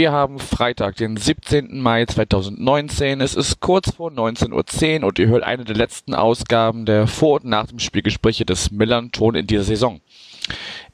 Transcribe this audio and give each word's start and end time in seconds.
wir 0.00 0.12
haben 0.12 0.38
Freitag, 0.38 0.96
den 0.96 1.18
17. 1.18 1.78
Mai 1.78 2.06
2019. 2.06 3.20
Es 3.20 3.34
ist 3.34 3.60
kurz 3.60 3.96
vor 3.96 4.10
19.10 4.10 5.02
Uhr 5.02 5.08
und 5.08 5.18
ihr 5.18 5.26
hört 5.26 5.42
eine 5.42 5.64
der 5.64 5.76
letzten 5.76 6.14
Ausgaben 6.14 6.86
der 6.86 7.06
Vor- 7.06 7.42
und 7.42 7.44
Nach 7.44 7.66
dem 7.66 7.78
Spielgespräche 7.78 8.46
des 8.46 8.70
Millern-Ton 8.70 9.34
in 9.34 9.46
dieser 9.46 9.64
Saison. 9.64 10.00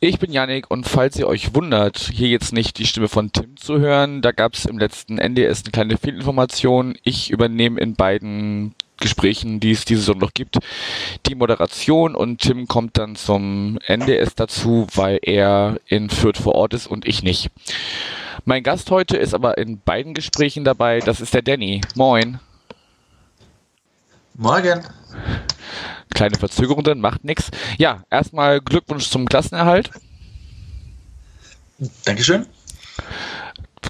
Ich 0.00 0.19
bin 0.19 0.33
Yannick 0.33 0.69
und 0.73 0.88
falls 0.88 1.16
ihr 1.19 1.28
euch 1.28 1.55
wundert, 1.55 1.98
hier 1.98 2.27
jetzt 2.27 2.52
nicht 2.52 2.78
die 2.78 2.84
Stimme 2.84 3.06
von 3.06 3.30
Tim 3.30 3.56
zu 3.56 3.78
hören, 3.78 4.23
da 4.23 4.33
gab 4.33 4.55
es 4.55 4.64
im 4.64 4.77
letzten 4.77 5.19
NDS 5.19 5.62
eine 5.62 5.70
kleine 5.70 5.98
Fehlinformation. 5.98 6.98
Ich 7.05 7.30
übernehme 7.30 7.78
in 7.78 7.95
beiden 7.95 8.75
Gesprächen, 8.97 9.61
die 9.61 9.70
es 9.70 9.84
diese 9.84 10.00
Saison 10.00 10.19
noch 10.19 10.34
gibt, 10.34 10.59
die 11.27 11.36
Moderation 11.36 12.16
und 12.16 12.41
Tim 12.41 12.66
kommt 12.66 12.98
dann 12.98 13.14
zum 13.14 13.78
NDS 13.86 14.34
dazu, 14.34 14.88
weil 14.97 15.20
er 15.23 15.78
in 15.86 16.11
Fürth 16.11 16.38
vor 16.38 16.56
Ort 16.56 16.75
ist 16.75 16.88
und 16.88 17.06
ich 17.06 17.23
nicht. 17.23 17.52
Mein 18.46 18.62
Gast 18.62 18.91
heute 18.91 19.18
ist 19.18 19.34
aber 19.34 19.59
in 19.59 19.80
beiden 19.80 20.14
Gesprächen 20.14 20.64
dabei, 20.64 21.00
das 21.00 21.20
ist 21.20 21.34
der 21.34 21.42
Danny. 21.42 21.82
Moin. 21.95 22.41
Morgen 24.34 24.83
kleine 26.16 26.36
Verzögerung 26.36 26.83
drin, 26.83 27.00
macht 27.00 27.24
nichts. 27.24 27.50
Ja, 27.77 28.02
erstmal 28.11 28.61
Glückwunsch 28.61 29.08
zum 29.11 29.27
Klassenerhalt. 29.27 29.91
Dankeschön. 32.05 32.47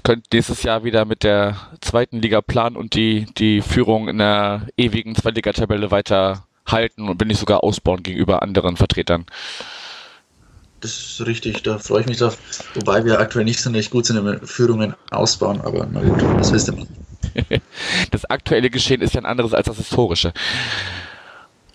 Könnt 0.03 0.27
nächstes 0.31 0.63
Jahr 0.63 0.83
wieder 0.83 1.05
mit 1.05 1.23
der 1.23 1.55
zweiten 1.81 2.21
Liga 2.21 2.41
planen 2.41 2.75
und 2.75 2.93
die, 2.95 3.25
die 3.37 3.61
Führung 3.61 4.09
in 4.09 4.19
der 4.19 4.67
ewigen 4.77 5.15
Zweitligatabelle 5.15 5.89
weiter 5.89 6.45
halten 6.65 7.07
und 7.09 7.17
bin 7.17 7.29
ich 7.29 7.37
sogar 7.37 7.63
ausbauen 7.63 8.03
gegenüber 8.03 8.41
anderen 8.41 8.75
Vertretern. 8.75 9.25
Das 10.81 10.91
ist 10.91 11.25
richtig, 11.25 11.63
da 11.63 11.79
freue 11.79 12.01
ich 12.01 12.07
mich 12.07 12.17
drauf. 12.17 12.37
Wobei 12.75 13.03
wir 13.03 13.19
aktuell 13.19 13.45
nicht 13.45 13.59
so 13.59 13.71
gut 13.89 14.05
sind 14.05 14.17
in 14.17 14.45
Führungen 14.45 14.93
ausbauen, 15.09 15.61
aber 15.61 15.87
na 15.91 16.01
gut, 16.01 16.21
das 16.39 16.53
wisst 16.53 16.69
ihr 16.69 16.75
mal. 16.75 16.87
Das 18.11 18.25
aktuelle 18.25 18.69
Geschehen 18.69 19.01
ist 19.01 19.13
ja 19.13 19.21
ein 19.21 19.25
anderes 19.25 19.53
als 19.53 19.67
das 19.67 19.77
historische. 19.77 20.33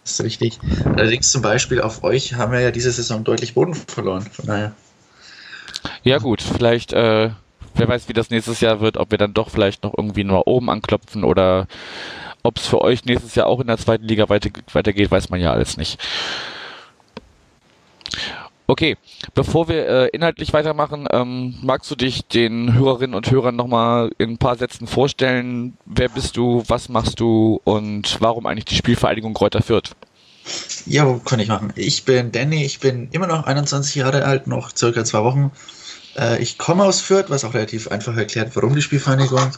Das 0.02 0.12
ist 0.12 0.24
richtig. 0.24 0.58
Allerdings 0.84 1.30
zum 1.30 1.42
Beispiel 1.42 1.80
auf 1.80 2.02
euch 2.02 2.34
haben 2.34 2.52
wir 2.52 2.60
ja 2.60 2.70
diese 2.70 2.90
Saison 2.90 3.22
deutlich 3.22 3.54
Boden 3.54 3.74
verloren. 3.74 4.22
Von 4.22 4.46
daher. 4.46 4.72
Ja 6.02 6.18
gut, 6.18 6.42
vielleicht, 6.42 6.92
äh, 6.92 7.30
wer 7.74 7.88
weiß, 7.88 8.08
wie 8.08 8.12
das 8.12 8.30
nächstes 8.30 8.60
Jahr 8.60 8.80
wird, 8.80 8.96
ob 8.96 9.10
wir 9.10 9.18
dann 9.18 9.34
doch 9.34 9.50
vielleicht 9.50 9.84
noch 9.84 9.94
irgendwie 9.96 10.24
nur 10.24 10.46
oben 10.46 10.70
anklopfen 10.70 11.22
oder 11.24 11.66
ob 12.42 12.56
es 12.56 12.66
für 12.66 12.80
euch 12.80 13.04
nächstes 13.04 13.34
Jahr 13.36 13.46
auch 13.46 13.60
in 13.60 13.68
der 13.68 13.78
zweiten 13.78 14.04
Liga 14.04 14.28
weiter, 14.28 14.50
weitergeht, 14.72 15.10
weiß 15.10 15.30
man 15.30 15.40
ja 15.40 15.52
alles 15.52 15.76
nicht. 15.76 16.00
Okay, 18.66 18.96
bevor 19.34 19.68
wir 19.68 19.88
äh, 19.88 20.08
inhaltlich 20.08 20.52
weitermachen, 20.52 21.06
ähm, 21.10 21.56
magst 21.62 21.90
du 21.90 21.96
dich 21.96 22.26
den 22.26 22.74
Hörerinnen 22.74 23.14
und 23.14 23.30
Hörern 23.30 23.56
nochmal 23.56 24.12
in 24.18 24.30
ein 24.30 24.38
paar 24.38 24.56
Sätzen 24.56 24.86
vorstellen? 24.86 25.76
Wer 25.84 26.08
bist 26.08 26.36
du, 26.36 26.62
was 26.68 26.88
machst 26.88 27.20
du 27.20 27.60
und 27.64 28.20
warum 28.20 28.46
eigentlich 28.46 28.64
die 28.66 28.76
Spielvereinigung 28.76 29.34
Kräuter 29.34 29.62
Fürth? 29.62 29.94
Ja, 30.86 31.20
kann 31.24 31.40
ich 31.40 31.48
machen. 31.48 31.72
Ich 31.76 32.04
bin 32.04 32.32
Danny, 32.32 32.64
ich 32.64 32.80
bin 32.80 33.08
immer 33.12 33.26
noch 33.26 33.44
21 33.44 33.94
Jahre 33.96 34.24
alt, 34.24 34.46
noch 34.46 34.74
circa 34.74 35.04
zwei 35.04 35.22
Wochen. 35.22 35.52
Äh, 36.16 36.42
ich 36.42 36.58
komme 36.58 36.84
aus 36.84 37.00
Fürth, 37.00 37.26
was 37.28 37.44
auch 37.44 37.54
relativ 37.54 37.88
einfach 37.88 38.16
erklärt, 38.16 38.54
warum 38.54 38.74
die 38.74 38.82
Spielvereinigung. 38.82 39.52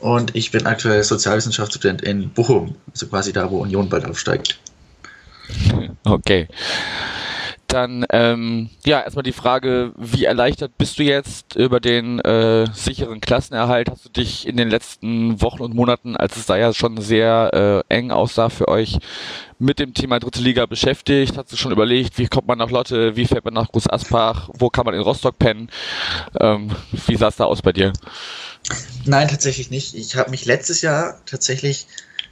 Und 0.00 0.36
ich 0.36 0.50
bin 0.50 0.66
aktuell 0.66 1.02
Sozialwissenschaftsstudent 1.02 2.02
in 2.02 2.30
Bochum, 2.30 2.76
also 2.92 3.06
quasi 3.08 3.32
da, 3.32 3.50
wo 3.50 3.58
Union 3.58 3.88
bald 3.88 4.04
aufsteigt. 4.04 4.58
Okay. 6.04 6.46
Dann, 7.68 8.06
ähm, 8.10 8.70
ja, 8.86 9.02
erstmal 9.02 9.22
die 9.22 9.32
Frage, 9.32 9.92
wie 9.98 10.24
erleichtert 10.24 10.78
bist 10.78 10.98
du 10.98 11.02
jetzt 11.02 11.54
über 11.54 11.80
den 11.80 12.18
äh, 12.20 12.66
sicheren 12.72 13.20
Klassenerhalt? 13.20 13.90
Hast 13.90 14.06
du 14.06 14.08
dich 14.08 14.48
in 14.48 14.56
den 14.56 14.70
letzten 14.70 15.42
Wochen 15.42 15.62
und 15.62 15.74
Monaten, 15.74 16.16
als 16.16 16.36
es 16.36 16.46
da 16.46 16.56
ja 16.56 16.72
schon 16.72 16.98
sehr 16.98 17.84
äh, 17.90 17.94
eng 17.94 18.10
aussah 18.10 18.48
für 18.48 18.68
euch, 18.68 18.98
mit 19.58 19.78
dem 19.78 19.92
Thema 19.92 20.18
Dritte 20.18 20.40
Liga 20.40 20.64
beschäftigt? 20.64 21.36
Hast 21.36 21.52
du 21.52 21.56
schon 21.56 21.70
überlegt, 21.70 22.16
wie 22.16 22.26
kommt 22.26 22.48
man 22.48 22.56
nach 22.56 22.70
Lotte, 22.70 23.16
wie 23.16 23.26
fährt 23.26 23.44
man 23.44 23.52
nach 23.52 23.70
Groß 23.70 23.90
Aspach, 23.90 24.48
wo 24.54 24.70
kann 24.70 24.86
man 24.86 24.94
in 24.94 25.02
Rostock 25.02 25.38
pennen? 25.38 25.68
Ähm, 26.40 26.70
wie 27.06 27.16
sah 27.16 27.28
es 27.28 27.36
da 27.36 27.44
aus 27.44 27.60
bei 27.60 27.74
dir? 27.74 27.92
Nein, 29.04 29.28
tatsächlich 29.28 29.70
nicht. 29.70 29.94
Ich 29.94 30.16
habe 30.16 30.30
mich 30.30 30.46
letztes 30.46 30.80
Jahr 30.80 31.20
tatsächlich, 31.26 31.86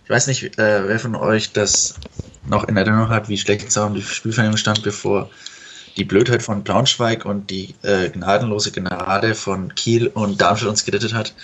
ich 0.07 0.11
weiß 0.11 0.29
nicht, 0.29 0.57
äh, 0.57 0.87
wer 0.87 1.01
von 1.01 1.17
euch 1.17 1.53
das 1.53 1.97
noch 2.49 2.63
in 2.69 2.77
Erinnerung 2.77 3.09
hat, 3.09 3.29
wie 3.29 3.37
schlecht 3.37 3.67
es 3.67 3.75
die 3.75 4.03
Spielvereinigung 4.03 4.57
stand, 4.57 4.85
bevor 4.85 5.31
die 5.97 6.05
Blödheit 6.05 6.45
von 6.45 6.63
Braunschweig 6.63 7.25
und 7.25 7.51
die 7.51 7.75
äh, 7.83 8.09
gnadenlose 8.11 8.71
Gnade 8.71 9.35
von 9.35 9.75
Kiel 9.75 10.07
und 10.07 10.41
Darmstadt 10.41 10.71
uns 10.71 10.85
gerettet 10.85 11.13
hat. 11.13 11.35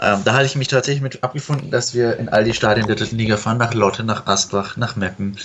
Ähm, 0.00 0.22
da 0.24 0.32
hatte 0.32 0.46
ich 0.46 0.56
mich 0.56 0.68
tatsächlich 0.68 1.02
mit 1.02 1.22
abgefunden, 1.22 1.70
dass 1.70 1.92
wir 1.92 2.16
in 2.16 2.30
all 2.30 2.44
die 2.44 2.54
Stadien 2.54 2.86
der 2.86 2.96
dritten 2.96 3.18
Liga 3.18 3.36
fahren, 3.36 3.58
nach 3.58 3.74
Lotte, 3.74 4.04
nach 4.04 4.26
Asbach, 4.26 4.78
nach 4.78 4.96
Meppen. 4.96 5.36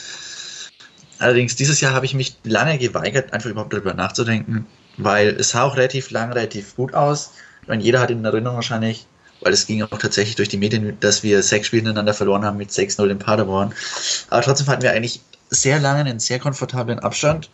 Allerdings 1.20 1.58
dieses 1.58 1.82
Jahr 1.82 1.94
habe 1.94 2.06
ich 2.06 2.14
mich 2.14 2.38
lange 2.46 2.78
geweigert, 2.78 3.34
einfach 3.34 3.50
überhaupt 3.50 3.74
darüber 3.74 3.94
nachzudenken, 3.94 4.68
weil 4.96 5.36
es 5.38 5.50
sah 5.50 5.64
auch 5.64 5.76
relativ 5.76 6.12
lang, 6.12 6.32
relativ 6.32 6.78
gut 6.78 6.94
aus. 6.94 7.34
Meine, 7.68 7.84
jeder 7.84 8.00
hat 8.00 8.10
in 8.10 8.24
Erinnerung 8.24 8.56
wahrscheinlich 8.56 9.06
weil 9.42 9.54
es 9.54 9.68
ging 9.68 9.84
auch 9.84 9.98
tatsächlich 9.98 10.36
durch 10.36 10.50
die 10.50 10.58
Medien, 10.58 10.98
dass 11.00 11.24
wir 11.24 11.42
sechs 11.44 11.68
Spiele 11.68 11.84
ineinander 11.84 12.14
verloren 12.14 12.46
haben 12.46 12.58
mit 12.58 12.72
6-0 12.72 13.10
in 13.10 13.20
Paderborn. 13.20 13.74
Aber 14.30 14.42
trotzdem 14.42 14.68
hatten 14.68 14.82
wir 14.82 14.92
eigentlich 14.92 15.22
sehr 15.50 15.80
lange 15.80 16.02
einen 16.02 16.20
sehr 16.20 16.40
komfortablen 16.40 17.00
Abstand, 17.00 17.50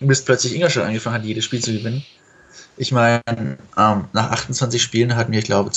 bis 0.00 0.24
plötzlich 0.24 0.54
Ingolstadt 0.54 0.84
angefangen 0.84 1.16
hat, 1.16 1.24
jedes 1.24 1.44
Spiel 1.44 1.62
zu 1.62 1.72
gewinnen. 1.72 2.04
Ich 2.76 2.92
meine, 2.92 3.22
ähm, 3.26 4.04
nach 4.12 4.30
28 4.30 4.82
Spielen 4.82 5.16
hatten 5.16 5.32
wir, 5.32 5.38
ich 5.38 5.46
glaube, 5.46 5.70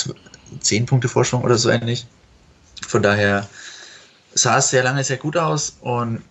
10 0.60 0.86
Punkte 0.86 1.08
Vorsprung 1.08 1.44
oder 1.44 1.58
so 1.58 1.70
ähnlich. 1.70 2.06
Von 2.88 3.04
daher 3.04 3.48
sah 4.34 4.58
es 4.58 4.70
sehr 4.70 4.84
lange 4.84 5.04
sehr 5.04 5.18
gut 5.18 5.38
aus 5.38 5.78
und 5.82 6.22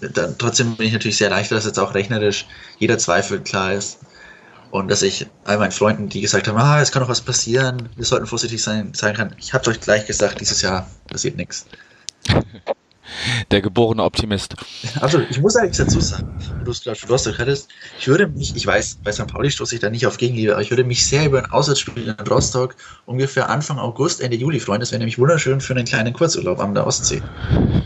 dann, 0.00 0.36
trotzdem 0.38 0.76
bin 0.76 0.86
ich 0.86 0.92
natürlich 0.92 1.16
sehr 1.16 1.28
erleichtert, 1.28 1.58
dass 1.58 1.66
jetzt 1.66 1.78
auch 1.78 1.94
rechnerisch 1.94 2.46
jeder 2.78 2.98
Zweifel 2.98 3.40
klar 3.40 3.72
ist. 3.72 3.98
Und 4.74 4.88
dass 4.90 5.02
ich 5.02 5.28
all 5.44 5.58
meinen 5.58 5.70
Freunden, 5.70 6.08
die 6.08 6.20
gesagt 6.20 6.48
haben, 6.48 6.58
ah, 6.58 6.80
es 6.80 6.90
kann 6.90 7.00
noch 7.00 7.08
was 7.08 7.20
passieren, 7.20 7.90
wir 7.94 8.04
sollten 8.04 8.26
vorsichtig 8.26 8.60
sein, 8.60 8.92
sagen 8.92 9.16
kann, 9.16 9.36
ich 9.38 9.54
habe 9.54 9.70
euch 9.70 9.80
gleich 9.80 10.04
gesagt, 10.04 10.40
dieses 10.40 10.62
Jahr 10.62 10.90
passiert 11.06 11.36
nichts. 11.36 11.66
Der 13.50 13.60
geborene 13.60 14.02
Optimist. 14.02 14.54
Absolut. 15.00 15.30
Ich 15.30 15.40
muss 15.40 15.56
eigentlich 15.56 15.76
dazu 15.76 16.00
sagen, 16.00 16.38
du 16.64 16.70
es 16.70 16.82
gerade 16.82 16.98
Rostock 17.08 17.38
hattest, 17.38 17.70
ich 17.98 18.08
würde 18.08 18.26
mich, 18.26 18.56
ich 18.56 18.66
weiß, 18.66 19.00
bei 19.04 19.12
St. 19.12 19.26
Pauli 19.26 19.50
stoße 19.50 19.74
ich 19.74 19.80
da 19.80 19.90
nicht 19.90 20.06
auf 20.06 20.16
Gegenliebe, 20.16 20.52
aber 20.52 20.62
ich 20.62 20.70
würde 20.70 20.84
mich 20.84 21.06
sehr 21.06 21.26
über 21.26 21.38
ein 21.38 21.50
Auswärtsspiel 21.50 22.08
in 22.08 22.26
Rostock 22.26 22.76
ungefähr 23.06 23.50
Anfang 23.50 23.78
August, 23.78 24.20
Ende 24.20 24.36
Juli 24.36 24.60
freuen. 24.60 24.80
Das 24.80 24.90
wäre 24.90 24.98
nämlich 24.98 25.18
wunderschön 25.18 25.60
für 25.60 25.74
einen 25.74 25.84
kleinen 25.84 26.12
Kurzurlaub 26.12 26.60
am 26.60 26.74
der 26.74 26.86
Ostsee. 26.86 27.22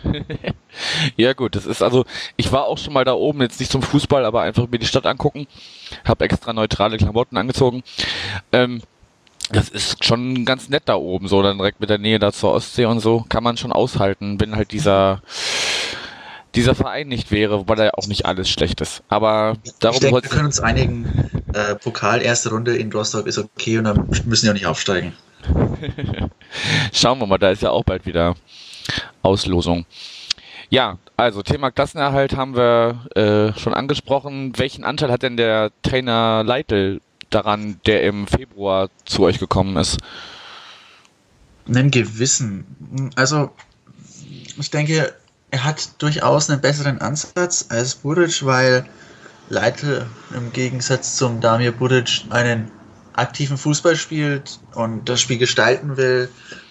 ja 1.16 1.32
gut, 1.32 1.56
das 1.56 1.66
ist 1.66 1.82
also, 1.82 2.04
ich 2.36 2.52
war 2.52 2.64
auch 2.64 2.78
schon 2.78 2.92
mal 2.92 3.04
da 3.04 3.14
oben, 3.14 3.40
jetzt 3.42 3.60
nicht 3.60 3.72
zum 3.72 3.82
Fußball, 3.82 4.24
aber 4.24 4.42
einfach 4.42 4.68
mir 4.68 4.78
die 4.78 4.86
Stadt 4.86 5.06
angucken, 5.06 5.46
habe 6.04 6.24
extra 6.24 6.52
neutrale 6.52 6.96
Klamotten 6.96 7.36
angezogen. 7.36 7.82
Ähm, 8.52 8.82
das 9.50 9.68
ist 9.68 10.04
schon 10.04 10.44
ganz 10.44 10.68
nett 10.68 10.84
da 10.86 10.96
oben, 10.96 11.28
so 11.28 11.42
dann 11.42 11.58
direkt 11.58 11.80
mit 11.80 11.90
der 11.90 11.98
Nähe 11.98 12.18
da 12.18 12.32
zur 12.32 12.52
Ostsee 12.52 12.86
und 12.86 13.00
so, 13.00 13.24
kann 13.28 13.42
man 13.42 13.56
schon 13.56 13.72
aushalten, 13.72 14.40
wenn 14.40 14.56
halt 14.56 14.72
dieser 14.72 15.22
dieser 16.54 16.74
Verein 16.74 17.08
nicht 17.08 17.30
wäre, 17.30 17.58
wobei 17.58 17.74
da 17.74 17.84
ja 17.84 17.94
auch 17.94 18.06
nicht 18.06 18.26
alles 18.26 18.48
schlecht 18.48 18.80
ist. 18.80 19.02
Aber 19.08 19.56
darum 19.80 19.94
ich 19.96 20.00
denke, 20.00 20.22
wir 20.22 20.30
können 20.30 20.46
uns 20.46 20.60
einigen, 20.60 21.30
äh, 21.52 21.74
Pokal 21.74 22.22
erste 22.22 22.50
Runde 22.50 22.76
in 22.76 22.90
Rostock 22.90 23.26
ist 23.26 23.38
okay 23.38 23.78
und 23.78 23.84
dann 23.84 24.08
müssen 24.24 24.48
auch 24.48 24.54
nicht 24.54 24.66
aufsteigen. 24.66 25.12
Schauen 26.92 27.20
wir 27.20 27.26
mal, 27.26 27.38
da 27.38 27.50
ist 27.50 27.62
ja 27.62 27.70
auch 27.70 27.84
bald 27.84 28.06
wieder 28.06 28.34
Auslosung. 29.22 29.86
Ja, 30.70 30.98
also 31.16 31.42
Thema 31.42 31.70
Klassenerhalt 31.70 32.36
haben 32.36 32.54
wir 32.56 33.06
äh, 33.14 33.58
schon 33.58 33.72
angesprochen. 33.72 34.52
Welchen 34.56 34.84
Anteil 34.84 35.10
hat 35.10 35.22
denn 35.22 35.36
der 35.36 35.70
Trainer 35.82 36.42
Leitl 36.44 37.00
daran, 37.30 37.80
der 37.86 38.02
im 38.02 38.26
Februar 38.26 38.90
zu 39.04 39.22
euch 39.22 39.38
gekommen 39.38 39.76
ist? 39.76 39.98
Einen 41.66 41.90
gewissen. 41.90 43.12
Also, 43.16 43.50
ich 44.58 44.70
denke, 44.70 45.14
er 45.50 45.64
hat 45.64 45.90
durchaus 46.02 46.50
einen 46.50 46.60
besseren 46.60 47.00
Ansatz 47.00 47.66
als 47.68 47.94
Buric, 47.94 48.44
weil 48.44 48.86
Leitl 49.48 50.06
im 50.34 50.52
Gegensatz 50.52 51.16
zum 51.16 51.40
Damir 51.40 51.72
Buric 51.72 52.24
einen 52.30 52.70
aktiven 53.14 53.56
Fußball 53.56 53.96
spielt 53.96 54.60
und 54.74 55.08
das 55.08 55.20
Spiel 55.20 55.38
gestalten 55.38 55.96
will, 55.96 56.28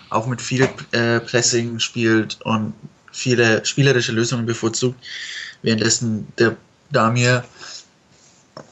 auch 0.09 0.27
mit 0.27 0.41
viel 0.41 0.69
äh, 0.91 1.19
Pressing 1.19 1.79
spielt 1.79 2.39
und 2.43 2.73
viele 3.11 3.65
spielerische 3.65 4.11
Lösungen 4.11 4.45
bevorzugt, 4.45 5.03
währenddessen 5.63 6.27
der 6.37 6.55
Damir 6.91 7.43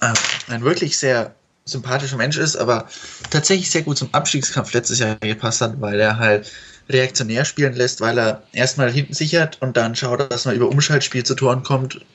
äh, 0.01 0.13
ein 0.49 0.63
wirklich 0.63 0.97
sehr 0.97 1.35
sympathischer 1.67 2.17
Mensch 2.17 2.37
ist, 2.37 2.55
aber 2.55 2.87
tatsächlich 3.31 3.71
sehr 3.71 3.81
gut 3.81 3.97
zum 3.97 4.13
Abstiegskampf 4.13 4.71
letztes 4.73 4.99
Jahr 4.99 5.15
gepasst 5.15 5.61
hat, 5.61 5.81
weil 5.81 5.99
er 5.99 6.19
halt 6.19 6.51
reaktionär 6.89 7.43
spielen 7.43 7.73
lässt, 7.73 8.01
weil 8.01 8.19
er 8.19 8.43
erstmal 8.51 8.91
hinten 8.91 9.15
sichert 9.15 9.59
und 9.63 9.75
dann 9.75 9.95
schaut, 9.95 10.31
dass 10.31 10.45
man 10.45 10.55
über 10.55 10.69
Umschaltspiel 10.69 11.23
zu 11.23 11.33
Toren 11.33 11.63
kommt 11.63 12.05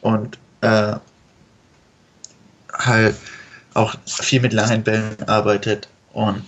und 0.00 0.38
äh, 0.62 0.94
halt 2.72 3.16
auch 3.74 3.94
viel 4.06 4.40
mit 4.40 4.54
langen 4.54 4.82
Bällen 4.82 5.28
arbeitet. 5.28 5.88
Und 6.14 6.42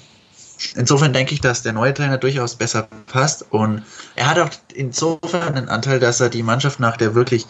insofern 0.74 1.12
denke 1.12 1.34
ich, 1.34 1.42
dass 1.42 1.62
der 1.62 1.74
neue 1.74 1.92
Trainer 1.92 2.16
durchaus 2.16 2.56
besser 2.56 2.88
passt. 3.08 3.44
Und 3.50 3.82
er 4.16 4.30
hat 4.30 4.38
auch 4.38 4.50
insofern 4.72 5.54
einen 5.54 5.68
Anteil, 5.68 6.00
dass 6.00 6.18
er 6.20 6.30
die 6.30 6.42
Mannschaft 6.42 6.80
nach 6.80 6.96
der 6.96 7.14
wirklich 7.14 7.44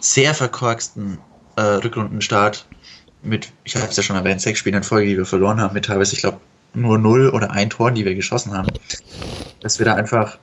sehr 0.00 0.34
verkorksten 0.34 1.18
äh, 1.56 1.60
Rückrundenstart 1.60 2.66
mit, 3.22 3.52
ich 3.64 3.76
habe 3.76 3.86
es 3.86 3.96
ja 3.96 4.02
schon 4.02 4.16
erwähnt, 4.16 4.40
sechs 4.40 4.58
Spielen 4.58 4.76
in 4.76 4.82
Folge, 4.82 5.08
die 5.08 5.16
wir 5.16 5.26
verloren 5.26 5.60
haben, 5.60 5.74
mit 5.74 5.86
teilweise, 5.86 6.14
ich 6.14 6.20
glaube, 6.20 6.40
nur 6.74 6.98
null 6.98 7.30
oder 7.30 7.50
ein 7.50 7.70
Tor, 7.70 7.90
die 7.90 8.04
wir 8.04 8.14
geschossen 8.14 8.52
haben, 8.52 8.72
dass 9.60 9.78
wir 9.78 9.86
da 9.86 9.94
einfach 9.94 10.38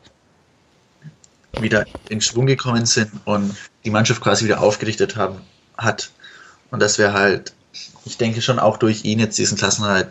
wieder 1.58 1.86
in 2.10 2.22
Schwung 2.22 2.48
gekommen 2.48 2.86
sind 2.86 3.12
und 3.26 3.56
die 3.86 3.92
Mannschaft 3.92 4.22
quasi 4.22 4.46
wieder 4.46 4.62
aufgerichtet 4.62 5.16
haben, 5.16 5.42
hat. 5.78 6.12
Und 6.72 6.82
dass 6.82 6.98
wir 6.98 7.14
halt, 7.14 7.54
ich 8.06 8.18
denke 8.18 8.42
schon 8.42 8.60
auch 8.60 8.78
durch 8.78 9.06
ihn 9.06 9.20
jetzt 9.20 9.38
diesen 9.38 9.58
Klassenhalt 9.58 10.08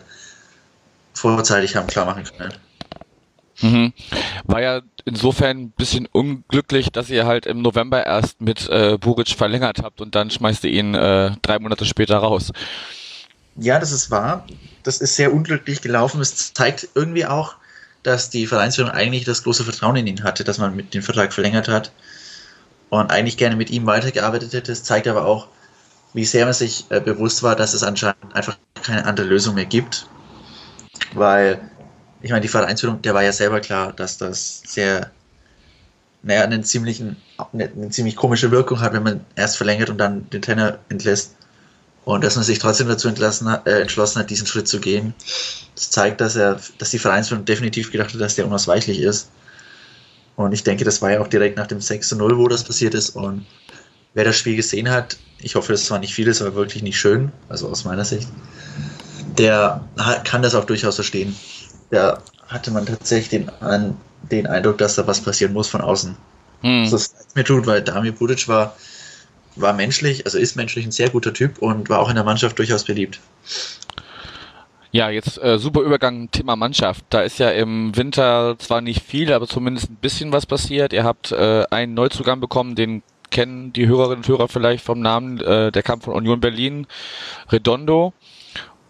vorzeitig 1.13 1.75
haben 1.75 1.87
klar 1.87 2.05
machen 2.05 2.23
können. 2.23 2.53
Mhm. 3.61 3.93
War 4.45 4.61
ja 4.61 4.81
insofern 5.05 5.57
ein 5.57 5.71
bisschen 5.71 6.07
unglücklich, 6.11 6.91
dass 6.91 7.09
ihr 7.09 7.25
halt 7.25 7.45
im 7.45 7.61
November 7.61 8.05
erst 8.05 8.41
mit 8.41 8.67
äh, 8.69 8.97
Buric 8.97 9.29
verlängert 9.29 9.81
habt 9.81 10.01
und 10.01 10.15
dann 10.15 10.31
schmeißt 10.31 10.63
ihr 10.65 10.71
ihn 10.71 10.95
äh, 10.95 11.31
drei 11.41 11.59
Monate 11.59 11.85
später 11.85 12.17
raus. 12.17 12.51
Ja, 13.55 13.79
das 13.79 13.91
ist 13.91 14.11
wahr. 14.11 14.45
Das 14.83 14.99
ist 14.99 15.15
sehr 15.15 15.33
unglücklich 15.33 15.81
gelaufen. 15.81 16.19
Es 16.19 16.53
zeigt 16.53 16.89
irgendwie 16.95 17.25
auch, 17.25 17.55
dass 18.01 18.29
die 18.29 18.47
Vereinsführung 18.47 18.91
eigentlich 18.91 19.23
das 19.23 19.43
große 19.43 19.63
Vertrauen 19.63 19.95
in 19.95 20.07
ihn 20.07 20.23
hatte, 20.23 20.43
dass 20.43 20.57
man 20.57 20.75
mit 20.75 20.93
dem 20.93 21.03
Vertrag 21.03 21.33
verlängert 21.33 21.67
hat 21.67 21.91
und 22.89 23.11
eigentlich 23.11 23.37
gerne 23.37 23.55
mit 23.55 23.69
ihm 23.69 23.85
weitergearbeitet 23.85 24.53
hätte. 24.53 24.71
Es 24.71 24.83
zeigt 24.83 25.07
aber 25.07 25.25
auch, 25.25 25.47
wie 26.13 26.25
sehr 26.25 26.45
man 26.45 26.53
sich 26.53 26.85
äh, 26.89 26.99
bewusst 26.99 27.43
war, 27.43 27.55
dass 27.55 27.73
es 27.73 27.83
anscheinend 27.83 28.35
einfach 28.35 28.57
keine 28.81 29.05
andere 29.05 29.25
Lösung 29.25 29.55
mehr 29.55 29.65
gibt. 29.65 30.07
Weil 31.13 31.71
ich 32.23 32.31
meine, 32.31 32.41
die 32.41 32.47
Vereinsführung, 32.47 33.01
der 33.01 33.13
war 33.13 33.21
ja 33.21 33.33
selber 33.33 33.59
klar, 33.59 33.91
dass 33.91 34.17
das 34.17 34.63
sehr, 34.65 35.11
naja, 36.23 36.43
einen 36.43 36.63
ziemlichen, 36.63 37.17
eine, 37.51 37.69
eine 37.69 37.89
ziemlich 37.89 38.15
komische 38.15 38.49
Wirkung 38.49 38.79
hat, 38.79 38.93
wenn 38.93 39.03
man 39.03 39.25
erst 39.35 39.57
verlängert 39.57 39.89
und 39.89 39.97
dann 39.97 40.29
den 40.29 40.41
Trainer 40.41 40.79
entlässt. 40.87 41.35
Und 42.05 42.23
dass 42.23 42.35
man 42.35 42.45
sich 42.45 42.59
trotzdem 42.59 42.87
dazu 42.87 43.09
hat, 43.09 43.67
äh, 43.67 43.81
entschlossen 43.81 44.19
hat, 44.19 44.29
diesen 44.29 44.47
Schritt 44.47 44.69
zu 44.69 44.79
gehen, 44.79 45.13
das 45.75 45.89
zeigt, 45.89 46.21
dass 46.21 46.37
er, 46.37 46.59
dass 46.77 46.91
die 46.91 46.99
Vereinsführung 46.99 47.43
definitiv 47.43 47.91
gedacht 47.91 48.13
hat, 48.13 48.21
dass 48.21 48.35
der 48.35 48.47
unausweichlich 48.47 48.99
ist. 48.99 49.29
Und 50.37 50.53
ich 50.53 50.63
denke, 50.63 50.85
das 50.85 51.01
war 51.01 51.11
ja 51.11 51.19
auch 51.19 51.27
direkt 51.27 51.57
nach 51.57 51.67
dem 51.67 51.81
6 51.81 52.07
zu 52.07 52.15
0, 52.15 52.37
wo 52.37 52.47
das 52.47 52.63
passiert 52.63 52.93
ist. 52.93 53.11
Und 53.11 53.45
wer 54.13 54.23
das 54.23 54.37
Spiel 54.37 54.55
gesehen 54.55 54.89
hat, 54.89 55.17
ich 55.39 55.55
hoffe, 55.55 55.73
das 55.73 55.91
war 55.91 55.99
nicht 55.99 56.13
vieles, 56.13 56.41
aber 56.41 56.55
wirklich 56.55 56.83
nicht 56.83 56.97
schön, 56.97 57.33
also 57.49 57.67
aus 57.67 57.83
meiner 57.83 58.05
Sicht, 58.05 58.29
der 59.37 59.83
kann 60.23 60.41
das 60.41 60.55
auch 60.55 60.65
durchaus 60.65 60.95
verstehen 60.95 61.35
da 61.89 62.21
hatte 62.47 62.71
man 62.71 62.85
tatsächlich 62.85 63.29
den, 63.29 63.51
den 64.31 64.47
Eindruck, 64.47 64.77
dass 64.77 64.95
da 64.95 65.07
was 65.07 65.21
passieren 65.21 65.53
muss 65.53 65.67
von 65.67 65.81
außen. 65.81 66.15
Hm. 66.61 66.83
Das 66.89 66.93
ist 66.93 67.35
mir 67.35 67.43
tut, 67.43 67.65
weil 67.65 67.81
Damir 67.81 68.13
Budic 68.13 68.47
war, 68.47 68.75
war 69.55 69.73
menschlich, 69.73 70.25
also 70.25 70.37
ist 70.37 70.55
menschlich 70.55 70.85
ein 70.85 70.91
sehr 70.91 71.09
guter 71.09 71.33
Typ 71.33 71.59
und 71.59 71.89
war 71.89 71.99
auch 71.99 72.09
in 72.09 72.15
der 72.15 72.23
Mannschaft 72.23 72.57
durchaus 72.57 72.83
beliebt. 72.83 73.19
Ja, 74.91 75.09
jetzt 75.09 75.41
äh, 75.41 75.57
super 75.57 75.81
Übergang 75.81 76.29
Thema 76.29 76.55
Mannschaft. 76.55 77.03
Da 77.09 77.21
ist 77.21 77.39
ja 77.39 77.49
im 77.49 77.95
Winter 77.97 78.55
zwar 78.59 78.79
nicht 78.79 79.03
viel, 79.03 79.33
aber 79.33 79.47
zumindest 79.47 79.89
ein 79.89 79.95
bisschen 79.95 80.31
was 80.31 80.45
passiert. 80.45 80.93
Ihr 80.93 81.03
habt 81.03 81.31
äh, 81.31 81.65
einen 81.71 81.95
Neuzugang 81.95 82.39
bekommen, 82.39 82.75
den 82.75 83.01
kennen 83.31 83.73
die 83.73 83.87
Hörerinnen 83.87 84.19
und 84.19 84.27
Hörer 84.27 84.47
vielleicht 84.47 84.85
vom 84.85 84.99
Namen, 84.99 85.41
äh, 85.41 85.71
der 85.71 85.81
kam 85.81 85.99
von 85.99 86.13
Union 86.13 86.39
Berlin, 86.39 86.85
Redondo. 87.51 88.13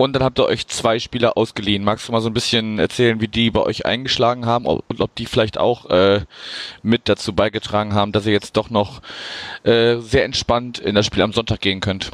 Und 0.04 0.12
dann 0.12 0.24
habt 0.24 0.38
ihr 0.38 0.44
euch 0.44 0.68
zwei 0.68 1.00
Spieler 1.00 1.38
ausgeliehen. 1.38 1.82
Magst 1.82 2.10
du 2.10 2.12
mal 2.12 2.20
so 2.20 2.28
ein 2.28 2.34
bisschen 2.34 2.78
erzählen, 2.78 3.22
wie 3.22 3.30
die 3.30 3.52
bei 3.52 3.62
euch 3.62 3.86
eingeschlagen 3.86 4.46
haben 4.46 4.66
und 4.66 5.00
ob 5.00 5.16
die 5.16 5.26
vielleicht 5.26 5.58
auch 5.58 5.90
äh, 5.90 6.26
mit 6.82 7.08
dazu 7.08 7.32
beigetragen 7.32 7.94
haben, 7.94 8.12
dass 8.12 8.26
ihr 8.26 8.34
jetzt 8.34 8.58
doch 8.58 8.70
noch 8.70 9.02
äh, 9.64 10.00
sehr 10.00 10.26
entspannt 10.26 10.78
in 10.78 10.94
das 10.94 11.06
Spiel 11.06 11.22
am 11.22 11.32
Sonntag 11.32 11.62
gehen 11.62 11.80
könnt? 11.80 12.12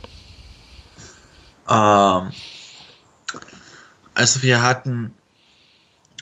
Ähm, 1.68 2.31
also 4.13 4.44
wir 4.44 4.62
hatten, 4.62 5.15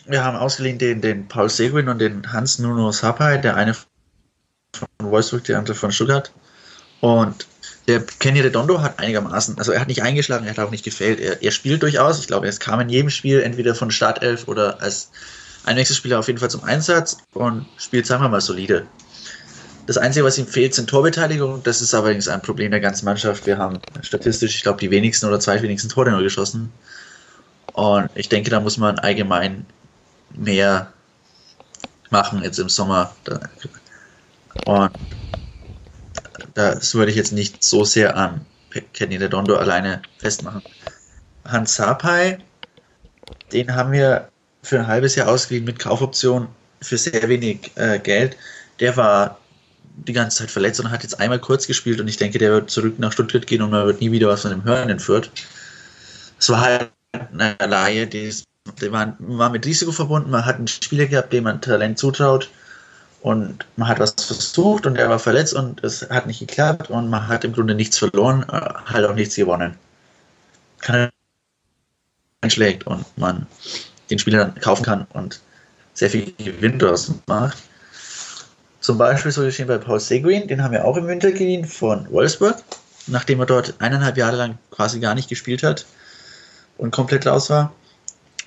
wir 0.06 0.24
haben 0.24 0.38
ausgeliehen 0.38 0.78
den, 0.78 1.02
den 1.02 1.28
Paul 1.28 1.50
Seguin 1.50 1.90
und 1.90 2.00
den 2.00 2.32
Hans 2.32 2.60
Nuno 2.60 2.94
Sapai, 2.94 3.40
der 3.40 3.58
eine 3.58 3.74
von 3.74 4.88
Wolfsburg, 5.00 5.44
der 5.44 5.58
andere 5.58 5.76
von 5.76 5.92
Stuttgart. 5.92 6.32
Und 7.02 7.46
der 7.88 8.02
Kenny 8.02 8.42
Redondo 8.42 8.82
hat 8.82 9.00
einigermaßen, 9.00 9.58
also 9.58 9.72
er 9.72 9.80
hat 9.80 9.88
nicht 9.88 10.04
eingeschlagen, 10.04 10.46
er 10.46 10.52
hat 10.52 10.60
auch 10.60 10.72
nicht 10.72 10.84
gefällt. 10.84 11.20
Er, 11.20 11.42
er 11.42 11.52
spielt 11.52 11.84
durchaus. 11.84 12.20
Ich 12.20 12.28
glaube, 12.28 12.48
er 12.48 12.54
kam 12.54 12.80
in 12.82 12.90
jedem 12.90 13.10
Spiel 13.10 13.42
entweder 13.42 13.76
von 13.76 13.92
Startelf 13.92 14.48
oder 14.48 14.82
als 14.82 15.10
Einwechselspieler 15.64 16.20
auf 16.20 16.28
jeden 16.28 16.40
Fall 16.40 16.50
zum 16.50 16.64
Einsatz 16.64 17.18
und 17.34 17.66
spielt, 17.78 18.06
sagen 18.06 18.24
wir 18.24 18.30
mal, 18.30 18.42
solide. 18.42 18.86
Das 19.86 19.98
Einzige, 19.98 20.26
was 20.26 20.38
ihm 20.38 20.48
fehlt, 20.48 20.76
sind 20.76 20.90
Torbeteiligung. 20.90 21.64
Das 21.64 21.82
ist 21.82 21.94
allerdings 21.94 22.28
ein 22.28 22.42
Problem 22.42 22.72
der 22.72 22.82
ganzen 22.82 23.06
Mannschaft. 23.06 23.46
Wir 23.46 23.58
haben 23.58 23.80
statistisch, 24.02 24.58
ich 24.58 24.64
glaube, 24.64 24.80
die 24.80 24.92
wenigsten 24.92 25.26
oder 25.26 25.40
zweitwenigsten 25.40 25.90
Tore 25.90 26.12
nur 26.12 26.22
geschossen. 26.22 26.74
Und 27.72 28.10
ich 28.16 28.28
denke, 28.28 28.50
da 28.50 28.60
muss 28.60 28.78
man 28.78 29.00
allgemein 29.00 29.66
mehr 30.36 30.92
machen 32.10 32.44
jetzt 32.44 32.60
im 32.60 32.68
Sommer. 32.68 33.16
Und 34.66 34.92
das 36.58 36.96
würde 36.96 37.12
ich 37.12 37.18
jetzt 37.18 37.34
nicht 37.34 37.64
so 37.64 37.86
sehr 37.86 38.18
an 38.18 38.44
Kenny 38.94 39.18
Redondo 39.18 39.56
alleine 39.56 40.02
festmachen. 40.18 40.64
Hans 41.46 41.76
Sapai, 41.76 42.40
den 43.52 43.74
haben 43.74 43.92
wir 43.92 44.30
für 44.64 44.80
ein 44.80 44.88
halbes 44.88 45.16
Jahr 45.16 45.28
ausgeliehen 45.28 45.66
mit 45.66 45.78
Kaufoption 45.78 46.48
für 46.82 46.98
sehr 46.98 47.30
wenig 47.30 47.72
äh, 47.76 48.00
Geld. 48.00 48.36
Der 48.80 48.98
war 48.98 49.38
die 50.08 50.14
ganze 50.14 50.40
Zeit 50.40 50.52
verletzt 50.52 50.80
und 50.80 50.90
hat 50.90 51.04
jetzt 51.04 51.20
einmal 51.20 51.40
kurz 51.40 51.68
gespielt 51.68 52.02
und 52.02 52.08
ich 52.08 52.18
denke, 52.18 52.40
der 52.40 52.52
wird 52.52 52.72
zurück 52.72 52.98
nach 52.98 53.12
Stuttgart 53.12 53.46
gehen 53.46 53.62
und 53.62 53.70
man 53.70 53.86
wird 53.86 54.02
nie 54.02 54.12
wieder 54.12 54.28
was 54.28 54.42
von 54.42 54.52
dem 54.52 54.64
hören 54.64 54.90
in 54.90 55.00
Fürth. 55.00 55.30
Es 56.40 56.50
war 56.50 56.62
halt 56.62 56.90
eine 57.34 57.56
Laie, 57.68 58.08
die, 58.08 58.34
die 58.82 58.92
war, 58.92 59.16
war 59.20 59.52
mit 59.52 59.66
Risiko 59.66 59.92
verbunden. 59.92 60.32
Man 60.32 60.46
hat 60.46 60.56
einen 60.56 60.68
Spieler 60.68 61.06
gehabt, 61.06 61.34
dem 61.34 61.44
man 61.44 61.62
Talent 61.62 62.00
zutraut 62.00 62.50
und 63.28 63.66
man 63.76 63.90
hat 63.90 64.00
was 64.00 64.14
versucht 64.14 64.86
und 64.86 64.98
er 64.98 65.10
war 65.10 65.20
verletzt 65.20 65.54
und 65.54 65.84
es 65.84 66.10
hat 66.10 66.28
nicht 66.28 66.40
geklappt 66.40 66.90
und 66.90 67.10
man 67.10 67.28
hat 67.28 67.44
im 67.44 67.52
Grunde 67.52 67.76
nichts 67.76 67.98
verloren, 67.98 68.46
äh, 68.50 68.70
halt 68.86 69.06
auch 69.06 69.16
nichts 69.16 69.36
gewonnen. 69.36 69.76
Kann 70.80 71.10
einschlägt 72.40 72.88
und 72.88 73.06
man 73.18 73.46
den 74.10 74.18
Spieler 74.18 74.46
dann 74.46 74.56
kaufen 74.62 74.84
kann 74.84 75.08
und 75.12 75.42
sehr 75.94 76.10
viel 76.10 76.32
Gewinn 76.38 76.80
daraus 76.80 77.12
macht. 77.26 77.58
Zum 78.80 78.98
Beispiel 78.98 79.34
so 79.34 79.42
geschehen 79.42 79.68
bei 79.68 79.78
Paul 79.78 80.00
Seguin, 80.00 80.48
den 80.48 80.64
haben 80.64 80.72
wir 80.72 80.86
auch 80.86 80.96
im 80.96 81.08
Winter 81.08 81.34
geliehen 81.34 81.66
von 81.66 82.10
Wolfsburg, 82.10 82.56
nachdem 83.08 83.42
er 83.42 83.46
dort 83.46 83.74
eineinhalb 83.80 84.16
Jahre 84.16 84.38
lang 84.38 84.58
quasi 84.72 85.02
gar 85.02 85.16
nicht 85.16 85.28
gespielt 85.28 85.64
hat 85.64 85.86
und 86.78 86.92
komplett 86.92 87.28
raus 87.28 87.50
war. 87.50 87.74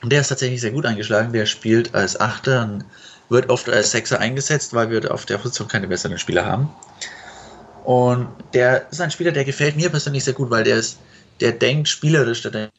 Und 0.00 0.10
der 0.10 0.22
ist 0.22 0.28
tatsächlich 0.28 0.62
sehr 0.62 0.70
gut 0.70 0.86
eingeschlagen. 0.86 1.34
Der 1.34 1.44
spielt 1.44 1.94
als 1.94 2.18
Achter 2.18 2.62
wird 3.30 3.48
oft 3.48 3.68
als 3.68 3.92
Sechser 3.92 4.18
eingesetzt, 4.18 4.74
weil 4.74 4.90
wir 4.90 5.12
auf 5.12 5.24
der 5.24 5.38
Position 5.38 5.68
keine 5.68 5.88
besseren 5.88 6.18
Spieler 6.18 6.44
haben. 6.44 6.68
Und 7.84 8.28
der 8.52 8.90
ist 8.90 9.00
ein 9.00 9.10
Spieler, 9.10 9.32
der 9.32 9.44
gefällt 9.44 9.76
mir 9.76 9.88
persönlich 9.88 10.24
sehr 10.24 10.34
gut, 10.34 10.50
weil 10.50 10.64
der 10.64 10.76
ist, 10.76 10.98
der 11.40 11.52
denkt 11.52 11.88
spielerisch, 11.88 12.42
der 12.42 12.70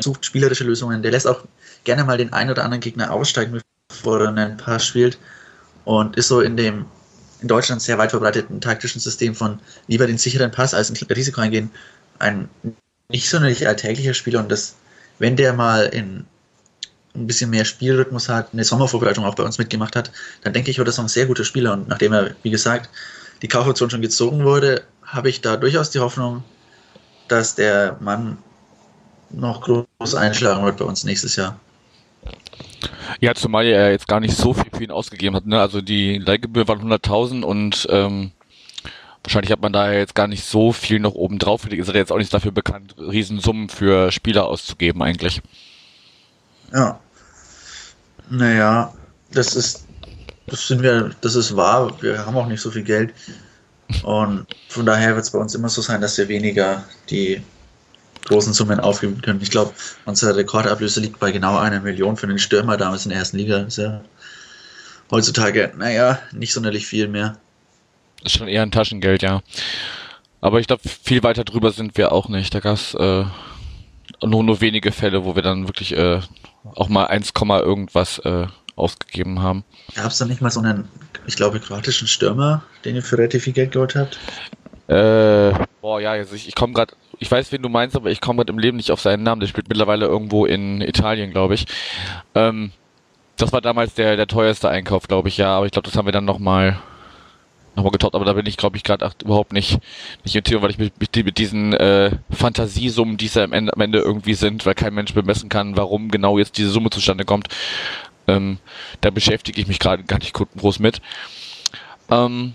sucht 0.00 0.24
spielerische 0.24 0.64
Lösungen, 0.64 1.02
der 1.02 1.10
lässt 1.10 1.26
auch 1.26 1.44
gerne 1.84 2.04
mal 2.04 2.16
den 2.16 2.32
einen 2.32 2.50
oder 2.50 2.64
anderen 2.64 2.80
Gegner 2.80 3.12
aussteigen, 3.12 3.60
bevor 3.88 4.20
er 4.20 4.28
einen 4.28 4.56
Pass 4.56 4.86
spielt. 4.86 5.18
Und 5.84 6.16
ist 6.16 6.28
so 6.28 6.40
in 6.40 6.56
dem 6.56 6.86
in 7.40 7.48
Deutschland 7.48 7.80
sehr 7.82 7.98
weit 7.98 8.10
verbreiteten 8.10 8.60
taktischen 8.60 9.00
System 9.00 9.34
von 9.34 9.60
lieber 9.86 10.06
den 10.06 10.18
sicheren 10.18 10.50
Pass 10.50 10.74
als 10.74 10.90
ein 10.90 10.96
Risiko 11.08 11.40
eingehen, 11.40 11.70
ein 12.18 12.48
nicht 13.08 13.28
sonderlich 13.28 13.66
alltäglicher 13.66 14.14
Spieler 14.14 14.40
und 14.40 14.50
das, 14.50 14.74
wenn 15.18 15.36
der 15.36 15.52
mal 15.54 15.86
in 15.86 16.26
ein 17.14 17.26
bisschen 17.26 17.50
mehr 17.50 17.64
Spielrhythmus 17.64 18.28
hat, 18.28 18.52
eine 18.52 18.64
Sommervorbereitung 18.64 19.24
auch 19.24 19.34
bei 19.34 19.42
uns 19.42 19.58
mitgemacht 19.58 19.96
hat, 19.96 20.12
dann 20.42 20.52
denke 20.52 20.70
ich, 20.70 20.78
wird 20.78 20.88
das 20.88 20.96
noch 20.96 21.04
ein 21.04 21.08
sehr 21.08 21.26
guter 21.26 21.44
Spieler. 21.44 21.72
Und 21.72 21.88
nachdem 21.88 22.12
er, 22.12 22.34
wie 22.42 22.50
gesagt, 22.50 22.88
die 23.42 23.48
Kaufoption 23.48 23.90
schon 23.90 24.02
gezogen 24.02 24.44
wurde, 24.44 24.84
habe 25.02 25.28
ich 25.28 25.40
da 25.40 25.56
durchaus 25.56 25.90
die 25.90 25.98
Hoffnung, 25.98 26.44
dass 27.28 27.54
der 27.54 27.96
Mann 28.00 28.38
noch 29.30 29.62
groß 29.62 30.14
einschlagen 30.14 30.64
wird 30.64 30.76
bei 30.76 30.84
uns 30.84 31.04
nächstes 31.04 31.36
Jahr. 31.36 31.58
Ja, 33.20 33.34
zumal 33.34 33.66
er 33.66 33.90
jetzt 33.90 34.08
gar 34.08 34.20
nicht 34.20 34.36
so 34.36 34.54
viel 34.54 34.70
für 34.72 34.84
ihn 34.84 34.90
ausgegeben 34.90 35.34
hat. 35.36 35.46
Ne? 35.46 35.60
Also 35.60 35.80
die 35.80 36.18
Leihgebühr 36.18 36.68
waren 36.68 36.80
100.000 36.80 37.42
und 37.42 37.86
ähm, 37.90 38.30
wahrscheinlich 39.22 39.52
hat 39.52 39.60
man 39.60 39.72
da 39.72 39.92
jetzt 39.92 40.14
gar 40.14 40.26
nicht 40.26 40.44
so 40.44 40.72
viel 40.72 41.00
noch 41.00 41.14
oben 41.14 41.38
drauf. 41.38 41.70
Ihr 41.70 41.84
seid 41.84 41.96
jetzt 41.96 42.12
auch 42.12 42.18
nicht 42.18 42.32
dafür 42.32 42.52
bekannt, 42.52 42.94
Riesensummen 42.98 43.68
für 43.68 44.12
Spieler 44.12 44.46
auszugeben 44.46 45.02
eigentlich. 45.02 45.42
Ja. 46.72 47.00
Naja, 48.28 48.92
das 49.32 49.56
ist, 49.56 49.86
das 50.46 50.66
sind 50.66 50.82
wir, 50.82 51.10
das 51.20 51.34
ist 51.34 51.56
wahr. 51.56 51.92
Wir 52.00 52.24
haben 52.24 52.36
auch 52.36 52.46
nicht 52.46 52.60
so 52.60 52.70
viel 52.70 52.84
Geld. 52.84 53.12
Und 54.02 54.46
von 54.68 54.86
daher 54.86 55.14
wird 55.14 55.24
es 55.24 55.30
bei 55.30 55.38
uns 55.38 55.54
immer 55.54 55.68
so 55.68 55.82
sein, 55.82 56.00
dass 56.00 56.16
wir 56.16 56.28
weniger 56.28 56.84
die 57.08 57.42
großen 58.26 58.52
Summen 58.52 58.78
aufgeben 58.78 59.20
können. 59.20 59.40
Ich 59.42 59.50
glaube, 59.50 59.72
unsere 60.04 60.36
Rekordablöse 60.36 61.00
liegt 61.00 61.18
bei 61.18 61.32
genau 61.32 61.58
einer 61.58 61.80
Million 61.80 62.16
für 62.16 62.26
den 62.26 62.38
Stürmer 62.38 62.76
damals 62.76 63.04
in 63.04 63.10
der 63.10 63.18
ersten 63.18 63.38
Liga. 63.38 63.58
Ist 63.58 63.78
ja 63.78 64.00
heutzutage, 65.10 65.72
naja, 65.76 66.20
nicht 66.32 66.52
sonderlich 66.52 66.86
viel 66.86 67.08
mehr. 67.08 67.36
Ist 68.22 68.36
schon 68.36 68.48
eher 68.48 68.62
ein 68.62 68.70
Taschengeld, 68.70 69.22
ja. 69.22 69.42
Aber 70.40 70.60
ich 70.60 70.66
glaube, 70.66 70.82
viel 70.88 71.22
weiter 71.22 71.44
drüber 71.44 71.72
sind 71.72 71.96
wir 71.96 72.12
auch 72.12 72.28
nicht. 72.28 72.54
Da 72.54 72.60
gab 72.60 72.76
es 72.76 72.94
äh, 72.94 73.24
nur, 74.22 74.44
nur 74.44 74.60
wenige 74.60 74.92
Fälle, 74.92 75.24
wo 75.24 75.34
wir 75.34 75.42
dann 75.42 75.66
wirklich 75.66 75.96
äh, 75.96 76.20
auch 76.64 76.88
mal 76.88 77.06
1, 77.06 77.32
irgendwas 77.36 78.18
äh, 78.20 78.46
ausgegeben 78.76 79.42
haben. 79.42 79.64
Gab 79.94 80.06
es 80.06 80.18
da 80.18 80.24
nicht 80.24 80.40
mal 80.40 80.50
so 80.50 80.60
einen, 80.60 80.88
ich 81.26 81.36
glaube, 81.36 81.60
kroatischen 81.60 82.08
Stürmer, 82.08 82.62
den 82.84 82.96
ihr 82.96 83.02
für 83.02 83.18
relativ 83.18 83.44
viel 83.44 83.52
Geld 83.52 83.72
geholt 83.72 83.94
habt? 83.94 84.18
Äh, 84.88 85.52
boah, 85.80 86.00
ja, 86.00 86.12
also 86.12 86.34
ich, 86.34 86.48
ich 86.48 86.54
komme 86.54 86.72
gerade, 86.72 86.94
ich 87.18 87.30
weiß, 87.30 87.52
wen 87.52 87.62
du 87.62 87.68
meinst, 87.68 87.94
aber 87.94 88.10
ich 88.10 88.20
komme 88.20 88.38
gerade 88.38 88.52
im 88.52 88.58
Leben 88.58 88.76
nicht 88.76 88.90
auf 88.90 89.00
seinen 89.00 89.22
Namen. 89.22 89.40
Der 89.40 89.46
spielt 89.46 89.68
mittlerweile 89.68 90.06
irgendwo 90.06 90.46
in 90.46 90.80
Italien, 90.80 91.30
glaube 91.30 91.54
ich. 91.54 91.66
Ähm, 92.34 92.72
das 93.36 93.52
war 93.52 93.60
damals 93.60 93.94
der, 93.94 94.16
der 94.16 94.26
teuerste 94.26 94.68
Einkauf, 94.68 95.06
glaube 95.06 95.28
ich, 95.28 95.36
ja, 95.36 95.56
aber 95.56 95.66
ich 95.66 95.72
glaube, 95.72 95.88
das 95.88 95.96
haben 95.96 96.06
wir 96.06 96.12
dann 96.12 96.24
nochmal 96.24 96.78
nochmal 97.80 97.92
getoppt, 97.92 98.14
aber 98.14 98.24
da 98.24 98.34
bin 98.34 98.46
ich, 98.46 98.56
glaube 98.56 98.76
ich, 98.76 98.84
gerade 98.84 99.10
überhaupt 99.24 99.52
nicht, 99.52 99.78
nicht 100.24 100.36
im 100.36 100.44
Thema, 100.44 100.62
weil 100.62 100.70
ich 100.70 100.78
mit, 100.78 100.92
mit, 101.00 101.38
diesen 101.38 101.72
äh, 101.72 102.10
Fantasiesummen, 102.30 103.16
die 103.16 103.26
es 103.26 103.34
ja 103.34 103.44
am 103.44 103.52
Ende, 103.52 103.72
am 103.72 103.80
Ende 103.80 103.98
irgendwie 103.98 104.34
sind, 104.34 104.66
weil 104.66 104.74
kein 104.74 104.94
Mensch 104.94 105.14
bemessen 105.14 105.48
kann, 105.48 105.76
warum 105.76 106.10
genau 106.10 106.38
jetzt 106.38 106.58
diese 106.58 106.70
Summe 106.70 106.90
zustande 106.90 107.24
kommt, 107.24 107.48
ähm, 108.28 108.58
da 109.00 109.10
beschäftige 109.10 109.60
ich 109.60 109.66
mich 109.66 109.78
gerade 109.78 110.04
gar 110.04 110.18
nicht 110.18 110.32
groß 110.32 110.78
mit. 110.78 111.00
Ähm, 112.10 112.54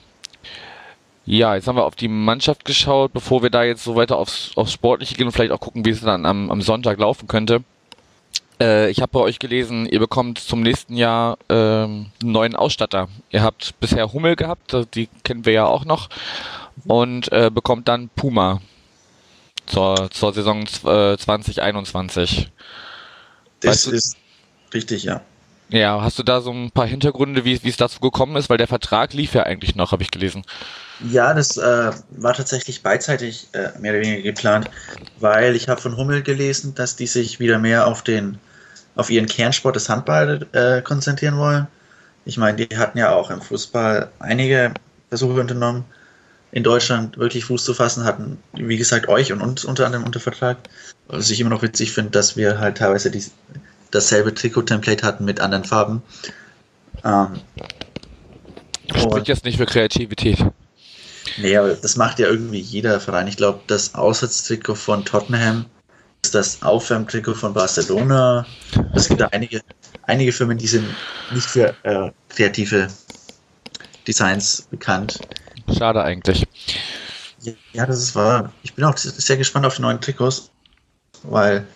ja, 1.26 1.56
jetzt 1.56 1.68
haben 1.68 1.76
wir 1.76 1.86
auf 1.86 1.96
die 1.96 2.08
Mannschaft 2.08 2.66
geschaut, 2.66 3.12
bevor 3.12 3.42
wir 3.42 3.50
da 3.50 3.64
jetzt 3.64 3.84
so 3.84 3.96
weiter 3.96 4.18
aufs, 4.18 4.52
aufs 4.56 4.74
Sportliche 4.74 5.16
gehen 5.16 5.26
und 5.26 5.32
vielleicht 5.32 5.52
auch 5.52 5.60
gucken, 5.60 5.84
wie 5.84 5.90
es 5.90 6.02
dann 6.02 6.26
am, 6.26 6.52
am 6.52 6.62
Sonntag 6.62 7.00
laufen 7.00 7.28
könnte. 7.28 7.64
Äh, 8.60 8.90
ich 8.90 9.02
habe 9.02 9.12
bei 9.12 9.20
euch 9.20 9.40
gelesen, 9.40 9.86
ihr 9.86 10.00
bekommt 10.00 10.40
zum 10.40 10.62
nächsten 10.62 10.96
Jahr 10.96 11.38
ähm, 11.50 12.08
einen 12.22 12.32
neuen 12.32 12.56
Ausstatter. 12.56 13.10
Ihr 13.32 13.44
habt 13.44 13.80
bisher 13.80 14.14
Hummel 14.14 14.36
gehabt, 14.36 14.76
die 14.94 15.08
kennen 15.24 15.46
wir 15.46 15.54
ja 15.54 15.66
auch 15.66 15.86
noch, 15.86 16.10
und 16.86 17.32
äh, 17.32 17.50
bekommt 17.54 17.88
dann 17.88 18.10
Puma 18.16 18.62
zur, 19.66 20.10
zur 20.12 20.34
Saison 20.34 20.64
äh, 20.64 21.18
2021. 21.18 22.50
Das 23.60 23.72
weißt 23.72 23.94
ist 23.94 24.18
richtig, 24.74 25.04
ja. 25.04 25.22
Ja, 25.70 26.02
hast 26.02 26.20
du 26.20 26.24
da 26.24 26.42
so 26.42 26.52
ein 26.52 26.72
paar 26.72 26.86
Hintergründe, 26.86 27.44
wie, 27.44 27.54
es 27.54 27.78
dazu 27.78 28.00
gekommen 28.00 28.36
ist? 28.36 28.50
Weil 28.50 28.58
der 28.58 28.68
Vertrag 28.68 29.14
lief 29.14 29.34
ja 29.34 29.44
eigentlich 29.44 29.76
noch, 29.76 29.92
habe 29.92 30.04
ich 30.04 30.12
gelesen. 30.12 30.44
Ja, 31.12 31.34
das 31.34 31.58
äh, 31.58 31.92
war 32.12 32.34
tatsächlich 32.34 32.84
beidseitig 32.84 33.48
äh, 33.54 33.70
mehr 33.80 33.94
oder 33.94 34.02
weniger 34.02 34.22
geplant, 34.22 34.70
weil 35.20 35.56
ich 35.56 35.68
habe 35.68 35.82
von 35.82 35.98
Hummel 35.98 36.22
gelesen, 36.22 36.76
dass 36.76 36.96
die 36.96 37.08
sich 37.08 37.40
wieder 37.40 37.60
mehr 37.60 37.88
auf 37.88 38.04
den 38.04 38.38
auf 38.96 39.10
ihren 39.10 39.26
Kernsport 39.26 39.76
des 39.76 39.90
Handball 39.90 40.48
äh, 40.54 40.82
konzentrieren 40.82 41.38
wollen. 41.38 41.68
Ich 42.24 42.38
meine, 42.38 42.66
die 42.66 42.78
hatten 42.78 42.98
ja 42.98 43.12
auch 43.14 43.30
im 43.30 43.42
Fußball 43.42 44.10
einige 44.20 44.74
Versuche 45.10 45.42
unternommen, 45.42 45.84
in 46.52 46.64
Deutschland 46.64 47.18
wirklich 47.18 47.46
Fuß 47.46 47.66
zu 47.66 47.74
fassen, 47.74 48.06
hatten, 48.06 48.38
wie 48.54 48.78
gesagt, 48.78 49.10
euch 49.10 49.34
und 49.34 49.42
uns 49.42 49.66
unter 49.66 49.86
anderem 49.86 50.06
unter 50.06 50.22
Vertrag. 50.22 50.58
Was 51.08 51.30
ich 51.30 51.42
immer 51.42 51.50
noch 51.50 51.62
witzig 51.62 51.92
finde, 51.92 52.12
dass 52.12 52.38
wir 52.38 52.60
halt 52.60 52.78
teilweise 52.78 53.12
die, 53.12 53.24
dasselbe 53.96 54.34
Trikot-Template 54.34 55.06
hatten 55.06 55.26
mit 55.26 55.40
anderen 55.40 55.64
Farben. 55.64 56.04
Ähm, 57.04 57.40
Spricht 58.96 59.28
jetzt 59.28 59.46
nicht 59.46 59.58
für 59.58 59.66
Kreativität. 59.66 60.46
Nee, 61.38 61.58
aber 61.58 61.74
das 61.74 61.96
macht 61.96 62.20
ja 62.20 62.28
irgendwie 62.28 62.60
jeder 62.60 63.00
Verein. 63.00 63.28
Ich 63.28 63.38
glaube, 63.38 63.60
das 63.68 63.96
Auswärtstrikot 63.96 64.76
von 64.76 65.04
Tottenham 65.06 65.66
ist 66.24 66.36
das 66.36 66.62
Aufwärmtrikot 66.62 67.34
von 67.34 67.54
Barcelona. 67.54 68.46
Es 68.94 69.08
gibt 69.08 69.22
da 69.22 69.28
einige, 69.28 69.62
einige 70.04 70.32
Firmen, 70.32 70.58
die 70.58 70.68
sind 70.68 70.88
nicht 71.32 71.48
für 71.48 71.76
äh, 71.84 72.12
kreative 72.30 72.88
Designs 74.08 74.68
bekannt. 74.70 75.20
Schade 75.78 76.04
eigentlich. 76.04 76.46
Ja, 77.74 77.86
das 77.86 78.00
ist 78.00 78.16
wahr. 78.16 78.52
Ich 78.64 78.74
bin 78.74 78.86
auch 78.86 78.98
sehr 78.98 79.38
gespannt 79.38 79.66
auf 79.66 79.76
die 79.76 79.82
neuen 79.82 80.02
Trikots, 80.02 80.50
weil 81.24 81.68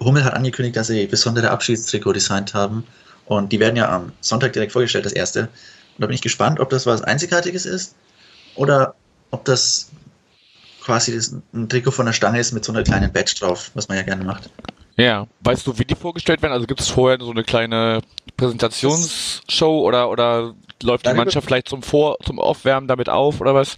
Hummel 0.00 0.24
hat 0.24 0.34
angekündigt, 0.34 0.76
dass 0.76 0.88
sie 0.88 1.06
besondere 1.06 1.50
Abschiedstrikot 1.50 2.12
designt 2.12 2.54
haben. 2.54 2.84
Und 3.26 3.52
die 3.52 3.60
werden 3.60 3.76
ja 3.76 3.88
am 3.88 4.12
Sonntag 4.20 4.52
direkt 4.52 4.72
vorgestellt, 4.72 5.04
das 5.04 5.12
erste. 5.12 5.40
Und 5.42 5.48
da 5.98 6.06
bin 6.06 6.14
ich 6.14 6.22
gespannt, 6.22 6.60
ob 6.60 6.70
das 6.70 6.86
was 6.86 7.02
Einzigartiges 7.02 7.66
ist 7.66 7.94
oder 8.54 8.94
ob 9.30 9.44
das 9.44 9.90
quasi 10.82 11.20
ein 11.52 11.68
Trikot 11.68 11.90
von 11.90 12.06
der 12.06 12.12
Stange 12.12 12.38
ist 12.38 12.52
mit 12.52 12.64
so 12.64 12.72
einer 12.72 12.84
kleinen 12.84 13.12
Badge 13.12 13.34
drauf, 13.40 13.72
was 13.74 13.88
man 13.88 13.96
ja 13.96 14.04
gerne 14.04 14.24
macht. 14.24 14.50
Ja, 14.96 15.26
weißt 15.40 15.66
du, 15.66 15.78
wie 15.78 15.84
die 15.84 15.94
vorgestellt 15.94 16.42
werden? 16.42 16.52
Also 16.52 16.66
gibt 16.66 16.80
es 16.80 16.88
vorher 16.88 17.18
so 17.20 17.30
eine 17.30 17.42
kleine 17.42 18.00
Präsentationsshow 18.36 19.80
oder, 19.80 20.08
oder 20.08 20.54
läuft 20.82 21.06
die 21.06 21.12
Mannschaft 21.12 21.46
vielleicht 21.46 21.68
zum 21.68 21.82
Vor-, 21.82 22.18
zum 22.24 22.38
Aufwärmen 22.38 22.88
damit 22.88 23.08
auf 23.08 23.40
oder 23.40 23.54
was? 23.54 23.76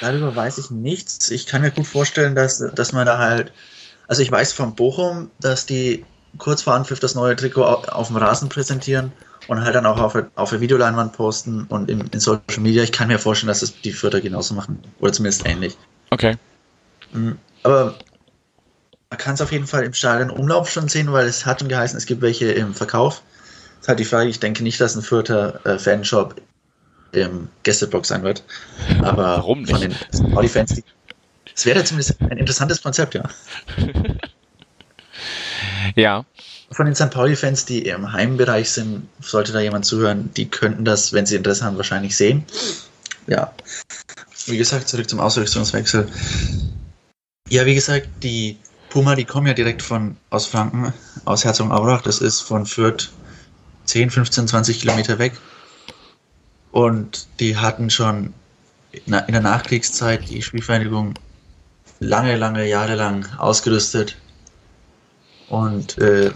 Darüber 0.00 0.34
weiß 0.34 0.58
ich 0.58 0.70
nichts. 0.70 1.30
Ich 1.30 1.46
kann 1.46 1.62
mir 1.62 1.70
gut 1.70 1.86
vorstellen, 1.86 2.34
dass, 2.34 2.58
dass 2.74 2.92
man 2.92 3.04
da 3.04 3.18
halt 3.18 3.52
also 4.08 4.22
ich 4.22 4.32
weiß 4.32 4.52
von 4.52 4.74
Bochum, 4.74 5.30
dass 5.40 5.66
die 5.66 6.04
kurz 6.38 6.62
vor 6.62 6.74
Anpfiff 6.74 6.98
das 6.98 7.14
neue 7.14 7.36
Trikot 7.36 7.62
auf 7.62 8.08
dem 8.08 8.16
Rasen 8.16 8.48
präsentieren 8.48 9.12
und 9.46 9.62
halt 9.62 9.74
dann 9.74 9.86
auch 9.86 10.00
auf, 10.00 10.16
auf 10.34 10.50
der 10.50 10.60
Videoleinwand 10.60 11.12
posten 11.12 11.64
und 11.68 11.90
in, 11.90 12.00
in 12.00 12.20
Social 12.20 12.42
Media. 12.58 12.82
Ich 12.82 12.92
kann 12.92 13.08
mir 13.08 13.18
vorstellen, 13.18 13.48
dass 13.48 13.60
das 13.60 13.80
die 13.80 13.92
Fürther 13.92 14.20
genauso 14.20 14.54
machen. 14.54 14.82
Oder 15.00 15.12
zumindest 15.12 15.46
ähnlich. 15.46 15.76
Okay. 16.10 16.36
Mhm. 17.12 17.38
Aber 17.62 17.94
man 19.10 19.18
kann 19.18 19.34
es 19.34 19.40
auf 19.40 19.52
jeden 19.52 19.66
Fall 19.66 19.84
im 19.84 19.94
Stadion 19.94 20.30
Umlauf 20.30 20.70
schon 20.70 20.88
sehen, 20.88 21.12
weil 21.12 21.26
es 21.26 21.46
hat 21.46 21.60
schon 21.60 21.68
geheißen, 21.68 21.96
es 21.96 22.06
gibt 22.06 22.22
welche 22.22 22.52
im 22.52 22.74
Verkauf. 22.74 23.22
Das 23.76 23.84
ist 23.84 23.88
halt 23.88 24.00
die 24.00 24.04
Frage, 24.04 24.28
ich 24.28 24.40
denke 24.40 24.62
nicht, 24.62 24.80
dass 24.80 24.96
ein 24.96 25.02
Fürther 25.02 25.64
äh, 25.64 25.78
Fanshop 25.78 26.40
im 27.12 27.48
Gästeblock 27.62 28.04
sein 28.04 28.22
wird. 28.22 28.42
Aber 29.02 29.22
Warum 29.22 29.60
nicht? 29.60 29.70
von 29.70 29.80
den 29.80 29.94
Audi-Fans, 30.36 30.74
die 30.74 30.84
es 31.58 31.66
wäre 31.66 31.82
zumindest 31.82 32.20
ein 32.20 32.38
interessantes 32.38 32.80
Konzept, 32.80 33.14
ja. 33.14 33.28
ja. 35.96 36.24
Von 36.70 36.86
den 36.86 36.94
St. 36.94 37.10
Pauli-Fans, 37.10 37.64
die 37.64 37.82
im 37.82 38.12
Heimbereich 38.12 38.70
sind, 38.70 39.08
sollte 39.20 39.52
da 39.52 39.58
jemand 39.58 39.84
zuhören, 39.84 40.30
die 40.36 40.48
könnten 40.48 40.84
das, 40.84 41.12
wenn 41.12 41.26
sie 41.26 41.34
Interesse 41.34 41.64
haben, 41.64 41.76
wahrscheinlich 41.76 42.16
sehen. 42.16 42.44
Ja. 43.26 43.52
Wie 44.46 44.56
gesagt, 44.56 44.88
zurück 44.88 45.10
zum 45.10 45.18
Ausrüstungswechsel. 45.18 46.08
Ja, 47.48 47.66
wie 47.66 47.74
gesagt, 47.74 48.08
die 48.22 48.56
Puma, 48.90 49.16
die 49.16 49.24
kommen 49.24 49.48
ja 49.48 49.54
direkt 49.54 49.82
von 49.82 50.16
aus 50.30 50.46
Franken, 50.46 50.92
aus 51.24 51.44
Herzogenaurach. 51.44 52.02
Das 52.02 52.20
ist 52.20 52.40
von 52.40 52.66
Fürth 52.66 53.10
10, 53.86 54.10
15, 54.10 54.46
20 54.46 54.78
Kilometer 54.78 55.18
weg. 55.18 55.32
Und 56.70 57.26
die 57.40 57.56
hatten 57.56 57.90
schon 57.90 58.32
in 58.92 59.10
der 59.10 59.40
Nachkriegszeit 59.40 60.28
die 60.28 60.40
Spielvereinigung 60.40 61.14
lange, 62.00 62.36
lange 62.36 62.66
Jahre 62.68 62.94
lang 62.94 63.26
ausgerüstet. 63.38 64.16
Und 65.48 65.98
äh, 65.98 66.30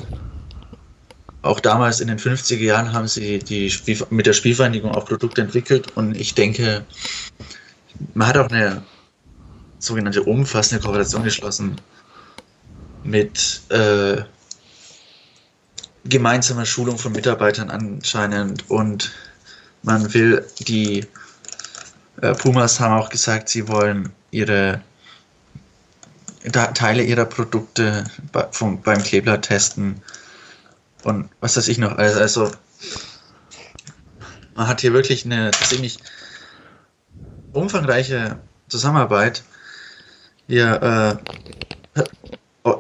auch 1.42 1.60
damals 1.60 2.00
in 2.00 2.08
den 2.08 2.18
50er 2.18 2.56
Jahren 2.56 2.92
haben 2.92 3.08
sie 3.08 3.40
die 3.40 3.68
Spiel 3.68 3.98
mit 4.10 4.26
der 4.26 4.32
Spielvereinigung 4.32 4.92
auch 4.92 5.04
Produkte 5.04 5.42
entwickelt 5.42 5.96
und 5.96 6.16
ich 6.16 6.34
denke, 6.34 6.84
man 8.14 8.28
hat 8.28 8.36
auch 8.36 8.48
eine 8.48 8.82
sogenannte 9.78 10.22
umfassende 10.22 10.82
Kooperation 10.82 11.24
geschlossen 11.24 11.80
mit 13.02 13.60
äh, 13.70 14.22
gemeinsamer 16.04 16.64
Schulung 16.64 16.96
von 16.96 17.12
Mitarbeitern 17.12 17.70
anscheinend 17.70 18.70
und 18.70 19.12
man 19.82 20.14
will 20.14 20.46
die 20.60 21.04
äh, 22.20 22.34
Pumas 22.34 22.78
haben 22.78 23.00
auch 23.00 23.08
gesagt, 23.08 23.48
sie 23.48 23.66
wollen 23.66 24.12
ihre 24.30 24.80
Teile 26.50 27.02
ihrer 27.02 27.24
Produkte 27.24 28.04
vom, 28.50 28.82
beim 28.82 29.02
Kleeblatt 29.02 29.42
testen 29.42 30.02
und 31.04 31.28
was 31.40 31.56
weiß 31.56 31.68
ich 31.68 31.78
noch. 31.78 31.96
Also, 31.98 32.20
also 32.20 32.50
man 34.54 34.66
hat 34.66 34.80
hier 34.80 34.92
wirklich 34.92 35.24
eine 35.24 35.50
ziemlich 35.52 35.98
umfangreiche 37.52 38.38
Zusammenarbeit. 38.68 39.42
Hier, 40.48 41.20
äh, 41.26 42.02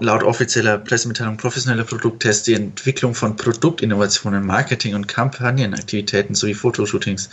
laut 0.00 0.22
offizieller 0.22 0.78
Pressemitteilung 0.78 1.36
professioneller 1.36 1.84
Produkttest 1.84 2.46
die 2.46 2.54
Entwicklung 2.54 3.14
von 3.14 3.36
Produktinnovationen, 3.36 4.46
Marketing 4.46 4.94
und 4.94 5.08
Kampagnenaktivitäten 5.08 6.34
sowie 6.34 6.54
Fotoshootings. 6.54 7.28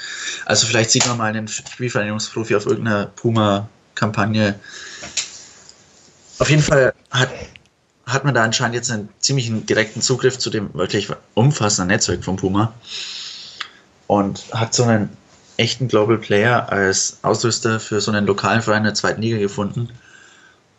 Also 0.46 0.66
vielleicht 0.66 0.92
sieht 0.92 1.06
man 1.08 1.18
mal 1.18 1.26
einen 1.26 1.48
Spielvereinigungsprofi 1.48 2.56
auf 2.56 2.66
irgendeiner 2.66 3.06
Puma-Kampagne. 3.08 4.56
Auf 6.40 6.50
jeden 6.50 6.62
Fall 6.62 6.94
hat, 7.12 7.30
hat 8.06 8.26
man 8.26 8.34
da 8.34 8.44
anscheinend 8.44 8.76
jetzt 8.76 8.92
einen 8.92 9.10
ziemlichen 9.20 9.66
direkten 9.66 10.02
Zugriff 10.02 10.38
zu 10.38 10.50
dem 10.50 10.74
wirklich 10.74 11.10
umfassenden 11.34 11.96
Netzwerk 11.96 12.24
von 12.24 12.38
Puma 12.38 12.74
und 14.08 14.44
hat 14.54 14.74
so 14.74 14.84
einen 14.84 15.10
echten 15.58 15.88
Global 15.88 16.18
Player 16.18 16.72
als 16.72 17.20
Ausrüster 17.22 17.80
für 17.80 18.02
so 18.02 18.12
einen 18.12 18.26
lokalen 18.26 18.62
Verein 18.62 18.84
der 18.84 18.94
zweiten 18.94 19.22
Liga 19.22 19.38
gefunden 19.38 19.90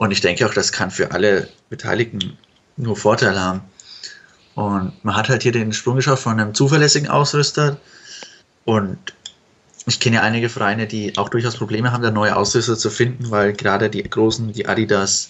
und 0.01 0.13
ich 0.13 0.23
denke 0.23 0.47
auch, 0.47 0.55
das 0.55 0.73
kann 0.73 0.91
für 0.91 1.11
alle 1.13 1.47
Beteiligten 1.69 2.39
nur 2.79 2.97
Vorteile 2.97 3.39
haben. 3.39 3.61
Und 4.55 4.93
man 5.03 5.15
hat 5.15 5.29
halt 5.29 5.43
hier 5.43 5.53
den 5.53 5.75
Sprung 5.75 5.97
geschafft 5.97 6.23
von 6.23 6.41
einem 6.41 6.55
zuverlässigen 6.55 7.11
Ausrüster. 7.11 7.77
Und 8.65 8.97
ich 9.85 10.01
kenne 10.01 10.17
ja 10.17 10.23
einige 10.23 10.49
Vereine, 10.49 10.87
die 10.87 11.19
auch 11.19 11.29
durchaus 11.29 11.59
Probleme 11.59 11.93
haben, 11.93 12.03
da 12.03 12.11
neue 12.11 12.35
Ausrüster 12.35 12.79
zu 12.79 12.89
finden, 12.89 13.31
weil 13.31 13.53
gerade 13.53 13.91
die 13.91 14.03
großen, 14.03 14.55
die 14.55 14.67
Adidas, 14.67 15.29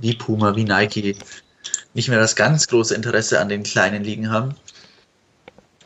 wie 0.00 0.14
Puma, 0.14 0.56
wie 0.56 0.64
Nike, 0.64 1.16
nicht 1.94 2.08
mehr 2.08 2.18
das 2.18 2.36
ganz 2.36 2.66
große 2.68 2.94
Interesse 2.94 3.40
an 3.40 3.48
den 3.48 3.62
kleinen 3.62 4.04
Ligen 4.04 4.30
haben. 4.30 4.54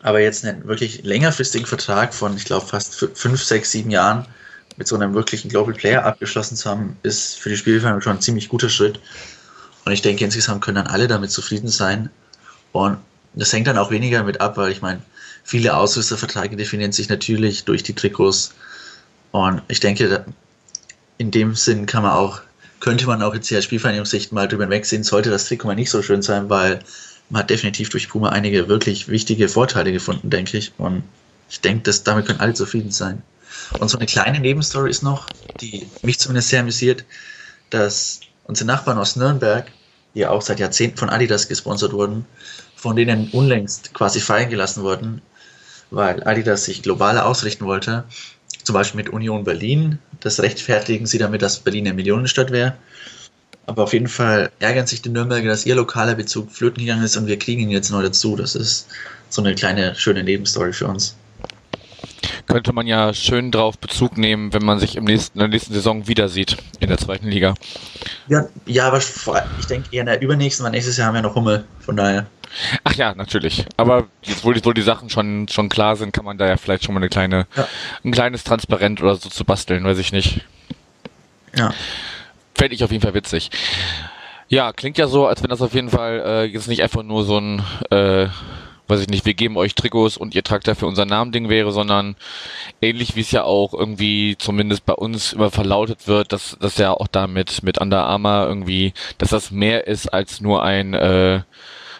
Aber 0.02 0.21
jetzt 0.21 0.44
einen 0.44 0.66
wirklich 0.66 1.02
längerfristigen 1.02 1.66
Vertrag 1.66 2.12
von, 2.12 2.37
ich 2.37 2.44
glaube, 2.44 2.66
fast 2.66 2.94
fünf, 3.14 3.42
sechs, 3.42 3.71
sieben 3.71 3.90
Jahren 3.90 4.26
mit 4.76 4.87
so 4.87 4.97
einem 4.97 5.14
wirklichen 5.14 5.49
Global 5.49 5.73
Player 5.73 6.04
abgeschlossen 6.04 6.56
zu 6.56 6.68
haben, 6.68 6.97
ist 7.02 7.38
für 7.38 7.49
die 7.49 7.56
Spielfirma 7.56 8.00
schon 8.00 8.16
ein 8.16 8.21
ziemlich 8.21 8.49
guter 8.49 8.68
Schritt. 8.68 9.00
Und 9.85 9.92
ich 9.92 10.02
denke, 10.02 10.25
insgesamt 10.25 10.62
können 10.62 10.76
dann 10.76 10.87
alle 10.88 11.09
damit 11.09 11.30
zufrieden 11.30 11.68
sein. 11.68 12.11
Und 12.73 12.99
das 13.35 13.52
hängt 13.52 13.66
dann 13.66 13.78
auch 13.78 13.90
weniger 13.90 14.23
mit 14.25 14.40
ab, 14.40 14.56
weil 14.56 14.73
ich 14.73 14.83
meine, 14.83 15.00
viele 15.42 15.76
Ausrüsterverträge 15.76 16.56
definieren 16.56 16.92
sich 16.92 17.09
natürlich 17.09 17.64
durch 17.64 17.83
die 17.83 17.94
Trikots. 17.94 18.54
Und 19.30 19.62
ich 19.68 19.80
denke, 19.80 20.25
in 21.18 21.30
dem 21.30 21.54
Sinn 21.54 21.87
kann 21.87 22.02
man 22.02 22.12
auch, 22.12 22.40
könnte 22.84 23.06
man 23.06 23.22
auch 23.22 23.32
jetzt 23.32 23.48
hier 23.48 23.56
als 23.56 23.64
Spielvereinigungssicht 23.64 24.32
mal 24.32 24.46
drüber 24.46 24.68
wegsehen, 24.68 25.04
sollte 25.04 25.30
das 25.30 25.46
Trikot 25.46 25.68
mal 25.68 25.74
nicht 25.74 25.88
so 25.88 26.02
schön 26.02 26.20
sein, 26.20 26.50
weil 26.50 26.80
man 27.30 27.40
hat 27.40 27.48
definitiv 27.48 27.88
durch 27.88 28.10
Puma 28.10 28.28
einige 28.28 28.68
wirklich 28.68 29.08
wichtige 29.08 29.48
Vorteile 29.48 29.90
gefunden, 29.90 30.28
denke 30.28 30.58
ich. 30.58 30.70
Und 30.76 31.02
ich 31.48 31.62
denke, 31.62 31.84
dass 31.84 32.02
damit 32.02 32.26
können 32.26 32.40
alle 32.40 32.52
zufrieden 32.52 32.90
sein. 32.90 33.22
Und 33.80 33.88
so 33.88 33.96
eine 33.96 34.04
kleine 34.04 34.38
Nebenstory 34.38 34.90
ist 34.90 35.02
noch, 35.02 35.30
die 35.62 35.86
mich 36.02 36.18
zumindest 36.18 36.50
sehr 36.50 36.60
amüsiert, 36.60 37.06
dass 37.70 38.20
unsere 38.44 38.66
Nachbarn 38.66 38.98
aus 38.98 39.16
Nürnberg, 39.16 39.64
die 40.14 40.18
ja 40.18 40.28
auch 40.28 40.42
seit 40.42 40.60
Jahrzehnten 40.60 40.98
von 40.98 41.08
Adidas 41.08 41.48
gesponsert 41.48 41.94
wurden, 41.94 42.26
von 42.76 42.96
denen 42.96 43.30
unlängst 43.30 43.94
quasi 43.94 44.20
fallen 44.20 44.50
gelassen 44.50 44.82
wurden, 44.82 45.22
weil 45.90 46.22
Adidas 46.24 46.66
sich 46.66 46.82
globaler 46.82 47.24
ausrichten 47.24 47.64
wollte, 47.64 48.04
zum 48.64 48.75
Beispiel 48.75 49.02
mit 49.02 49.11
Union 49.11 49.44
Berlin. 49.44 49.99
Das 50.21 50.40
rechtfertigen 50.40 51.06
sie 51.06 51.18
damit, 51.18 51.42
dass 51.42 51.61
Berlin 51.61 51.87
eine 51.87 51.94
Millionenstadt 51.94 52.50
wäre. 52.50 52.75
Aber 53.66 53.85
auf 53.85 53.92
jeden 53.92 54.09
Fall 54.09 54.50
ärgern 54.59 54.87
sich 54.87 55.00
die 55.00 55.09
Nürnberger, 55.09 55.49
dass 55.49 55.64
ihr 55.64 55.75
lokaler 55.75 56.14
Bezug 56.14 56.50
flöten 56.50 56.83
gegangen 56.83 57.04
ist 57.04 57.16
und 57.16 57.26
wir 57.26 57.38
kriegen 57.38 57.62
ihn 57.62 57.71
jetzt 57.71 57.90
neu 57.90 58.02
dazu. 58.02 58.37
Das 58.37 58.54
ist 58.54 58.88
so 59.30 59.42
eine 59.42 59.54
kleine, 59.54 59.94
schöne 59.94 60.23
Nebenstory 60.23 60.73
für 60.73 60.87
uns 60.87 61.16
könnte 62.47 62.73
man 62.73 62.87
ja 62.87 63.12
schön 63.14 63.50
drauf 63.50 63.78
Bezug 63.78 64.18
nehmen, 64.18 64.52
wenn 64.52 64.64
man 64.64 64.78
sich 64.78 64.97
im 64.97 65.04
nächsten, 65.04 65.38
in 65.38 65.40
der 65.40 65.49
nächsten 65.49 65.75
Saison 65.75 66.06
wieder 66.06 66.28
sieht 66.28 66.56
in 66.80 66.88
der 66.88 66.99
zweiten 66.99 67.28
Liga. 67.28 67.54
Ja, 68.28 68.47
ja 68.66 68.87
aber 68.87 68.99
ich 68.99 69.66
denke 69.66 69.88
eher 69.92 70.00
in 70.00 70.06
der 70.06 70.21
übernächsten, 70.21 70.64
weil 70.64 70.73
nächstes 70.73 70.97
Jahr 70.97 71.09
haben 71.09 71.14
wir 71.14 71.23
noch 71.23 71.35
Hummel, 71.35 71.64
von 71.80 71.97
daher. 71.97 72.26
Ach 72.84 72.94
ja, 72.94 73.14
natürlich. 73.14 73.64
Aber 73.76 74.06
jetzt, 74.23 74.44
wo 74.44 74.52
die, 74.52 74.64
wo 74.64 74.73
die 74.73 74.82
Sachen 74.82 75.11
schon, 75.11 75.49
schon 75.49 75.68
klar 75.68 75.96
sind, 75.96 76.12
kann 76.12 76.25
man 76.25 76.38
da 76.38 76.46
ja 76.46 76.56
vielleicht 76.56 76.84
schon 76.84 76.94
mal 76.94 77.00
eine 77.00 77.08
kleine, 77.08 77.46
ja. 77.56 77.66
ein 78.05 78.12
kleines 78.12 78.44
Transparent 78.44 79.02
oder 79.02 79.16
so 79.16 79.28
zu 79.28 79.44
basteln, 79.44 79.85
weiß 79.85 79.98
ich 79.98 80.12
nicht. 80.12 80.40
Ja. 81.57 81.72
Fände 82.55 82.74
ich 82.74 82.85
auf 82.85 82.90
jeden 82.90 83.02
Fall 83.02 83.14
witzig. 83.14 83.50
Ja, 84.48 84.72
klingt 84.72 84.98
ja 84.98 85.07
so, 85.07 85.26
als 85.26 85.42
wenn 85.42 85.50
das 85.50 85.62
auf 85.62 85.74
jeden 85.74 85.90
Fall 85.90 86.22
äh, 86.24 86.44
jetzt 86.44 86.68
nicht 86.68 86.83
einfach 86.83 87.02
nur 87.02 87.24
so 87.24 87.38
ein 87.38 87.62
äh, 87.90 88.28
weiß 88.87 89.00
ich 89.00 89.09
nicht, 89.09 89.24
wir 89.24 89.35
geben 89.35 89.57
euch 89.57 89.74
Trikots 89.74 90.16
und 90.16 90.35
ihr 90.35 90.42
tragt 90.42 90.68
dafür 90.68 90.88
unser 90.88 91.07
Namending 91.07 91.48
wäre, 91.48 91.72
sondern 91.72 92.16
ähnlich 92.83 93.16
wie 93.16 93.20
es 93.20 93.31
ja 93.31 93.44
auch 93.44 93.72
irgendwie 93.72 94.37
zumindest 94.38 94.85
bei 94.85 94.92
uns 94.92 95.33
immer 95.33 95.50
verlautet 95.50 96.07
wird, 96.07 96.33
dass 96.33 96.57
das 96.61 96.76
ja 96.76 96.92
auch 96.92 97.07
damit 97.07 97.62
mit 97.62 97.78
Under 97.78 98.05
Armour 98.05 98.46
irgendwie, 98.46 98.92
dass 99.18 99.31
das 99.31 99.50
mehr 99.50 99.87
ist 99.87 100.09
als 100.09 100.40
nur 100.40 100.62
ein 100.62 100.94
äh, 100.94 101.40